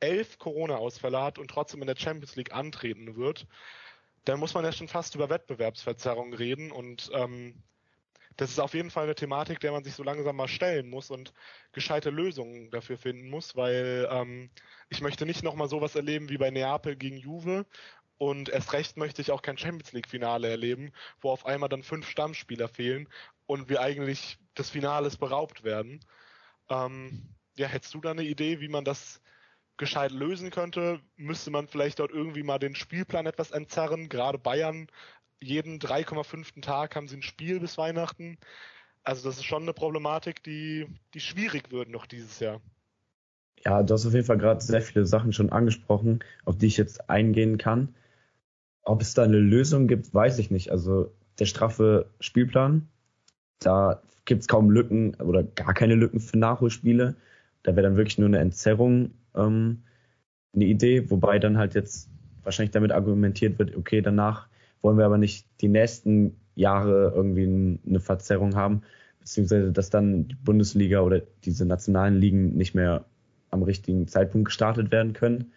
elf 0.00 0.38
Corona-Ausfälle 0.38 1.22
hat 1.22 1.38
und 1.38 1.50
trotzdem 1.50 1.80
in 1.80 1.86
der 1.86 1.96
Champions 1.96 2.36
League 2.36 2.54
antreten 2.54 3.16
wird. 3.16 3.46
Da 4.24 4.36
muss 4.36 4.54
man 4.54 4.64
ja 4.64 4.72
schon 4.72 4.88
fast 4.88 5.14
über 5.14 5.30
Wettbewerbsverzerrung 5.30 6.34
reden 6.34 6.72
und 6.72 7.10
ähm, 7.14 7.62
das 8.36 8.50
ist 8.50 8.58
auf 8.58 8.74
jeden 8.74 8.90
Fall 8.90 9.04
eine 9.04 9.14
Thematik, 9.14 9.60
der 9.60 9.72
man 9.72 9.84
sich 9.84 9.94
so 9.94 10.02
langsam 10.02 10.36
mal 10.36 10.48
stellen 10.48 10.90
muss 10.90 11.10
und 11.10 11.32
gescheite 11.72 12.10
Lösungen 12.10 12.70
dafür 12.70 12.98
finden 12.98 13.30
muss, 13.30 13.56
weil 13.56 14.08
ähm, 14.10 14.50
ich 14.88 15.00
möchte 15.00 15.26
nicht 15.26 15.42
nochmal 15.42 15.68
sowas 15.68 15.94
erleben 15.94 16.28
wie 16.28 16.38
bei 16.38 16.50
Neapel 16.50 16.96
gegen 16.96 17.16
Juve 17.16 17.66
und 18.18 18.48
erst 18.48 18.72
recht 18.72 18.96
möchte 18.96 19.22
ich 19.22 19.30
auch 19.30 19.42
kein 19.42 19.58
Champions 19.58 19.92
League 19.92 20.08
Finale 20.08 20.48
erleben, 20.48 20.92
wo 21.20 21.30
auf 21.30 21.46
einmal 21.46 21.68
dann 21.68 21.82
fünf 21.82 22.08
Stammspieler 22.08 22.68
fehlen 22.68 23.08
und 23.46 23.68
wir 23.68 23.80
eigentlich 23.80 24.38
des 24.56 24.70
Finales 24.70 25.16
beraubt 25.16 25.64
werden. 25.64 26.00
Ähm, 26.68 27.34
ja, 27.56 27.68
hättest 27.68 27.94
du 27.94 28.00
da 28.00 28.10
eine 28.10 28.24
Idee, 28.24 28.60
wie 28.60 28.68
man 28.68 28.84
das 28.84 29.20
gescheit 29.76 30.12
lösen 30.12 30.50
könnte? 30.50 31.00
Müsste 31.16 31.50
man 31.50 31.68
vielleicht 31.68 31.98
dort 31.98 32.10
irgendwie 32.10 32.42
mal 32.42 32.58
den 32.58 32.74
Spielplan 32.74 33.26
etwas 33.26 33.50
entzerren? 33.50 34.08
Gerade 34.08 34.38
Bayern 34.38 34.88
jeden 35.40 35.78
3,5. 35.78 36.60
Tag 36.62 36.96
haben 36.96 37.08
sie 37.08 37.16
ein 37.16 37.22
Spiel 37.22 37.60
bis 37.60 37.78
Weihnachten. 37.78 38.38
Also 39.04 39.28
das 39.28 39.36
ist 39.36 39.44
schon 39.44 39.62
eine 39.62 39.72
Problematik, 39.72 40.42
die, 40.42 40.86
die 41.14 41.20
schwierig 41.20 41.70
wird 41.70 41.88
noch 41.88 42.06
dieses 42.06 42.40
Jahr. 42.40 42.60
Ja, 43.64 43.82
du 43.82 43.94
hast 43.94 44.06
auf 44.06 44.14
jeden 44.14 44.26
Fall 44.26 44.38
gerade 44.38 44.60
sehr 44.60 44.82
viele 44.82 45.06
Sachen 45.06 45.32
schon 45.32 45.50
angesprochen, 45.50 46.20
auf 46.44 46.58
die 46.58 46.66
ich 46.66 46.76
jetzt 46.76 47.08
eingehen 47.08 47.58
kann. 47.58 47.94
Ob 48.82 49.02
es 49.02 49.14
da 49.14 49.24
eine 49.24 49.38
Lösung 49.38 49.88
gibt, 49.88 50.12
weiß 50.12 50.38
ich 50.38 50.50
nicht. 50.50 50.70
Also 50.70 51.12
der 51.38 51.46
straffe 51.46 52.10
Spielplan, 52.20 52.88
da 53.58 54.02
gibt 54.24 54.42
es 54.42 54.48
kaum 54.48 54.70
Lücken 54.70 55.14
oder 55.16 55.42
gar 55.42 55.74
keine 55.74 55.94
Lücken 55.94 56.20
für 56.20 56.38
Nachholspiele. 56.38 57.16
Da 57.62 57.74
wäre 57.74 57.82
dann 57.82 57.96
wirklich 57.96 58.18
nur 58.18 58.28
eine 58.28 58.38
Entzerrung 58.38 59.12
ähm, 59.34 59.82
eine 60.54 60.64
Idee, 60.64 61.10
wobei 61.10 61.38
dann 61.38 61.58
halt 61.58 61.74
jetzt 61.74 62.08
wahrscheinlich 62.42 62.72
damit 62.72 62.92
argumentiert 62.92 63.58
wird, 63.58 63.76
okay, 63.76 64.00
danach 64.00 64.48
wollen 64.82 64.98
wir 64.98 65.04
aber 65.04 65.18
nicht 65.18 65.46
die 65.60 65.68
nächsten 65.68 66.36
Jahre 66.54 67.12
irgendwie 67.14 67.78
eine 67.86 68.00
Verzerrung 68.00 68.54
haben, 68.54 68.82
beziehungsweise 69.20 69.72
dass 69.72 69.90
dann 69.90 70.28
die 70.28 70.34
Bundesliga 70.34 71.00
oder 71.00 71.20
diese 71.44 71.66
nationalen 71.66 72.16
Ligen 72.16 72.56
nicht 72.56 72.74
mehr 72.74 73.04
am 73.50 73.62
richtigen 73.62 74.08
Zeitpunkt 74.08 74.46
gestartet 74.46 74.90
werden 74.90 75.12
können. 75.12 75.52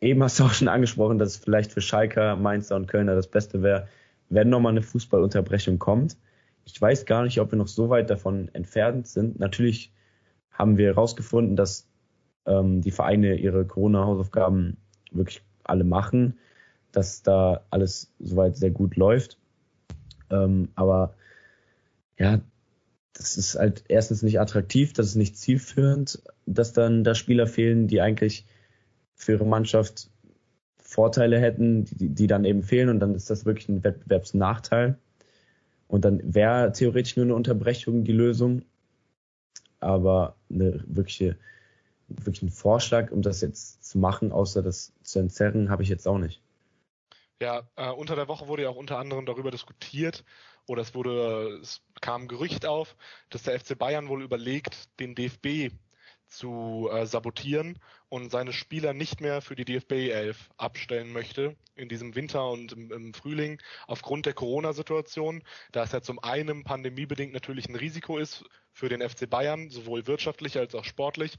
Eben 0.00 0.22
hast 0.22 0.38
du 0.38 0.44
auch 0.44 0.52
schon 0.52 0.68
angesprochen, 0.68 1.18
dass 1.18 1.30
es 1.30 1.36
vielleicht 1.36 1.72
für 1.72 1.80
Schalker, 1.80 2.36
Mainzer 2.36 2.76
und 2.76 2.86
Kölner 2.86 3.14
das 3.14 3.28
Beste 3.28 3.62
wäre, 3.62 3.88
wenn 4.28 4.48
nochmal 4.48 4.72
eine 4.72 4.82
Fußballunterbrechung 4.82 5.78
kommt. 5.78 6.16
Ich 6.64 6.80
weiß 6.80 7.06
gar 7.06 7.22
nicht, 7.22 7.40
ob 7.40 7.52
wir 7.52 7.58
noch 7.58 7.68
so 7.68 7.88
weit 7.88 8.10
davon 8.10 8.48
entfernt 8.52 9.06
sind. 9.06 9.38
Natürlich 9.38 9.92
haben 10.50 10.78
wir 10.78 10.88
herausgefunden, 10.88 11.56
dass 11.56 11.88
ähm, 12.44 12.80
die 12.80 12.90
Vereine 12.90 13.36
ihre 13.36 13.64
Corona-Hausaufgaben 13.64 14.76
wirklich 15.12 15.42
alle 15.64 15.84
machen, 15.84 16.38
dass 16.96 17.22
da 17.22 17.60
alles 17.68 18.10
soweit 18.18 18.56
sehr 18.56 18.70
gut 18.70 18.96
läuft. 18.96 19.36
Ähm, 20.30 20.70
aber 20.76 21.14
ja, 22.18 22.40
das 23.12 23.36
ist 23.36 23.56
halt 23.56 23.84
erstens 23.88 24.22
nicht 24.22 24.40
attraktiv, 24.40 24.94
das 24.94 25.08
ist 25.08 25.16
nicht 25.16 25.36
zielführend, 25.36 26.22
dass 26.46 26.72
dann 26.72 27.04
da 27.04 27.14
Spieler 27.14 27.46
fehlen, 27.46 27.86
die 27.86 28.00
eigentlich 28.00 28.46
für 29.14 29.32
ihre 29.32 29.44
Mannschaft 29.44 30.10
Vorteile 30.78 31.38
hätten, 31.38 31.84
die, 31.84 32.08
die 32.08 32.26
dann 32.26 32.46
eben 32.46 32.62
fehlen 32.62 32.88
und 32.88 33.00
dann 33.00 33.14
ist 33.14 33.28
das 33.28 33.44
wirklich 33.44 33.68
ein 33.68 33.84
Wettbewerbsnachteil. 33.84 34.96
Und 35.88 36.06
dann 36.06 36.22
wäre 36.34 36.72
theoretisch 36.72 37.16
nur 37.16 37.26
eine 37.26 37.34
Unterbrechung 37.34 38.04
die 38.04 38.12
Lösung. 38.12 38.62
Aber 39.80 40.36
eine 40.48 40.82
wirkliche, 40.86 41.36
wirklich 42.08 42.40
einen 42.40 42.50
Vorschlag, 42.50 43.10
um 43.10 43.20
das 43.20 43.42
jetzt 43.42 43.84
zu 43.84 43.98
machen, 43.98 44.32
außer 44.32 44.62
das 44.62 44.94
zu 45.02 45.18
entzerren, 45.18 45.68
habe 45.68 45.82
ich 45.82 45.90
jetzt 45.90 46.08
auch 46.08 46.18
nicht. 46.18 46.40
Ja, 47.40 47.68
äh, 47.76 47.90
unter 47.90 48.16
der 48.16 48.28
Woche 48.28 48.48
wurde 48.48 48.62
ja 48.62 48.70
auch 48.70 48.76
unter 48.76 48.98
anderem 48.98 49.26
darüber 49.26 49.50
diskutiert, 49.50 50.24
oder 50.66 50.82
es 50.82 50.94
wurde, 50.94 51.58
es 51.60 51.82
kam 52.00 52.28
Gerücht 52.28 52.66
auf, 52.66 52.96
dass 53.30 53.42
der 53.44 53.58
FC 53.60 53.78
Bayern 53.78 54.08
wohl 54.08 54.22
überlegt, 54.22 54.98
den 55.00 55.14
DFB 55.14 55.72
zu 56.28 56.88
äh, 56.90 57.06
sabotieren 57.06 57.78
und 58.08 58.30
seine 58.30 58.52
Spieler 58.52 58.92
nicht 58.92 59.20
mehr 59.20 59.42
für 59.42 59.54
die 59.54 59.64
DFB 59.64 59.92
11 60.10 60.50
abstellen 60.56 61.12
möchte 61.12 61.56
in 61.76 61.88
diesem 61.88 62.14
Winter 62.14 62.50
und 62.50 62.72
im, 62.72 62.90
im 62.90 63.14
Frühling 63.14 63.60
aufgrund 63.86 64.26
der 64.26 64.34
Corona-Situation, 64.34 65.44
da 65.72 65.84
es 65.84 65.92
ja 65.92 66.00
zum 66.00 66.18
einen 66.18 66.64
pandemiebedingt 66.64 67.32
natürlich 67.32 67.68
ein 67.68 67.76
Risiko 67.76 68.18
ist 68.18 68.44
für 68.72 68.88
den 68.88 69.08
FC 69.08 69.28
Bayern, 69.30 69.70
sowohl 69.70 70.06
wirtschaftlich 70.06 70.58
als 70.58 70.74
auch 70.74 70.84
sportlich 70.84 71.36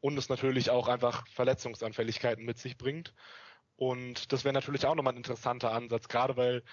und 0.00 0.16
es 0.18 0.28
natürlich 0.28 0.70
auch 0.70 0.88
einfach 0.88 1.26
Verletzungsanfälligkeiten 1.28 2.44
mit 2.44 2.58
sich 2.58 2.76
bringt. 2.76 3.14
Und 3.78 4.32
das 4.32 4.44
wäre 4.44 4.52
natürlich 4.52 4.84
auch 4.86 4.96
nochmal 4.96 5.12
ein 5.14 5.18
interessanter 5.18 5.70
Ansatz, 5.70 6.08
gerade 6.08 6.36
weil 6.36 6.64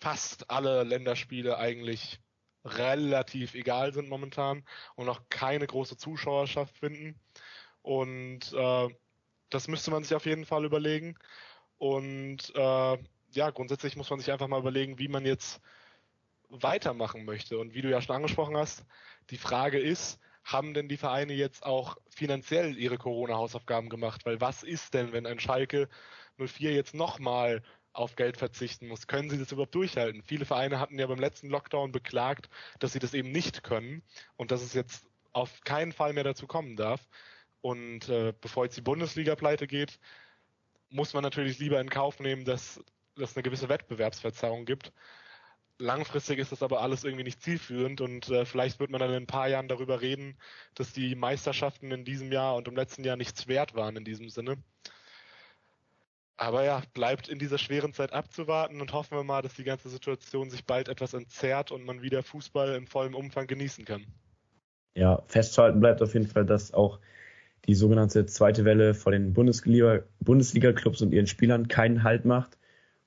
fast 0.00 0.50
alle 0.50 0.82
Länderspiele 0.82 1.56
eigentlich 1.56 2.18
relativ 2.64 3.54
egal 3.54 3.94
sind 3.94 4.08
momentan 4.08 4.64
und 4.96 5.06
noch 5.06 5.28
keine 5.28 5.68
große 5.68 5.96
Zuschauerschaft 5.96 6.76
finden. 6.76 7.20
Und 7.82 8.52
äh, 8.54 8.88
das 9.50 9.68
müsste 9.68 9.92
man 9.92 10.02
sich 10.02 10.16
auf 10.16 10.26
jeden 10.26 10.44
Fall 10.44 10.64
überlegen. 10.64 11.16
Und 11.78 12.52
äh, 12.56 12.98
ja, 13.30 13.50
grundsätzlich 13.50 13.94
muss 13.96 14.10
man 14.10 14.18
sich 14.18 14.32
einfach 14.32 14.48
mal 14.48 14.60
überlegen, 14.60 14.98
wie 14.98 15.08
man 15.08 15.24
jetzt 15.24 15.60
weitermachen 16.48 17.24
möchte. 17.24 17.56
Und 17.58 17.72
wie 17.72 17.82
du 17.82 17.90
ja 17.90 18.02
schon 18.02 18.16
angesprochen 18.16 18.56
hast, 18.56 18.84
die 19.30 19.38
Frage 19.38 19.78
ist, 19.78 20.18
haben 20.42 20.74
denn 20.74 20.88
die 20.88 20.96
Vereine 20.96 21.34
jetzt 21.34 21.64
auch 21.64 21.98
finanziell 22.08 22.76
ihre 22.76 22.98
Corona-Hausaufgaben 22.98 23.88
gemacht? 23.88 24.26
Weil 24.26 24.40
was 24.40 24.64
ist 24.64 24.94
denn, 24.94 25.12
wenn 25.12 25.24
ein 25.24 25.38
Schalke 25.38 25.88
04 26.38 26.72
jetzt 26.72 26.94
nochmal 26.94 27.62
auf 27.92 28.16
Geld 28.16 28.36
verzichten 28.36 28.88
muss. 28.88 29.06
Können 29.06 29.30
sie 29.30 29.38
das 29.38 29.52
überhaupt 29.52 29.74
durchhalten? 29.74 30.22
Viele 30.22 30.44
Vereine 30.44 30.78
hatten 30.80 30.98
ja 30.98 31.06
beim 31.06 31.18
letzten 31.18 31.48
Lockdown 31.48 31.92
beklagt, 31.92 32.48
dass 32.78 32.92
sie 32.92 32.98
das 32.98 33.14
eben 33.14 33.30
nicht 33.30 33.62
können 33.62 34.02
und 34.36 34.50
dass 34.50 34.62
es 34.62 34.72
jetzt 34.74 35.06
auf 35.32 35.60
keinen 35.64 35.92
Fall 35.92 36.12
mehr 36.12 36.24
dazu 36.24 36.46
kommen 36.46 36.76
darf. 36.76 37.06
Und 37.60 38.08
äh, 38.08 38.32
bevor 38.40 38.64
jetzt 38.64 38.76
die 38.76 38.82
Bundesliga 38.82 39.36
pleite 39.36 39.66
geht, 39.66 39.98
muss 40.90 41.14
man 41.14 41.22
natürlich 41.22 41.58
lieber 41.58 41.80
in 41.80 41.90
Kauf 41.90 42.20
nehmen, 42.20 42.44
dass 42.44 42.82
es 43.18 43.36
eine 43.36 43.42
gewisse 43.42 43.68
Wettbewerbsverzerrung 43.68 44.64
gibt. 44.64 44.92
Langfristig 45.78 46.38
ist 46.38 46.52
das 46.52 46.62
aber 46.62 46.80
alles 46.80 47.04
irgendwie 47.04 47.24
nicht 47.24 47.42
zielführend 47.42 48.00
und 48.00 48.28
äh, 48.28 48.44
vielleicht 48.44 48.78
wird 48.78 48.90
man 48.90 49.00
dann 49.00 49.10
in 49.10 49.16
ein 49.16 49.26
paar 49.26 49.48
Jahren 49.48 49.68
darüber 49.68 50.00
reden, 50.00 50.38
dass 50.74 50.92
die 50.92 51.14
Meisterschaften 51.14 51.90
in 51.90 52.04
diesem 52.04 52.30
Jahr 52.30 52.56
und 52.56 52.68
im 52.68 52.76
letzten 52.76 53.04
Jahr 53.04 53.16
nichts 53.16 53.48
wert 53.48 53.74
waren 53.74 53.96
in 53.96 54.04
diesem 54.04 54.28
Sinne. 54.28 54.62
Aber 56.36 56.64
ja, 56.64 56.82
bleibt 56.94 57.28
in 57.28 57.38
dieser 57.38 57.58
schweren 57.58 57.92
Zeit 57.92 58.12
abzuwarten 58.12 58.80
und 58.80 58.92
hoffen 58.92 59.16
wir 59.16 59.24
mal, 59.24 59.42
dass 59.42 59.54
die 59.54 59.64
ganze 59.64 59.88
Situation 59.88 60.50
sich 60.50 60.64
bald 60.64 60.88
etwas 60.88 61.14
entzerrt 61.14 61.70
und 61.70 61.84
man 61.84 62.02
wieder 62.02 62.22
Fußball 62.22 62.74
im 62.74 62.86
vollen 62.86 63.14
Umfang 63.14 63.46
genießen 63.46 63.84
kann. 63.84 64.04
Ja, 64.94 65.22
festzuhalten 65.26 65.80
bleibt 65.80 66.02
auf 66.02 66.14
jeden 66.14 66.26
Fall, 66.26 66.44
dass 66.44 66.74
auch 66.74 66.98
die 67.66 67.74
sogenannte 67.74 68.26
zweite 68.26 68.64
Welle 68.64 68.94
vor 68.94 69.12
den 69.12 69.32
Bundesliga, 69.32 70.00
Bundesliga-Clubs 70.20 71.00
und 71.02 71.12
ihren 71.12 71.26
Spielern 71.26 71.68
keinen 71.68 72.02
Halt 72.02 72.24
macht. 72.24 72.58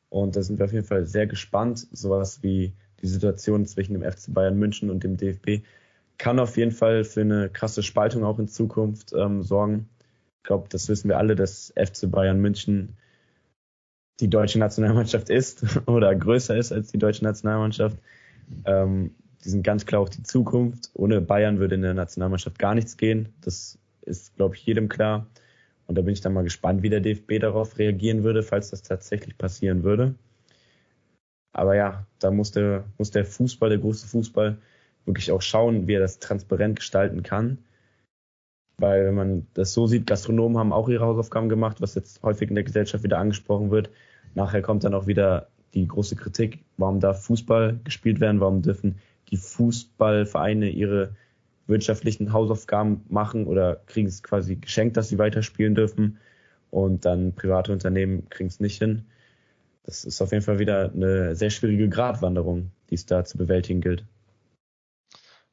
Und 0.10 0.36
da 0.36 0.42
sind 0.42 0.60
wir 0.60 0.66
auf 0.66 0.74
jeden 0.74 0.86
Fall 0.86 1.06
sehr 1.06 1.28
gespannt. 1.28 1.88
Sowas 1.92 2.42
wie 2.42 2.74
die 3.02 3.08
Situation 3.08 3.66
zwischen 3.66 3.94
dem 3.94 4.10
FC 4.10 4.34
Bayern 4.34 4.58
München 4.58 4.90
und 4.90 5.04
dem 5.04 5.18
DFB 5.18 5.66
kann 6.18 6.40
auf 6.40 6.56
jeden 6.56 6.72
Fall 6.72 7.04
für 7.04 7.22
eine 7.22 7.50
krasse 7.50 7.84
Spaltung 7.84 8.24
auch 8.24 8.40
in 8.40 8.48
Zukunft 8.48 9.14
ähm, 9.14 9.44
sorgen. 9.44 9.90
Ich 10.38 10.44
glaube, 10.48 10.70
das 10.70 10.88
wissen 10.88 11.10
wir 11.10 11.18
alle, 11.18 11.36
dass 11.36 11.74
FC 11.76 12.10
Bayern 12.10 12.40
München 12.40 12.96
die 14.20 14.30
deutsche 14.30 14.60
Nationalmannschaft 14.60 15.30
ist 15.30 15.64
oder 15.88 16.14
größer 16.16 16.56
ist 16.56 16.72
als 16.72 16.92
die 16.92 16.98
deutsche 16.98 17.24
Nationalmannschaft. 17.24 17.98
Ähm, 18.66 19.12
die 19.44 19.50
sind 19.50 19.64
ganz 19.64 19.86
klar 19.86 20.02
auch 20.02 20.10
die 20.10 20.24
Zukunft. 20.24 20.90
Ohne 20.94 21.22
Bayern 21.22 21.60
würde 21.60 21.76
in 21.76 21.82
der 21.82 21.94
Nationalmannschaft 21.94 22.58
gar 22.58 22.74
nichts 22.74 22.98
gehen. 22.98 23.30
Das 23.42 23.78
ist, 24.02 24.36
glaube 24.36 24.56
ich, 24.56 24.66
jedem 24.66 24.90
klar. 24.90 25.28
Und 25.88 25.98
da 25.98 26.02
bin 26.02 26.14
ich 26.14 26.22
dann 26.22 26.34
mal 26.34 26.44
gespannt, 26.44 26.82
wie 26.82 26.90
der 26.90 27.00
DFB 27.00 27.40
darauf 27.40 27.78
reagieren 27.78 28.24
würde, 28.24 28.42
falls 28.42 28.72
das 28.72 28.82
tatsächlich 28.82 29.38
passieren 29.38 29.84
würde. 29.84 30.16
Aber 31.54 31.76
ja, 31.76 32.06
da 32.20 32.32
muss 32.32 32.52
der, 32.52 32.86
muss 32.98 33.12
der 33.12 33.24
Fußball, 33.24 33.70
der 33.70 33.78
große 33.78 34.08
Fußball, 34.08 34.58
wirklich 35.06 35.32
auch 35.32 35.42
schauen, 35.42 35.88
wie 35.88 35.94
er 35.94 36.00
das 36.00 36.20
transparent 36.20 36.78
gestalten 36.78 37.22
kann. 37.22 37.60
Weil 38.78 39.06
wenn 39.06 39.16
man 39.16 39.48
das 39.54 39.74
so 39.74 39.88
sieht, 39.88 40.08
Gastronomen 40.08 40.58
haben 40.58 40.74
auch 40.74 40.90
ihre 40.90 41.06
Hausaufgaben 41.06 41.50
gemacht, 41.50 41.82
was 41.82 41.96
jetzt 41.96 42.22
häufig 42.24 42.50
in 42.50 42.56
der 42.56 42.64
Gesellschaft 42.64 43.04
wieder 43.04 43.20
angesprochen 43.20 43.72
wird. 43.72 43.90
Nachher 44.34 44.62
kommt 44.62 44.84
dann 44.84 44.94
auch 44.94 45.08
wieder 45.08 45.48
die 45.74 45.88
große 45.88 46.16
Kritik, 46.16 46.60
warum 46.78 47.00
darf 47.00 47.24
Fußball 47.24 47.80
gespielt 47.84 48.20
werden, 48.20 48.40
warum 48.40 48.62
dürfen 48.62 49.00
die 49.30 49.38
Fußballvereine 49.38 50.70
ihre 50.70 51.16
wirtschaftlichen 51.68 52.32
Hausaufgaben 52.32 53.06
machen 53.10 53.48
oder 53.48 53.78
kriegen 53.88 54.08
es 54.08 54.24
quasi 54.24 54.56
geschenkt, 54.56 54.98
dass 54.98 55.10
sie 55.10 55.18
weiterspielen 55.18 55.76
dürfen 55.76 56.20
und 56.70 57.06
dann 57.06 57.34
private 57.34 57.72
Unternehmen 57.72 58.30
kriegen 58.30 58.50
es 58.50 58.60
nicht 58.60 58.78
hin. 58.78 59.06
Das 59.84 60.04
ist 60.04 60.22
auf 60.22 60.32
jeden 60.32 60.44
Fall 60.44 60.60
wieder 60.60 60.92
eine 60.92 61.36
sehr 61.36 61.50
schwierige 61.50 61.90
Gratwanderung, 61.90 62.72
die 62.90 62.96
es 62.96 63.06
da 63.06 63.24
zu 63.24 63.38
bewältigen 63.38 63.82
gilt. 63.82 64.06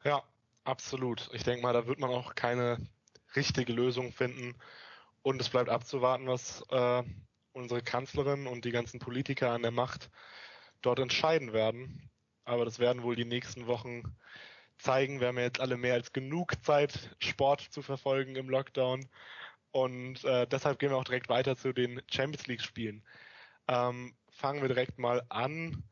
Ja, 0.04 0.22
absolut. 0.64 1.30
Ich 1.32 1.44
denke 1.44 1.62
mal, 1.62 1.72
da 1.72 1.87
wird 1.87 2.00
man 2.00 2.11
auch 2.11 2.35
keine 2.35 2.78
richtige 3.37 3.73
Lösung 3.73 4.12
finden. 4.12 4.55
Und 5.23 5.40
es 5.40 5.49
bleibt 5.49 5.68
abzuwarten, 5.68 6.27
was 6.27 6.62
äh, 6.71 7.03
unsere 7.53 7.83
Kanzlerin 7.83 8.47
und 8.47 8.64
die 8.64 8.73
ganzen 8.73 8.99
Politiker 8.99 9.53
an 9.53 9.62
der 9.62 9.71
Macht 9.71 10.11
dort 10.81 10.99
entscheiden 10.99 11.53
werden. 11.53 12.11
Aber 12.45 12.64
das 12.64 12.79
werden 12.79 13.03
wohl 13.03 13.14
die 13.14 13.25
nächsten 13.25 13.66
Wochen 13.66 14.03
zeigen. 14.79 15.21
Wir 15.21 15.29
haben 15.29 15.38
ja 15.38 15.45
jetzt 15.45 15.61
alle 15.61 15.77
mehr 15.77 15.95
als 15.95 16.12
genug 16.12 16.62
Zeit, 16.64 17.16
Sport 17.21 17.61
zu 17.61 17.83
verfolgen 17.83 18.35
im 18.37 18.49
Lockdown. 18.49 19.09
Und 19.71 20.25
äh, 20.25 20.47
deshalb 20.47 20.79
gehen 20.79 20.90
wir 20.90 20.97
auch 20.97 21.05
direkt 21.05 21.29
weiter 21.29 21.57
zu 21.57 21.73
den 21.73 22.03
Champions 22.11 22.47
League 22.47 22.62
Spielen. 22.62 23.03
Ähm, 23.68 24.14
fangen 24.31 24.61
wir 24.61 24.68
direkt 24.68 24.99
mal 24.99 25.23
an 25.29 25.85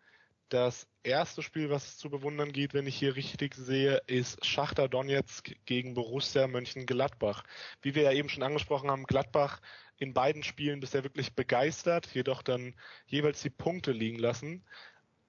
das 0.50 0.86
erste 1.03 1.42
Spiel, 1.42 1.70
was 1.70 1.86
es 1.86 1.98
zu 1.98 2.11
bewundern 2.11 2.53
geht, 2.53 2.74
wenn 2.74 2.86
ich 2.86 2.96
hier 2.96 3.16
richtig 3.16 3.55
sehe, 3.55 4.03
ist 4.07 4.44
Schachter 4.44 4.88
Donetsk 4.88 5.53
gegen 5.64 5.94
Borussia 5.94 6.46
Mönchengladbach. 6.46 7.44
Wie 7.82 7.94
wir 7.94 8.03
ja 8.03 8.12
eben 8.12 8.28
schon 8.28 8.42
angesprochen 8.42 8.90
haben, 8.90 9.05
Gladbach 9.05 9.61
in 9.96 10.12
beiden 10.12 10.42
Spielen 10.42 10.80
bisher 10.80 11.05
wirklich 11.05 11.34
begeistert, 11.34 12.09
jedoch 12.14 12.42
dann 12.42 12.74
jeweils 13.07 13.42
die 13.42 13.51
Punkte 13.51 13.92
liegen 13.92 14.18
lassen. 14.18 14.64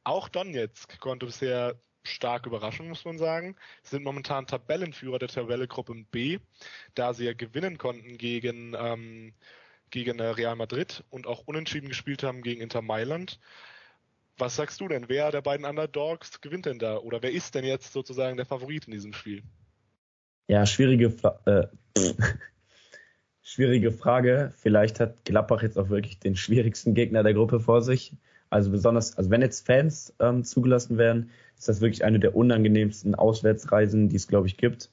Auch 0.03 0.27
Donetsk 0.27 0.99
konnte 0.99 1.27
bisher 1.27 1.79
stark 2.03 2.47
überraschen, 2.47 2.89
muss 2.89 3.05
man 3.05 3.19
sagen. 3.19 3.55
Sie 3.83 3.91
sind 3.91 4.03
momentan 4.03 4.47
Tabellenführer 4.47 5.19
der 5.19 5.27
Tabelle 5.27 5.67
Gruppe 5.67 5.93
B, 6.09 6.39
da 6.95 7.13
sie 7.13 7.25
ja 7.25 7.33
gewinnen 7.33 7.77
konnten 7.77 8.17
gegen, 8.17 8.75
ähm, 8.75 9.35
gegen 9.91 10.19
äh, 10.19 10.29
Real 10.29 10.55
Madrid 10.55 11.03
und 11.09 11.27
auch 11.27 11.41
unentschieden 11.45 11.89
gespielt 11.89 12.23
haben 12.23 12.41
gegen 12.41 12.61
Inter 12.61 12.81
Mailand. 12.81 13.39
Was 14.37 14.55
sagst 14.55 14.81
du 14.81 14.87
denn? 14.87 15.05
Wer 15.07 15.31
der 15.31 15.41
beiden 15.41 15.65
Underdogs 15.65 16.41
gewinnt 16.41 16.65
denn 16.65 16.79
da? 16.79 16.97
Oder 16.97 17.21
wer 17.21 17.31
ist 17.31 17.55
denn 17.55 17.65
jetzt 17.65 17.93
sozusagen 17.93 18.37
der 18.37 18.45
Favorit 18.45 18.85
in 18.85 18.93
diesem 18.93 19.13
Spiel? 19.13 19.43
Ja, 20.47 20.65
schwierige, 20.65 21.13
äh, 21.45 21.67
schwierige 23.41 23.91
Frage. 23.91 24.53
Vielleicht 24.57 24.99
hat 24.99 25.25
Gladbach 25.25 25.61
jetzt 25.61 25.77
auch 25.77 25.89
wirklich 25.89 26.19
den 26.19 26.35
schwierigsten 26.35 26.93
Gegner 26.93 27.23
der 27.23 27.33
Gruppe 27.33 27.59
vor 27.59 27.81
sich. 27.81 28.13
Also 28.49 28.69
besonders, 28.69 29.17
also 29.17 29.29
wenn 29.29 29.41
jetzt 29.41 29.65
Fans 29.65 30.13
ähm, 30.19 30.43
zugelassen 30.43 30.97
werden, 30.97 31.29
ist 31.57 31.69
das 31.69 31.79
wirklich 31.79 32.03
eine 32.03 32.19
der 32.19 32.35
unangenehmsten 32.35 33.15
Auswärtsreisen, 33.15 34.09
die 34.09 34.17
es, 34.17 34.27
glaube 34.27 34.47
ich, 34.47 34.57
gibt. 34.57 34.89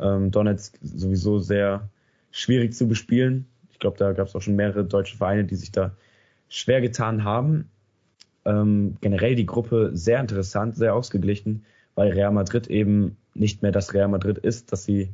Ähm, 0.00 0.30
Donetsk 0.30 0.76
sowieso 0.82 1.38
sehr 1.38 1.88
schwierig 2.32 2.74
zu 2.74 2.88
bespielen. 2.88 3.46
Ich 3.70 3.78
glaube, 3.78 3.98
da 3.98 4.12
gab 4.12 4.26
es 4.26 4.34
auch 4.34 4.42
schon 4.42 4.56
mehrere 4.56 4.84
deutsche 4.84 5.16
Vereine, 5.16 5.44
die 5.44 5.54
sich 5.54 5.70
da 5.70 5.94
schwer 6.48 6.80
getan 6.80 7.24
haben. 7.24 7.70
Ähm, 8.46 8.96
generell 9.00 9.34
die 9.34 9.44
Gruppe 9.44 9.90
sehr 9.92 10.20
interessant, 10.20 10.76
sehr 10.76 10.94
ausgeglichen, 10.94 11.64
weil 11.96 12.12
Real 12.12 12.30
Madrid 12.30 12.68
eben 12.68 13.16
nicht 13.34 13.60
mehr 13.62 13.72
das 13.72 13.92
Real 13.92 14.06
Madrid 14.06 14.38
ist, 14.38 14.70
das 14.70 14.84
sie 14.84 15.10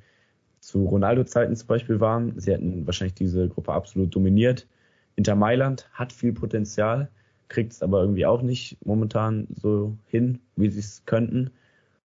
zu 0.61 0.85
Ronaldo-Zeiten 0.85 1.57
zum 1.57 1.67
Beispiel 1.67 1.99
waren. 1.99 2.39
Sie 2.39 2.53
hätten 2.53 2.87
wahrscheinlich 2.87 3.15
diese 3.15 3.49
Gruppe 3.49 3.73
absolut 3.73 4.15
dominiert. 4.15 4.69
Inter 5.17 5.35
Mailand 5.35 5.89
hat 5.93 6.13
viel 6.13 6.35
Potenzial, 6.35 7.09
kriegt 7.49 7.73
es 7.73 7.83
aber 7.83 8.03
irgendwie 8.03 8.27
auch 8.27 8.43
nicht 8.43 8.77
momentan 8.85 9.49
so 9.51 9.97
hin, 10.07 10.41
wie 10.57 10.69
sie 10.69 10.81
es 10.81 11.05
könnten. 11.07 11.51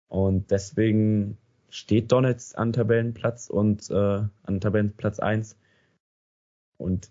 Und 0.08 0.50
deswegen 0.50 1.36
steht 1.68 2.10
Donetsk 2.10 2.58
an 2.58 2.72
Tabellenplatz 2.72 3.48
und 3.50 3.90
äh, 3.90 4.22
an 4.42 4.60
Tabellenplatz 4.60 5.20
1. 5.20 5.56
Und 6.78 7.10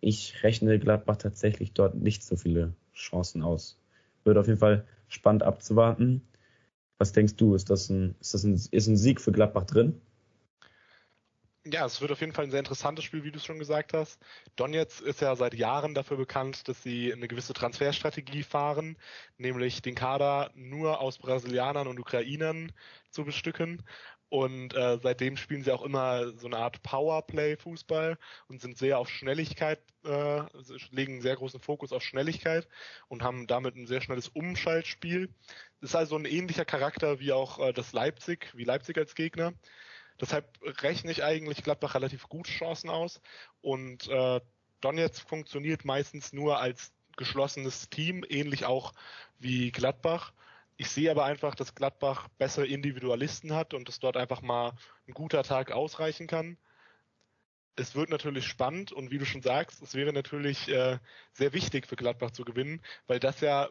ich 0.00 0.44
rechne 0.44 0.78
Gladbach 0.78 1.16
tatsächlich 1.16 1.72
dort 1.72 1.96
nicht 1.96 2.22
so 2.22 2.36
viele 2.36 2.72
Chancen 2.98 3.42
aus. 3.42 3.78
Wird 4.24 4.38
auf 4.38 4.46
jeden 4.46 4.58
Fall 4.58 4.86
spannend 5.08 5.42
abzuwarten. 5.42 6.22
Was 6.98 7.12
denkst 7.12 7.36
du? 7.36 7.54
Ist 7.54 7.70
das 7.70 7.88
ein, 7.88 8.14
ist 8.20 8.34
das 8.34 8.44
ein, 8.44 8.54
ist 8.54 8.86
ein 8.86 8.96
Sieg 8.96 9.20
für 9.20 9.32
Gladbach 9.32 9.64
drin? 9.64 10.00
Ja, 11.70 11.84
es 11.84 12.00
wird 12.00 12.10
auf 12.12 12.20
jeden 12.20 12.32
Fall 12.32 12.44
ein 12.44 12.50
sehr 12.50 12.60
interessantes 12.60 13.04
Spiel, 13.04 13.24
wie 13.24 13.30
du 13.30 13.36
es 13.36 13.44
schon 13.44 13.58
gesagt 13.58 13.92
hast. 13.92 14.18
Donetsk 14.56 15.02
ist 15.02 15.20
ja 15.20 15.36
seit 15.36 15.52
Jahren 15.54 15.92
dafür 15.92 16.16
bekannt, 16.16 16.66
dass 16.66 16.82
sie 16.82 17.12
eine 17.12 17.28
gewisse 17.28 17.52
Transferstrategie 17.52 18.42
fahren, 18.42 18.96
nämlich 19.36 19.82
den 19.82 19.94
Kader 19.94 20.50
nur 20.54 21.00
aus 21.00 21.18
Brasilianern 21.18 21.86
und 21.86 22.00
Ukrainern 22.00 22.72
zu 23.10 23.24
bestücken. 23.24 23.82
Und 24.30 24.74
äh, 24.74 24.98
seitdem 25.02 25.36
spielen 25.38 25.62
sie 25.62 25.72
auch 25.72 25.82
immer 25.82 26.32
so 26.36 26.46
eine 26.46 26.58
Art 26.58 26.82
Powerplay-Fußball 26.82 28.18
und 28.48 28.60
sind 28.60 28.76
sehr 28.76 28.98
auf 28.98 29.08
Schnelligkeit, 29.08 29.80
äh, 30.04 30.42
legen 30.90 31.14
einen 31.14 31.22
sehr 31.22 31.36
großen 31.36 31.60
Fokus 31.60 31.92
auf 31.92 32.02
Schnelligkeit 32.02 32.68
und 33.08 33.22
haben 33.22 33.46
damit 33.46 33.76
ein 33.76 33.86
sehr 33.86 34.02
schnelles 34.02 34.28
Umschaltspiel. 34.28 35.30
Ist 35.80 35.96
also 35.96 36.16
ein 36.16 36.26
ähnlicher 36.26 36.66
Charakter 36.66 37.20
wie 37.20 37.32
auch 37.32 37.58
äh, 37.58 37.72
das 37.72 37.92
Leipzig, 37.92 38.52
wie 38.54 38.64
Leipzig 38.64 38.98
als 38.98 39.14
Gegner. 39.14 39.54
Deshalb 40.20 40.58
rechne 40.82 41.10
ich 41.10 41.24
eigentlich 41.24 41.62
Gladbach 41.62 41.94
relativ 41.94 42.28
gute 42.28 42.50
Chancen 42.50 42.90
aus. 42.90 43.20
Und 43.62 44.08
äh, 44.08 44.40
Donetsk 44.80 45.28
funktioniert 45.28 45.84
meistens 45.84 46.32
nur 46.32 46.58
als 46.60 46.92
geschlossenes 47.16 47.88
Team, 47.88 48.24
ähnlich 48.28 48.64
auch 48.64 48.92
wie 49.38 49.70
Gladbach. 49.70 50.32
Ich 50.80 50.90
sehe 50.90 51.10
aber 51.10 51.24
einfach, 51.24 51.56
dass 51.56 51.74
Gladbach 51.74 52.28
bessere 52.38 52.66
Individualisten 52.66 53.52
hat 53.52 53.74
und 53.74 53.88
dass 53.88 53.98
dort 53.98 54.16
einfach 54.16 54.42
mal 54.42 54.74
ein 55.08 55.12
guter 55.12 55.42
Tag 55.42 55.72
ausreichen 55.72 56.28
kann. 56.28 56.56
Es 57.74 57.96
wird 57.96 58.10
natürlich 58.10 58.46
spannend 58.46 58.92
und 58.92 59.10
wie 59.10 59.18
du 59.18 59.26
schon 59.26 59.42
sagst, 59.42 59.82
es 59.82 59.94
wäre 59.94 60.12
natürlich 60.12 60.68
äh, 60.68 60.98
sehr 61.32 61.52
wichtig 61.52 61.88
für 61.88 61.96
Gladbach 61.96 62.30
zu 62.30 62.44
gewinnen, 62.44 62.80
weil 63.08 63.18
das 63.18 63.40
ja 63.40 63.68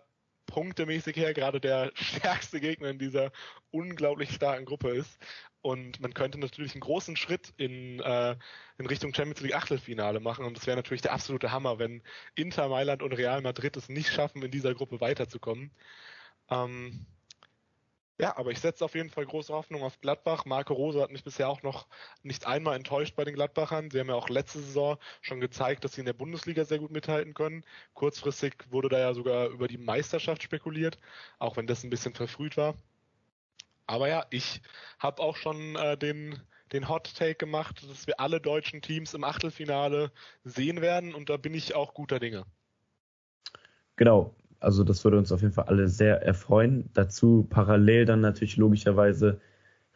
punktemäßig 0.47 1.15
her 1.15 1.33
gerade 1.33 1.61
der 1.61 1.91
stärkste 1.95 2.59
Gegner 2.59 2.89
in 2.89 2.99
dieser 2.99 3.31
unglaublich 3.71 4.31
starken 4.33 4.65
Gruppe 4.65 4.89
ist. 4.89 5.17
Und 5.61 6.01
man 6.01 6.13
könnte 6.13 6.37
natürlich 6.37 6.73
einen 6.73 6.81
großen 6.81 7.15
Schritt 7.15 7.53
in, 7.55 8.01
äh, 8.01 8.35
in 8.77 8.85
Richtung 8.85 9.13
Champions 9.13 9.39
League 9.39 9.55
Achtelfinale 9.55 10.19
machen. 10.19 10.43
Und 10.43 10.57
das 10.57 10.67
wäre 10.67 10.77
natürlich 10.77 11.03
der 11.03 11.13
absolute 11.13 11.53
Hammer, 11.53 11.79
wenn 11.79 12.03
Inter 12.35 12.67
Mailand 12.67 13.01
und 13.01 13.13
Real 13.13 13.41
Madrid 13.41 13.77
es 13.77 13.87
nicht 13.87 14.11
schaffen, 14.11 14.43
in 14.43 14.51
dieser 14.51 14.75
Gruppe 14.75 14.99
weiterzukommen. 14.99 15.71
Ähm, 16.49 17.05
ja, 18.19 18.35
aber 18.35 18.49
ich 18.49 18.59
setze 18.59 18.83
auf 18.83 18.95
jeden 18.95 19.11
Fall 19.11 19.25
große 19.27 19.53
Hoffnung 19.53 19.83
auf 19.83 19.99
Gladbach. 20.01 20.45
Marco 20.45 20.73
Rose 20.73 20.99
hat 21.01 21.11
mich 21.11 21.23
bisher 21.23 21.49
auch 21.49 21.61
noch 21.61 21.87
nicht 22.23 22.47
einmal 22.47 22.75
enttäuscht 22.75 23.15
bei 23.15 23.23
den 23.23 23.35
Gladbachern. 23.35 23.91
Sie 23.91 23.99
haben 23.99 24.09
ja 24.09 24.15
auch 24.15 24.29
letzte 24.29 24.59
Saison 24.59 24.97
schon 25.21 25.39
gezeigt, 25.39 25.83
dass 25.83 25.93
sie 25.93 26.01
in 26.01 26.07
der 26.07 26.13
Bundesliga 26.13 26.65
sehr 26.65 26.79
gut 26.79 26.89
mithalten 26.89 27.35
können. 27.35 27.63
Kurzfristig 27.93 28.55
wurde 28.71 28.89
da 28.89 28.97
ja 28.97 29.13
sogar 29.13 29.49
über 29.49 29.67
die 29.67 29.77
Meisterschaft 29.77 30.41
spekuliert, 30.41 30.97
auch 31.37 31.57
wenn 31.57 31.67
das 31.67 31.83
ein 31.83 31.91
bisschen 31.91 32.15
verfrüht 32.15 32.57
war. 32.57 32.73
Aber 33.85 34.09
ja, 34.09 34.25
ich 34.31 34.61
habe 34.97 35.21
auch 35.21 35.35
schon 35.35 35.75
äh, 35.75 35.95
den, 35.95 36.41
den 36.73 36.89
Hot 36.89 37.15
Take 37.15 37.35
gemacht, 37.35 37.87
dass 37.87 38.07
wir 38.07 38.19
alle 38.19 38.41
deutschen 38.41 38.81
Teams 38.81 39.13
im 39.13 39.23
Achtelfinale 39.23 40.11
sehen 40.43 40.81
werden 40.81 41.13
und 41.13 41.29
da 41.29 41.37
bin 41.37 41.53
ich 41.53 41.75
auch 41.75 41.93
guter 41.93 42.19
Dinge. 42.19 42.45
Genau, 43.95 44.35
also 44.59 44.83
das 44.83 45.03
würde 45.03 45.17
uns 45.17 45.31
auf 45.31 45.41
jeden 45.41 45.53
Fall 45.53 45.65
alle 45.65 45.87
sehr 45.87 46.21
erfreuen. 46.23 46.89
Dazu 46.93 47.45
parallel 47.49 48.05
dann 48.05 48.21
natürlich 48.21 48.57
logischerweise 48.57 49.39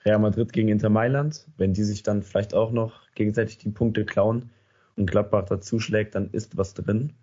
Real 0.05 0.19
Madrid 0.19 0.53
gegen 0.53 0.69
Inter 0.69 0.89
Mailand. 0.89 1.47
Wenn 1.57 1.73
die 1.73 1.83
sich 1.83 2.03
dann 2.03 2.23
vielleicht 2.23 2.53
auch 2.53 2.71
noch 2.71 3.11
gegenseitig 3.15 3.57
die 3.57 3.69
Punkte 3.69 4.05
klauen 4.05 4.49
und 4.95 5.09
Gladbach 5.09 5.45
dazu 5.45 5.79
schlägt, 5.79 6.15
dann 6.15 6.29
ist 6.31 6.57
was 6.57 6.73
drin. 6.73 7.13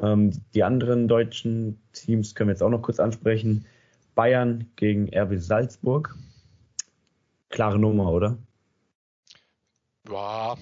Ähm, 0.00 0.30
die 0.54 0.64
anderen 0.64 1.08
deutschen 1.08 1.80
Teams 1.92 2.34
können 2.34 2.48
wir 2.48 2.54
jetzt 2.54 2.62
auch 2.62 2.70
noch 2.70 2.82
kurz 2.82 3.00
ansprechen. 3.00 3.66
Bayern 4.14 4.70
gegen 4.76 5.08
RB 5.14 5.38
Salzburg. 5.38 6.16
Klare 7.48 7.78
Nummer, 7.78 8.10
oder? 8.10 8.38
Ja, 10.08 10.56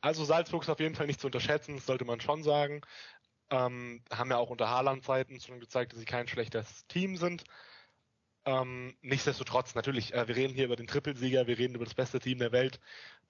also 0.00 0.24
Salzburg 0.24 0.62
ist 0.62 0.68
auf 0.68 0.80
jeden 0.80 0.94
Fall 0.94 1.06
nicht 1.06 1.20
zu 1.20 1.28
unterschätzen, 1.28 1.76
das 1.76 1.86
sollte 1.86 2.04
man 2.04 2.20
schon 2.20 2.42
sagen. 2.42 2.82
Ähm, 3.50 4.02
haben 4.10 4.30
ja 4.30 4.38
auch 4.38 4.50
unter 4.50 4.70
Haaland-Zeiten 4.70 5.40
schon 5.40 5.60
gezeigt, 5.60 5.92
dass 5.92 6.00
sie 6.00 6.06
kein 6.06 6.28
schlechtes 6.28 6.86
Team 6.86 7.16
sind. 7.16 7.44
Ähm, 8.46 8.94
nichtsdestotrotz, 9.00 9.74
natürlich, 9.74 10.12
äh, 10.12 10.28
wir 10.28 10.36
reden 10.36 10.54
hier 10.54 10.66
über 10.66 10.76
den 10.76 10.86
Trippelsieger, 10.86 11.46
wir 11.46 11.58
reden 11.58 11.74
über 11.74 11.84
das 11.84 11.94
beste 11.94 12.18
Team 12.18 12.38
der 12.38 12.52
Welt. 12.52 12.78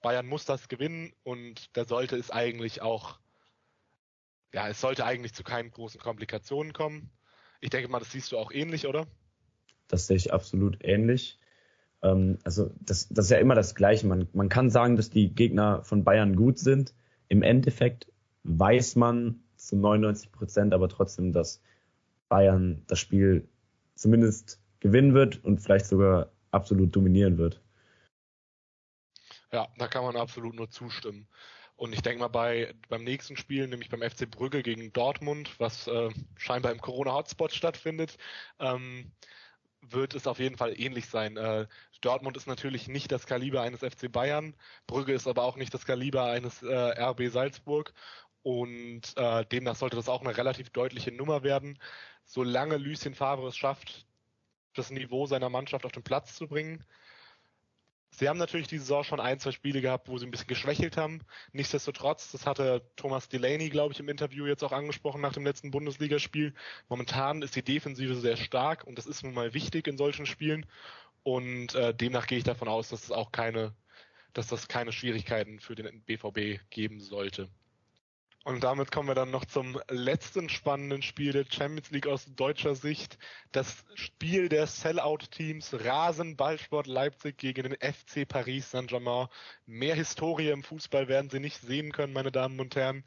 Bayern 0.01 0.27
muss 0.27 0.45
das 0.45 0.67
gewinnen 0.67 1.13
und 1.23 1.75
da 1.77 1.85
sollte 1.85 2.17
es 2.17 2.31
eigentlich 2.31 2.81
auch, 2.81 3.19
ja, 4.53 4.67
es 4.67 4.81
sollte 4.81 5.05
eigentlich 5.05 5.33
zu 5.33 5.43
keinen 5.43 5.71
großen 5.71 6.01
Komplikationen 6.01 6.73
kommen. 6.73 7.11
Ich 7.61 7.69
denke 7.69 7.89
mal, 7.89 7.99
das 7.99 8.11
siehst 8.11 8.31
du 8.31 8.37
auch 8.37 8.51
ähnlich, 8.51 8.87
oder? 8.87 9.07
Das 9.87 10.07
sehe 10.07 10.17
ich 10.17 10.33
absolut 10.33 10.83
ähnlich. 10.83 11.39
Ähm, 12.01 12.37
also 12.43 12.71
das, 12.81 13.07
das 13.09 13.25
ist 13.25 13.31
ja 13.31 13.37
immer 13.37 13.55
das 13.55 13.73
Gleiche. 13.73 14.07
Man, 14.07 14.27
man 14.33 14.49
kann 14.49 14.69
sagen, 14.69 14.97
dass 14.97 15.09
die 15.09 15.33
Gegner 15.33 15.83
von 15.83 16.03
Bayern 16.03 16.35
gut 16.35 16.59
sind. 16.59 16.93
Im 17.29 17.41
Endeffekt 17.41 18.11
weiß 18.43 18.97
man, 18.97 19.44
zu 19.65 19.75
99 19.75 20.31
Prozent, 20.31 20.73
aber 20.73 20.89
trotzdem, 20.89 21.31
dass 21.31 21.61
Bayern 22.29 22.83
das 22.87 22.99
Spiel 22.99 23.47
zumindest 23.95 24.61
gewinnen 24.79 25.13
wird 25.13 25.43
und 25.43 25.59
vielleicht 25.59 25.85
sogar 25.85 26.31
absolut 26.51 26.95
dominieren 26.95 27.37
wird. 27.37 27.61
Ja, 29.51 29.67
da 29.77 29.87
kann 29.87 30.03
man 30.03 30.15
absolut 30.15 30.55
nur 30.55 30.69
zustimmen. 30.69 31.27
Und 31.77 31.93
ich 31.93 32.01
denke 32.01 32.19
mal 32.19 32.29
bei 32.29 32.73
beim 32.87 33.03
nächsten 33.03 33.35
Spiel, 33.35 33.67
nämlich 33.67 33.89
beim 33.89 34.01
FC 34.01 34.29
Brügge 34.29 34.63
gegen 34.63 34.93
Dortmund, 34.93 35.59
was 35.59 35.87
äh, 35.87 36.09
scheinbar 36.37 36.71
im 36.71 36.79
Corona-Hotspot 36.79 37.53
stattfindet, 37.53 38.17
ähm, 38.59 39.11
wird 39.81 40.15
es 40.15 40.25
auf 40.25 40.39
jeden 40.39 40.57
Fall 40.57 40.79
ähnlich 40.79 41.07
sein. 41.07 41.37
Äh, 41.37 41.67
Dortmund 42.01 42.37
ist 42.37 42.47
natürlich 42.47 42.87
nicht 42.87 43.11
das 43.11 43.25
Kaliber 43.25 43.61
eines 43.61 43.81
FC 43.81 44.11
Bayern, 44.11 44.55
Brügge 44.87 45.13
ist 45.13 45.27
aber 45.27 45.43
auch 45.43 45.57
nicht 45.57 45.73
das 45.73 45.85
Kaliber 45.85 46.25
eines 46.25 46.61
äh, 46.63 47.01
RB 47.01 47.29
Salzburg 47.29 47.93
und 48.45 49.01
äh, 49.15 49.43
demnach 49.43 49.75
sollte 49.75 49.95
das 49.95 50.07
auch 50.07 50.21
eine 50.21 50.37
relativ 50.37 50.69
deutliche 50.69 51.11
Nummer 51.11 51.41
werden. 51.41 51.79
Solange 52.25 52.77
Lucien 52.77 53.15
Favre 53.15 53.47
es 53.47 53.57
schafft, 53.57 54.05
das 54.75 54.91
Niveau 54.91 55.25
seiner 55.25 55.49
Mannschaft 55.49 55.83
auf 55.83 55.91
den 55.91 56.03
Platz 56.03 56.35
zu 56.35 56.47
bringen. 56.47 56.85
Sie 58.11 58.29
haben 58.29 58.37
natürlich 58.37 58.67
diese 58.67 58.83
Saison 58.83 59.03
schon 59.03 59.19
ein, 59.19 59.39
zwei 59.39 59.51
Spiele 59.51 59.81
gehabt, 59.81 60.09
wo 60.09 60.19
sie 60.19 60.27
ein 60.27 60.31
bisschen 60.31 60.45
geschwächelt 60.45 60.95
haben. 60.95 61.21
Nichtsdestotrotz, 61.53 62.31
das 62.33 62.45
hatte 62.45 62.87
Thomas 62.97 63.29
Delaney, 63.29 63.69
glaube 63.69 63.93
ich, 63.93 63.99
im 63.99 64.09
Interview 64.09 64.45
jetzt 64.45 64.63
auch 64.63 64.73
angesprochen 64.73 65.21
nach 65.21 65.33
dem 65.33 65.43
letzten 65.43 65.71
Bundesligaspiel. 65.71 66.53
Momentan 66.87 67.41
ist 67.41 67.55
die 67.55 67.63
Defensive 67.63 68.13
sehr 68.13 68.37
stark 68.37 68.83
und 68.83 68.99
das 68.99 69.07
ist 69.07 69.23
nun 69.23 69.33
mal 69.33 69.55
wichtig 69.55 69.87
in 69.87 69.97
solchen 69.97 70.27
Spielen. 70.27 70.67
Und 71.23 71.73
äh, 71.73 71.95
demnach 71.95 72.27
gehe 72.27 72.37
ich 72.37 72.43
davon 72.43 72.67
aus, 72.67 72.89
dass 72.89 73.05
es 73.05 73.11
auch 73.11 73.31
keine, 73.31 73.73
dass 74.33 74.45
das 74.45 74.67
keine 74.67 74.91
Schwierigkeiten 74.91 75.59
für 75.59 75.73
den 75.73 76.03
BVB 76.03 76.59
geben 76.69 76.99
sollte. 76.99 77.49
Und 78.45 78.63
damit 78.63 78.91
kommen 78.91 79.07
wir 79.07 79.15
dann 79.15 79.31
noch 79.31 79.45
zum 79.45 79.81
letzten 79.89 80.49
spannenden 80.49 81.01
Spiel 81.01 81.31
der 81.31 81.45
Champions 81.49 81.89
League 81.89 82.05
aus 82.05 82.27
deutscher 82.35 82.75
Sicht. 82.75 83.17
Das 83.51 83.83
Spiel 83.95 84.49
der 84.49 84.67
Sellout-Teams 84.67 85.73
Rasenballsport 85.83 86.85
Leipzig 86.85 87.39
gegen 87.39 87.63
den 87.63 87.73
FC 87.73 88.27
Paris 88.27 88.69
Saint-Germain. 88.69 89.29
Mehr 89.65 89.95
Historie 89.95 90.51
im 90.51 90.61
Fußball 90.61 91.07
werden 91.07 91.31
Sie 91.31 91.39
nicht 91.39 91.59
sehen 91.59 91.91
können, 91.91 92.13
meine 92.13 92.31
Damen 92.31 92.59
und 92.59 92.75
Herren. 92.75 93.03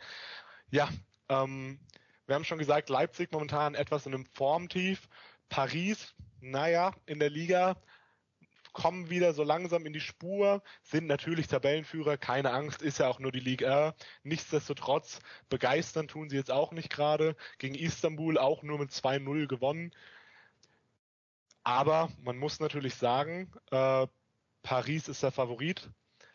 Ja, 0.72 0.88
ähm, 1.28 1.78
wir 2.26 2.34
haben 2.34 2.44
schon 2.44 2.58
gesagt, 2.58 2.88
Leipzig 2.88 3.30
momentan 3.30 3.76
etwas 3.76 4.06
in 4.06 4.14
einem 4.14 4.26
Formtief. 4.26 5.08
Paris, 5.48 6.16
naja, 6.40 6.92
in 7.06 7.20
der 7.20 7.30
Liga 7.30 7.76
kommen 8.78 9.10
wieder 9.10 9.34
so 9.34 9.42
langsam 9.42 9.86
in 9.86 9.92
die 9.92 10.00
Spur, 10.00 10.62
sind 10.84 11.08
natürlich 11.08 11.48
Tabellenführer, 11.48 12.16
keine 12.16 12.52
Angst, 12.52 12.80
ist 12.80 12.98
ja 12.98 13.08
auch 13.08 13.18
nur 13.18 13.32
die 13.32 13.40
Liga. 13.40 13.96
Nichtsdestotrotz 14.22 15.18
begeistern 15.48 16.06
tun 16.06 16.30
sie 16.30 16.36
jetzt 16.36 16.52
auch 16.52 16.70
nicht 16.70 16.88
gerade. 16.88 17.34
Gegen 17.58 17.74
Istanbul 17.74 18.38
auch 18.38 18.62
nur 18.62 18.78
mit 18.78 18.92
2-0 18.92 19.48
gewonnen. 19.48 19.90
Aber 21.64 22.08
man 22.22 22.38
muss 22.38 22.60
natürlich 22.60 22.94
sagen, 22.94 23.50
äh, 23.72 24.06
Paris 24.62 25.08
ist 25.08 25.24
der 25.24 25.32
Favorit. 25.32 25.90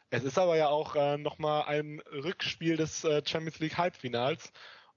Es 0.09 0.25
ist 0.25 0.37
aber 0.37 0.57
ja 0.57 0.67
auch 0.67 0.97
äh, 0.97 1.17
nochmal 1.17 1.63
ein 1.63 2.01
Rückspiel 2.11 2.75
des 2.75 3.05
äh, 3.05 3.21
Champions 3.25 3.59
League 3.59 3.77
Halbfinals. 3.77 4.51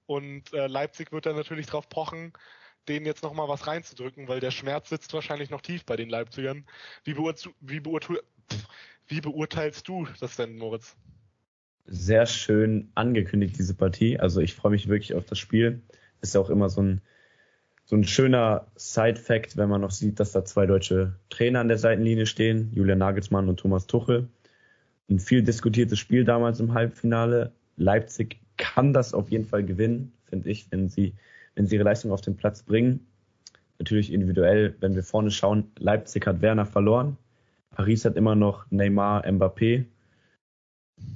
Und 0.05 0.53
äh, 0.53 0.67
Leipzig 0.67 1.13
wird 1.13 1.25
dann 1.25 1.37
natürlich 1.37 1.67
darauf 1.67 1.87
pochen, 1.87 2.33
denen 2.87 3.05
jetzt 3.05 3.23
nochmal 3.23 3.47
was 3.47 3.67
reinzudrücken, 3.67 4.27
weil 4.27 4.39
der 4.39 4.51
Schmerz 4.51 4.89
sitzt 4.89 5.13
wahrscheinlich 5.13 5.49
noch 5.49 5.61
tief 5.61 5.85
bei 5.85 5.95
den 5.95 6.09
Leipzigern. 6.09 6.65
Wie, 7.03 7.13
beurte 7.13 7.49
wie, 7.61 7.79
beurte 7.79 8.21
wie 9.07 9.21
beurteilst 9.21 9.87
du 9.87 10.07
das 10.19 10.35
denn, 10.35 10.57
Moritz? 10.57 10.95
Sehr 11.85 12.25
schön 12.25 12.91
angekündigt, 12.95 13.57
diese 13.57 13.73
Partie. 13.73 14.19
Also 14.19 14.41
ich 14.41 14.53
freue 14.53 14.71
mich 14.71 14.87
wirklich 14.87 15.13
auf 15.13 15.25
das 15.25 15.39
Spiel. 15.39 15.81
Ist 16.21 16.35
ja 16.35 16.41
auch 16.41 16.49
immer 16.49 16.69
so 16.69 16.81
ein, 16.81 17.01
so 17.85 17.95
ein 17.95 18.03
schöner 18.03 18.67
Side-Fact, 18.75 19.55
wenn 19.55 19.69
man 19.69 19.81
noch 19.81 19.91
sieht, 19.91 20.19
dass 20.19 20.33
da 20.33 20.43
zwei 20.43 20.65
deutsche 20.65 21.15
Trainer 21.29 21.61
an 21.61 21.69
der 21.69 21.77
Seitenlinie 21.77 22.25
stehen, 22.25 22.71
Julian 22.73 22.97
Nagelsmann 22.97 23.47
und 23.47 23.59
Thomas 23.59 23.87
Tuchel. 23.87 24.27
Ein 25.09 25.19
viel 25.19 25.41
diskutiertes 25.41 25.97
Spiel 25.97 26.25
damals 26.25 26.59
im 26.59 26.73
Halbfinale. 26.73 27.53
Leipzig 27.77 28.39
kann 28.57 28.91
das 28.91 29.13
auf 29.13 29.29
jeden 29.29 29.45
Fall 29.45 29.63
gewinnen, 29.63 30.11
finde 30.25 30.49
ich, 30.49 30.69
wenn 30.71 30.89
sie 30.89 31.13
wenn 31.57 31.65
sie 31.65 31.75
ihre 31.75 31.85
Leistung 31.85 32.11
auf 32.11 32.21
den 32.21 32.37
Platz 32.37 32.61
bringen. 32.61 33.07
Natürlich 33.79 34.13
individuell, 34.13 34.75
wenn 34.79 34.95
wir 34.95 35.03
vorne 35.03 35.31
schauen, 35.31 35.71
Leipzig 35.79 36.27
hat 36.27 36.41
Werner 36.41 36.65
verloren, 36.65 37.17
Paris 37.71 38.05
hat 38.05 38.15
immer 38.15 38.35
noch 38.35 38.65
Neymar, 38.69 39.25
Mbappé. 39.25 39.85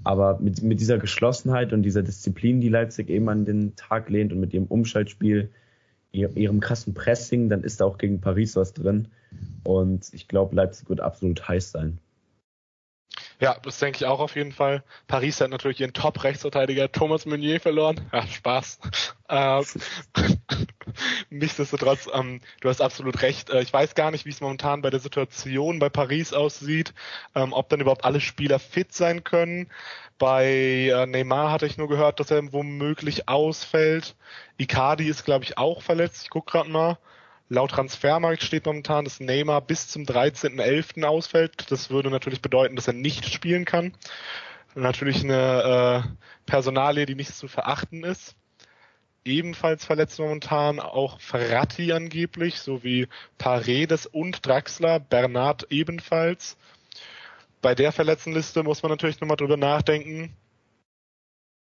Aber 0.04 0.40
mit, 0.40 0.62
mit 0.62 0.80
dieser 0.80 0.98
Geschlossenheit 0.98 1.74
und 1.74 1.84
dieser 1.84 2.04
Disziplin, 2.04 2.62
die 2.62 2.70
Leipzig 2.70 3.10
eben 3.10 3.30
an 3.30 3.46
den 3.46 3.76
Tag 3.76 4.10
lehnt 4.10 4.34
und 4.34 4.40
mit 4.40 4.54
ihrem 4.54 4.66
Umschaltspiel, 4.66 5.50
ihrem 6.12 6.60
krassen 6.60 6.94
Pressing, 6.94 7.50
dann 7.50 7.64
ist 7.64 7.82
da 7.82 7.86
auch 7.86 7.98
gegen 7.98 8.20
Paris 8.20 8.56
was 8.56 8.74
drin. 8.74 9.08
Und 9.64 10.14
ich 10.14 10.28
glaube, 10.28 10.56
Leipzig 10.56 10.90
wird 10.90 11.02
absolut 11.02 11.48
heiß 11.48 11.72
sein. 11.72 12.00
Ja, 13.40 13.58
das 13.64 13.80
denke 13.80 13.98
ich 13.98 14.06
auch 14.06 14.20
auf 14.20 14.36
jeden 14.36 14.52
Fall. 14.52 14.84
Paris 15.08 15.42
hat 15.42 15.50
natürlich 15.50 15.82
ihren 15.82 15.94
Top-Rechtsverteidiger 15.94 16.92
Thomas 16.92 17.26
Meunier 17.26 17.60
verloren. 17.60 18.00
Ja, 18.14 18.26
Spaß. 18.28 18.80
Äh, 19.32 19.64
nichtsdestotrotz, 21.30 22.10
ähm, 22.14 22.42
du 22.60 22.68
hast 22.68 22.82
absolut 22.82 23.22
recht. 23.22 23.50
Äh, 23.50 23.62
ich 23.62 23.72
weiß 23.72 23.96
gar 23.96 24.12
nicht, 24.12 24.26
wie 24.26 24.30
es 24.30 24.42
momentan 24.42 24.82
bei 24.82 24.90
der 24.90 25.00
Situation 25.00 25.80
bei 25.80 25.88
Paris 25.88 26.34
aussieht, 26.34 26.94
ähm, 27.34 27.54
ob 27.54 27.70
dann 27.70 27.80
überhaupt 27.80 28.04
alle 28.04 28.20
Spieler 28.20 28.60
fit 28.60 28.94
sein 28.94 29.24
können. 29.24 29.70
Bei 30.18 30.46
äh, 30.46 31.06
Neymar 31.06 31.50
hatte 31.50 31.66
ich 31.66 31.78
nur 31.78 31.88
gehört, 31.88 32.20
dass 32.20 32.30
er 32.30 32.52
womöglich 32.52 33.30
ausfällt. 33.30 34.18
Icardi 34.58 35.08
ist, 35.08 35.24
glaube 35.24 35.46
ich, 35.46 35.58
auch 35.58 35.82
verletzt. 35.82 36.24
Ich 36.24 36.30
guck 36.30 36.48
gerade 36.48 36.70
mal. 36.70 36.98
Laut 37.48 37.72
Transfermarkt 37.72 38.44
steht 38.44 38.66
momentan, 38.66 39.06
dass 39.06 39.22
Neymar 39.22 39.62
bis 39.62 39.88
zum 39.88 40.04
13.11. 40.04 41.04
ausfällt. 41.06 41.72
Das 41.72 41.90
würde 41.90 42.10
natürlich 42.10 42.42
bedeuten, 42.42 42.76
dass 42.76 42.88
er 42.88 42.94
nicht 42.94 43.26
spielen 43.34 43.64
kann. 43.64 43.94
Natürlich 44.76 45.24
eine 45.24 46.04
äh, 46.06 46.26
Personalie, 46.46 47.06
die 47.06 47.16
nicht 47.16 47.34
zu 47.34 47.48
verachten 47.48 48.04
ist. 48.04 48.36
Ebenfalls 49.24 49.86
verletzt 49.86 50.20
momentan 50.20 50.80
auch 50.80 51.20
Ferrati 51.20 51.94
angeblich, 51.94 52.60
sowie 52.60 53.08
Paredes 53.38 54.06
und 54.08 54.46
Draxler, 54.46 55.00
Bernard 55.00 55.68
ebenfalls. 55.70 56.58
Bei 57.62 57.76
der 57.76 57.92
Verletztenliste 57.92 58.64
muss 58.64 58.82
man 58.82 58.92
natürlich 58.92 59.22
nochmal 59.22 59.38
drüber 59.38 59.58
nachdenken. 59.58 60.36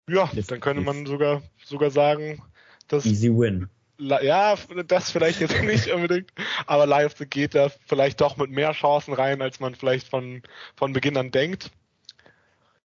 Ja, 0.08 0.30
dann 0.47 0.60
könnte 0.60 0.82
man 0.82 1.06
sogar, 1.06 1.41
sogar 1.64 1.89
sagen, 1.89 2.43
dass 2.88 3.06
Easy 3.06 3.30
win 3.30 3.70
ja, 4.00 4.56
das 4.88 5.12
vielleicht 5.12 5.41
jetzt 5.41 5.62
nicht 5.64 5.91
unbedingt, 5.91 6.32
aber 6.66 6.86
Leipzig 6.86 7.30
geht 7.30 7.56
da 7.56 7.70
vielleicht 7.86 8.22
doch 8.22 8.38
mit 8.38 8.50
mehr 8.50 8.72
Chancen 8.72 9.14
rein, 9.14 9.41
als 9.41 9.60
man 9.60 9.76
vielleicht 9.76 10.08
von, 10.08 10.41
von 10.76 10.93
Beginn 10.93 11.18
an 11.18 11.32
denkt. 11.32 11.72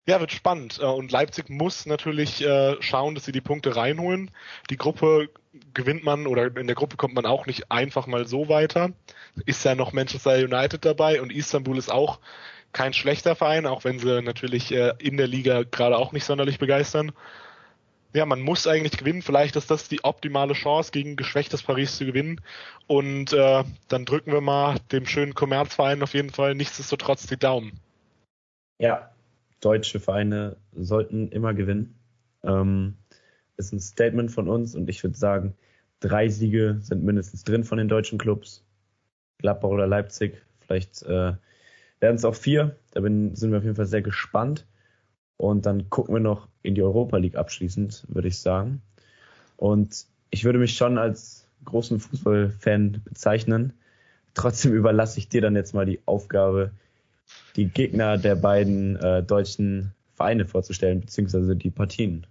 Ja, 0.05 0.19
wird 0.19 0.31
spannend. 0.31 0.79
Äh, 0.81 0.85
und 0.85 1.11
Leipzig 1.11 1.49
muss 1.49 1.85
natürlich 1.85 2.43
äh, 2.43 2.75
schauen, 2.81 3.15
dass 3.15 3.25
sie 3.25 3.31
die 3.31 3.41
Punkte 3.41 3.75
reinholen. 3.75 4.31
Die 4.69 4.77
Gruppe 4.77 5.29
gewinnt 5.73 6.03
man 6.03 6.27
oder 6.27 6.55
in 6.57 6.67
der 6.67 6.75
Gruppe 6.75 6.97
kommt 6.97 7.13
man 7.13 7.25
auch 7.25 7.45
nicht 7.45 7.71
einfach 7.71 8.07
mal 8.07 8.27
so 8.27 8.49
weiter. 8.49 8.91
Ist 9.45 9.63
ja 9.63 9.75
noch 9.75 9.93
Manchester 9.93 10.35
United 10.35 10.83
dabei 10.83 11.21
und 11.21 11.31
Istanbul 11.31 11.77
ist 11.77 11.91
auch 11.91 12.19
kein 12.73 12.93
schlechter 12.93 13.35
Verein, 13.35 13.65
auch 13.65 13.83
wenn 13.83 13.99
sie 13.99 14.21
natürlich 14.21 14.73
äh, 14.73 14.93
in 14.99 15.17
der 15.17 15.27
Liga 15.27 15.63
gerade 15.63 15.97
auch 15.97 16.11
nicht 16.11 16.25
sonderlich 16.25 16.59
begeistern 16.59 17.11
ja, 18.13 18.25
man 18.25 18.41
muss 18.41 18.67
eigentlich 18.67 18.97
gewinnen. 18.97 19.21
Vielleicht 19.21 19.55
ist 19.55 19.71
das 19.71 19.89
die 19.89 20.03
optimale 20.03 20.53
Chance, 20.53 20.91
gegen 20.91 21.15
geschwächtes 21.15 21.63
Paris 21.63 21.97
zu 21.97 22.05
gewinnen. 22.05 22.41
Und 22.87 23.33
äh, 23.33 23.63
dann 23.87 24.05
drücken 24.05 24.31
wir 24.31 24.41
mal 24.41 24.77
dem 24.91 25.05
schönen 25.05 25.33
Kommerzverein 25.33 26.03
auf 26.03 26.13
jeden 26.13 26.29
Fall 26.29 26.55
nichtsdestotrotz 26.55 27.25
die 27.25 27.37
Daumen. 27.37 27.79
Ja, 28.79 29.12
deutsche 29.63 29.99
Vereine 29.99 30.57
sollten 30.73 31.29
immer 31.29 31.53
gewinnen. 31.53 31.95
Ähm, 32.43 32.95
ist 33.57 33.71
ein 33.71 33.79
Statement 33.79 34.31
von 34.31 34.49
uns 34.49 34.75
und 34.75 34.89
ich 34.89 35.03
würde 35.03 35.17
sagen, 35.17 35.55
drei 35.99 36.27
Siege 36.29 36.77
sind 36.81 37.03
mindestens 37.03 37.43
drin 37.43 37.63
von 37.63 37.77
den 37.77 37.87
deutschen 37.87 38.17
Clubs. 38.17 38.65
Gladbach 39.37 39.69
oder 39.69 39.87
Leipzig. 39.87 40.41
Vielleicht 40.61 41.03
äh, 41.03 41.33
werden 41.99 42.15
es 42.15 42.25
auch 42.25 42.35
vier. 42.35 42.77
Da 42.91 43.01
bin, 43.01 43.35
sind 43.35 43.51
wir 43.51 43.57
auf 43.59 43.63
jeden 43.63 43.75
Fall 43.75 43.85
sehr 43.85 44.01
gespannt. 44.01 44.65
Und 45.37 45.65
dann 45.65 45.89
gucken 45.89 46.15
wir 46.15 46.21
noch 46.21 46.47
in 46.61 46.75
die 46.75 46.83
Europa 46.83 47.17
League 47.17 47.35
abschließend, 47.35 48.05
würde 48.07 48.29
ich 48.29 48.39
sagen. 48.39 48.81
Und 49.57 50.05
ich 50.29 50.45
würde 50.45 50.59
mich 50.59 50.75
schon 50.75 50.97
als 50.97 51.47
großen 51.65 51.99
Fußballfan 51.99 53.01
bezeichnen. 53.03 53.73
Trotzdem 54.33 54.73
überlasse 54.73 55.19
ich 55.19 55.29
dir 55.29 55.41
dann 55.41 55.55
jetzt 55.55 55.73
mal 55.73 55.85
die 55.85 56.01
Aufgabe, 56.05 56.71
die 57.55 57.67
Gegner 57.67 58.17
der 58.17 58.35
beiden 58.35 58.95
äh, 58.97 59.23
deutschen 59.23 59.93
Vereine 60.13 60.45
vorzustellen, 60.45 61.01
beziehungsweise 61.01 61.55
die 61.55 61.69
Partien. 61.69 62.25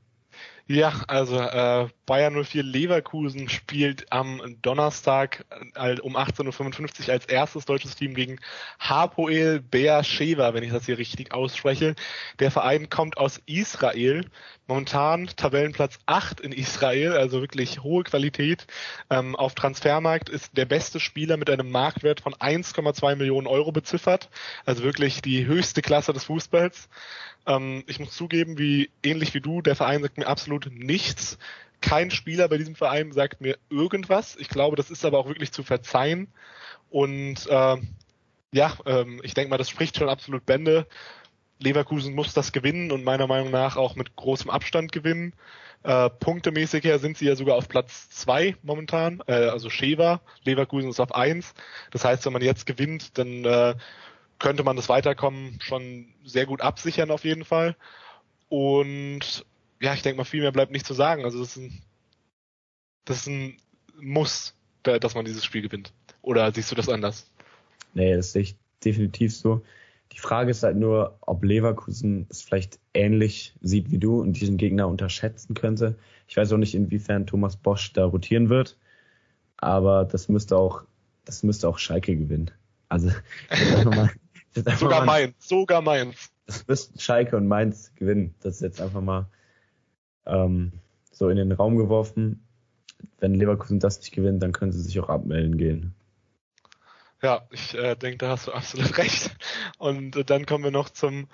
Ja, 0.67 0.93
also 1.09 1.39
äh, 1.39 1.89
Bayern 2.13 2.35
04 2.35 2.63
Leverkusen 2.63 3.49
spielt 3.49 4.13
am 4.13 4.59
Donnerstag 4.61 5.47
äh, 5.77 5.99
um 6.01 6.15
18.55 6.15 7.07
Uhr 7.07 7.15
als 7.15 7.25
erstes 7.25 7.65
deutsches 7.65 7.97
Team 7.97 8.13
gegen 8.13 8.39
Hapoel 8.79 9.61
Beersheva, 9.61 10.53
wenn 10.53 10.63
ich 10.63 10.73
das 10.73 10.85
hier 10.85 10.99
richtig 10.99 11.33
ausspreche. 11.33 11.95
Der 12.39 12.51
Verein 12.51 12.91
kommt 12.91 13.17
aus 13.17 13.41
Israel, 13.47 14.27
momentan 14.67 15.29
Tabellenplatz 15.29 16.01
8 16.05 16.41
in 16.41 16.53
Israel, 16.53 17.13
also 17.13 17.41
wirklich 17.41 17.83
hohe 17.83 18.05
Qualität. 18.05 18.67
Ähm, 19.09 19.35
auf 19.35 19.55
Transfermarkt 19.55 20.29
ist 20.29 20.55
der 20.55 20.67
beste 20.67 21.01
Spieler 21.01 21.39
mit 21.39 21.49
einem 21.49 21.71
Marktwert 21.71 22.21
von 22.21 22.35
1,2 22.35 23.17
Millionen 23.17 23.47
Euro 23.47 23.73
beziffert, 23.73 24.29
also 24.67 24.83
wirklich 24.83 25.23
die 25.23 25.47
höchste 25.47 25.81
Klasse 25.81 26.13
des 26.13 26.25
Fußballs. 26.25 26.91
Ähm, 27.47 27.85
ich 27.87 27.99
muss 28.01 28.15
zugeben, 28.15 28.59
wie 28.59 28.91
ähnlich 29.03 29.33
wie 29.33 29.41
du, 29.41 29.63
der 29.63 29.77
Verein 29.77 30.03
sagt 30.03 30.19
mir 30.19 30.27
absolut 30.27 30.71
nichts. 30.71 31.39
Kein 31.83 32.11
Spieler 32.11 32.49
bei 32.49 32.57
diesem 32.57 32.75
Verein 32.75 33.13
sagt 33.13 33.43
mir 33.43 33.59
irgendwas. 33.69 34.37
Ich 34.37 34.49
glaube, 34.49 34.77
das 34.77 34.91
ist 34.91 35.05
aber 35.05 35.19
auch 35.19 35.29
wirklich 35.29 35.53
zu 35.53 35.63
verzeihen. 35.63 36.29
Und 36.89 37.47
äh, 37.49 37.77
ja, 38.53 38.77
ähm, 38.87 39.21
ich 39.23 39.35
denke 39.35 39.51
mal, 39.51 39.59
das 39.59 39.69
spricht 39.69 39.99
schon 39.99 40.09
absolut 40.09 40.47
Bände. 40.47 40.87
Leverkusen 41.59 42.15
muss 42.15 42.35
das 42.35 42.53
gewinnen 42.53 42.91
und 42.91 43.05
meiner 43.05 43.27
Meinung 43.27 43.51
nach 43.51 43.77
auch 43.77 43.95
mit 43.95 44.17
großem 44.17 44.51
Abstand 44.51 44.93
gewinnen. 44.93 45.35
Äh, 45.85 46.11
punktemäßig 46.11 46.85
her 46.85 46.99
sind 46.99 47.19
sie 47.19 47.27
ja 47.27 47.35
sogar 47.35 47.57
auf 47.57 47.69
Platz 47.69 48.09
zwei 48.11 48.57
momentan, 48.63 49.23
äh, 49.27 49.33
also 49.33 49.69
Sheva, 49.69 50.21
Leverkusen 50.45 50.91
ist 50.91 51.01
auf 51.01 51.15
eins. 51.15 51.55
Das 51.91 52.05
heißt, 52.05 52.25
wenn 52.25 52.33
man 52.33 52.43
jetzt 52.43 52.67
gewinnt, 52.67 53.19
dann 53.19 53.45
äh, 53.45 53.75
könnte 54.39 54.63
man 54.63 54.77
das 54.77 54.89
Weiterkommen 54.89 55.59
schon 55.61 56.07
sehr 56.25 56.47
gut 56.47 56.61
absichern 56.61 57.11
auf 57.11 57.25
jeden 57.25 57.45
Fall. 57.45 57.77
Und 58.49 59.45
ja, 59.83 59.95
ich 59.95 60.03
denke 60.03 60.17
mal, 60.17 60.25
viel 60.25 60.41
mehr 60.43 60.53
bleibt 60.53 60.73
nicht 60.73 60.87
zu 60.87 60.95
sagen. 60.95 61.25
Also 61.25 61.41
das 61.41 61.57
ist 61.57 61.57
ein, 61.57 61.83
das 63.05 63.17
ist 63.19 63.27
ein 63.27 63.57
Muss, 64.01 64.55
dass 64.85 65.15
man 65.15 65.25
dieses 65.25 65.45
Spiel 65.45 65.63
gewinnt. 65.63 65.93
Oder 66.23 66.53
siehst 66.53 66.71
du 66.71 66.77
das 66.77 66.89
anders? 66.89 67.31
Nee, 67.95 68.15
das 68.15 68.33
sehe 68.33 68.43
ich 68.43 68.57
definitiv 68.85 69.37
so. 69.37 69.63
Die 70.13 70.19
Frage 70.19 70.51
ist 70.51 70.63
halt 70.63 70.77
nur, 70.77 71.19
ob 71.21 71.43
Leverkusen 71.43 72.27
es 72.31 72.43
vielleicht 72.43 72.79
ähnlich 72.95 73.55
sieht 73.61 73.91
wie 73.91 73.99
du 73.99 74.21
und 74.21 74.35
diesen 74.35 74.57
Gegner 74.57 74.87
unterschätzen 74.87 75.55
könnte. 75.55 75.99
Ich 76.29 76.37
weiß 76.37 76.53
auch 76.53 76.59
nicht, 76.59 76.75
inwiefern 76.75 77.27
Thomas 77.27 77.57
Bosch 77.57 77.93
da 77.93 78.05
rotieren 78.05 78.51
wird, 78.51 78.77
aber 79.57 80.05
das 80.05 80.29
müsste 80.29 80.57
auch, 80.57 80.85
das 81.25 81.43
müsste 81.43 81.69
auch 81.69 81.79
Schalke 81.79 82.15
gewinnen. 82.15 82.51
Also 82.89 83.11
mal, 83.85 84.11
sogar 84.79 85.05
Mainz, 85.05 85.49
sogar 85.49 85.81
Mainz. 85.81 86.31
Das 86.47 86.67
müssten 86.69 87.01
Schalke 87.01 87.37
und 87.37 87.49
Mainz 87.49 87.93
gewinnen. 87.95 88.35
Das 88.41 88.57
ist 88.57 88.61
jetzt 88.61 88.81
einfach 88.81 89.01
mal 89.01 89.27
ähm, 90.27 90.73
so 91.11 91.29
in 91.29 91.37
den 91.37 91.53
Raum 91.53 91.77
geworfen. 91.77 92.45
Wenn 93.19 93.35
Leverkusen 93.35 93.81
das 93.81 94.01
nicht 94.01 94.13
gewinnt, 94.13 94.43
dann 94.43 94.53
können 94.53 94.73
sie 94.73 94.81
sich 94.81 94.99
auch 95.01 95.09
abmelden 95.09 95.57
gehen. 95.57 95.95
Ja, 97.23 97.43
ich 97.51 97.75
äh, 97.75 97.95
denke, 97.95 98.19
da 98.19 98.31
hast 98.31 98.49
du 98.49 98.53
absolut 98.53 98.97
recht. 98.99 99.31
Und 99.79 100.17
äh, 100.17 100.25
dann 100.25 100.47
kommen 100.47 100.65
wir 100.65 100.71
noch 100.71 100.91
zum 100.91 101.29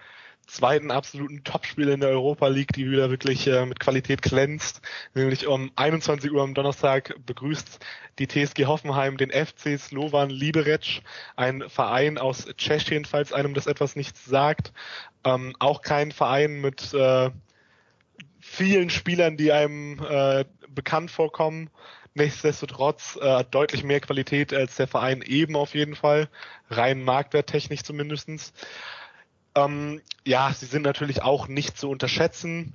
zweiten 0.46 0.90
absoluten 0.90 1.44
Topspiel 1.44 1.88
in 1.88 2.00
der 2.00 2.08
Europa 2.08 2.48
League, 2.48 2.72
die 2.72 2.90
wieder 2.90 3.10
wirklich 3.10 3.46
äh, 3.46 3.66
mit 3.66 3.80
Qualität 3.80 4.22
glänzt. 4.22 4.80
Nämlich 5.14 5.46
um 5.46 5.70
21 5.76 6.32
Uhr 6.32 6.42
am 6.42 6.54
Donnerstag 6.54 7.14
begrüßt 7.26 7.78
die 8.18 8.26
TSG 8.26 8.64
Hoffenheim 8.66 9.18
den 9.18 9.30
FC 9.30 9.78
Slovan 9.78 10.30
Liberec, 10.30 11.02
ein 11.36 11.68
Verein 11.68 12.18
aus 12.18 12.46
Tschechien, 12.56 13.04
falls 13.04 13.32
einem 13.32 13.54
das 13.54 13.66
etwas 13.66 13.94
nichts 13.94 14.24
sagt. 14.24 14.72
Ähm, 15.24 15.54
auch 15.58 15.82
kein 15.82 16.12
Verein 16.12 16.60
mit 16.60 16.94
äh, 16.94 17.30
vielen 18.40 18.90
Spielern, 18.90 19.36
die 19.36 19.52
einem 19.52 20.00
äh, 20.04 20.44
bekannt 20.68 21.10
vorkommen. 21.10 21.70
Nichtsdestotrotz 22.14 23.16
äh, 23.20 23.44
deutlich 23.50 23.84
mehr 23.84 24.00
Qualität 24.00 24.52
als 24.52 24.76
der 24.76 24.88
Verein 24.88 25.22
eben 25.22 25.56
auf 25.56 25.74
jeden 25.74 25.94
Fall, 25.94 26.28
rein 26.68 27.04
marktwerttechnisch 27.04 27.82
zumindestens. 27.82 28.52
Ähm, 29.54 30.00
ja, 30.24 30.52
sie 30.52 30.66
sind 30.66 30.82
natürlich 30.82 31.22
auch 31.22 31.48
nicht 31.48 31.78
zu 31.78 31.88
unterschätzen. 31.88 32.74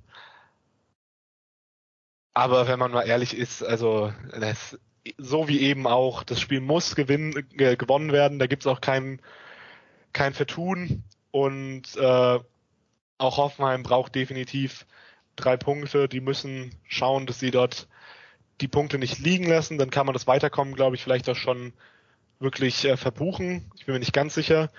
Aber 2.34 2.68
wenn 2.68 2.80
man 2.80 2.92
mal 2.92 3.04
ehrlich 3.08 3.38
ist, 3.38 3.64
also 3.64 4.12
das, 4.40 4.80
so 5.18 5.48
wie 5.48 5.62
eben 5.62 5.86
auch, 5.88 6.24
das 6.24 6.40
Spiel 6.40 6.62
muss 6.62 6.96
gewinnen, 6.96 7.46
äh, 7.58 7.76
gewonnen 7.76 8.12
werden, 8.12 8.40
da 8.40 8.48
gibt 8.48 8.64
es 8.64 8.68
auch 8.68 8.82
kein, 8.82 9.22
kein 10.14 10.34
Vertun. 10.34 11.04
Und 11.32 11.96
äh, 11.96 12.40
auch 13.18 13.38
Hoffenheim 13.38 13.84
braucht 13.84 14.16
definitiv 14.16 14.86
drei 15.36 15.58
Punkte. 15.58 16.08
Die 16.08 16.22
müssen 16.22 16.72
schauen, 16.88 17.26
dass 17.26 17.40
sie 17.40 17.52
dort 17.52 17.88
die 18.62 18.68
Punkte 18.68 18.98
nicht 18.98 19.20
liegen 19.20 19.48
lassen. 19.48 19.78
Dann 19.78 19.90
kann 19.90 20.06
man 20.06 20.14
das 20.14 20.28
Weiterkommen, 20.28 20.76
glaube 20.76 20.96
ich, 20.96 21.04
vielleicht 21.04 21.30
auch 21.30 21.36
schon 21.36 21.74
wirklich 22.40 22.86
äh, 22.86 22.98
verbuchen. 22.98 23.72
Ich 23.76 23.86
bin 23.86 23.94
mir 23.94 24.00
nicht 24.00 24.14
ganz 24.14 24.34
sicher 24.34 24.70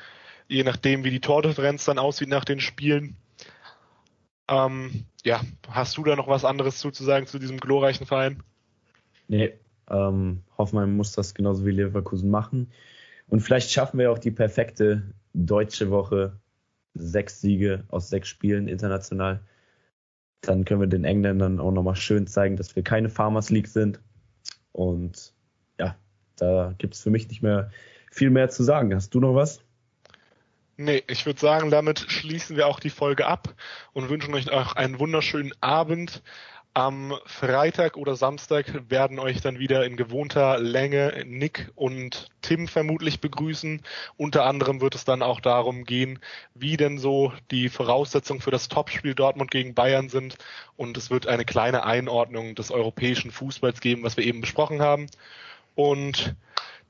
je 0.48 0.62
nachdem, 0.64 1.04
wie 1.04 1.10
die 1.10 1.20
Tordifferenz 1.20 1.84
dann 1.84 1.98
aussieht 1.98 2.28
nach 2.28 2.44
den 2.44 2.60
Spielen. 2.60 3.16
Ähm, 4.48 5.06
ja, 5.24 5.40
hast 5.68 5.96
du 5.96 6.04
da 6.04 6.16
noch 6.16 6.28
was 6.28 6.44
anderes 6.44 6.78
zuzusagen 6.78 7.26
zu 7.26 7.38
diesem 7.38 7.58
glorreichen 7.58 8.06
Verein? 8.06 8.42
Nee, 9.28 9.54
ähm, 9.88 10.42
Hoffenheim 10.58 10.96
muss 10.96 11.12
das 11.12 11.34
genauso 11.34 11.64
wie 11.64 11.70
Leverkusen 11.70 12.30
machen. 12.30 12.70
Und 13.26 13.40
vielleicht 13.40 13.70
schaffen 13.70 13.98
wir 13.98 14.12
auch 14.12 14.18
die 14.18 14.30
perfekte 14.30 15.14
deutsche 15.32 15.90
Woche. 15.90 16.38
Sechs 16.96 17.40
Siege 17.40 17.84
aus 17.88 18.08
sechs 18.08 18.28
Spielen 18.28 18.68
international. 18.68 19.40
Dann 20.46 20.64
können 20.64 20.80
wir 20.80 20.86
den 20.86 21.04
Engländern 21.04 21.60
auch 21.60 21.72
nochmal 21.72 21.96
schön 21.96 22.26
zeigen, 22.26 22.56
dass 22.56 22.76
wir 22.76 22.82
keine 22.82 23.08
Farmers 23.08 23.50
League 23.50 23.68
sind. 23.68 24.00
Und 24.72 25.32
ja, 25.78 25.96
da 26.36 26.74
gibt 26.78 26.94
es 26.94 27.02
für 27.02 27.10
mich 27.10 27.28
nicht 27.28 27.42
mehr 27.42 27.70
viel 28.10 28.30
mehr 28.30 28.48
zu 28.48 28.62
sagen. 28.62 28.94
Hast 28.94 29.14
du 29.14 29.20
noch 29.20 29.34
was? 29.34 29.60
Nee, 30.76 31.04
ich 31.06 31.24
würde 31.24 31.38
sagen, 31.38 31.70
damit 31.70 32.00
schließen 32.00 32.56
wir 32.56 32.66
auch 32.66 32.80
die 32.80 32.90
Folge 32.90 33.26
ab 33.26 33.54
und 33.92 34.08
wünschen 34.08 34.34
euch 34.34 34.50
auch 34.50 34.74
einen 34.74 34.98
wunderschönen 34.98 35.52
Abend. 35.60 36.22
Am 36.76 37.14
Freitag 37.24 37.96
oder 37.96 38.16
Samstag 38.16 38.90
werden 38.90 39.20
euch 39.20 39.40
dann 39.40 39.60
wieder 39.60 39.84
in 39.84 39.96
gewohnter 39.96 40.58
Länge 40.58 41.22
Nick 41.24 41.70
und 41.76 42.30
Tim 42.42 42.66
vermutlich 42.66 43.20
begrüßen. 43.20 43.80
Unter 44.16 44.44
anderem 44.44 44.80
wird 44.80 44.96
es 44.96 45.04
dann 45.04 45.22
auch 45.22 45.40
darum 45.40 45.84
gehen, 45.84 46.18
wie 46.52 46.76
denn 46.76 46.98
so 46.98 47.32
die 47.52 47.68
Voraussetzungen 47.68 48.40
für 48.40 48.50
das 48.50 48.66
Topspiel 48.66 49.14
Dortmund 49.14 49.52
gegen 49.52 49.74
Bayern 49.74 50.08
sind. 50.08 50.36
Und 50.76 50.96
es 50.96 51.10
wird 51.10 51.28
eine 51.28 51.44
kleine 51.44 51.84
Einordnung 51.84 52.56
des 52.56 52.72
europäischen 52.72 53.30
Fußballs 53.30 53.80
geben, 53.80 54.02
was 54.02 54.16
wir 54.16 54.24
eben 54.24 54.40
besprochen 54.40 54.82
haben. 54.82 55.06
Und 55.76 56.34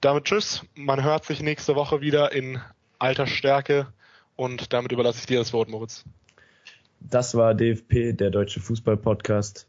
damit 0.00 0.24
tschüss. 0.24 0.64
Man 0.74 1.04
hört 1.04 1.26
sich 1.26 1.42
nächste 1.42 1.74
Woche 1.74 2.00
wieder 2.00 2.32
in 2.32 2.58
alter 2.98 3.26
Stärke. 3.26 3.92
Und 4.34 4.72
damit 4.72 4.92
überlasse 4.92 5.18
ich 5.18 5.26
dir 5.26 5.40
das 5.40 5.52
Wort, 5.52 5.68
Moritz. 5.68 6.06
Das 7.00 7.34
war 7.34 7.54
DFP, 7.54 8.14
der 8.14 8.30
Deutsche 8.30 8.60
Fußball 8.60 8.96
Podcast. 8.96 9.68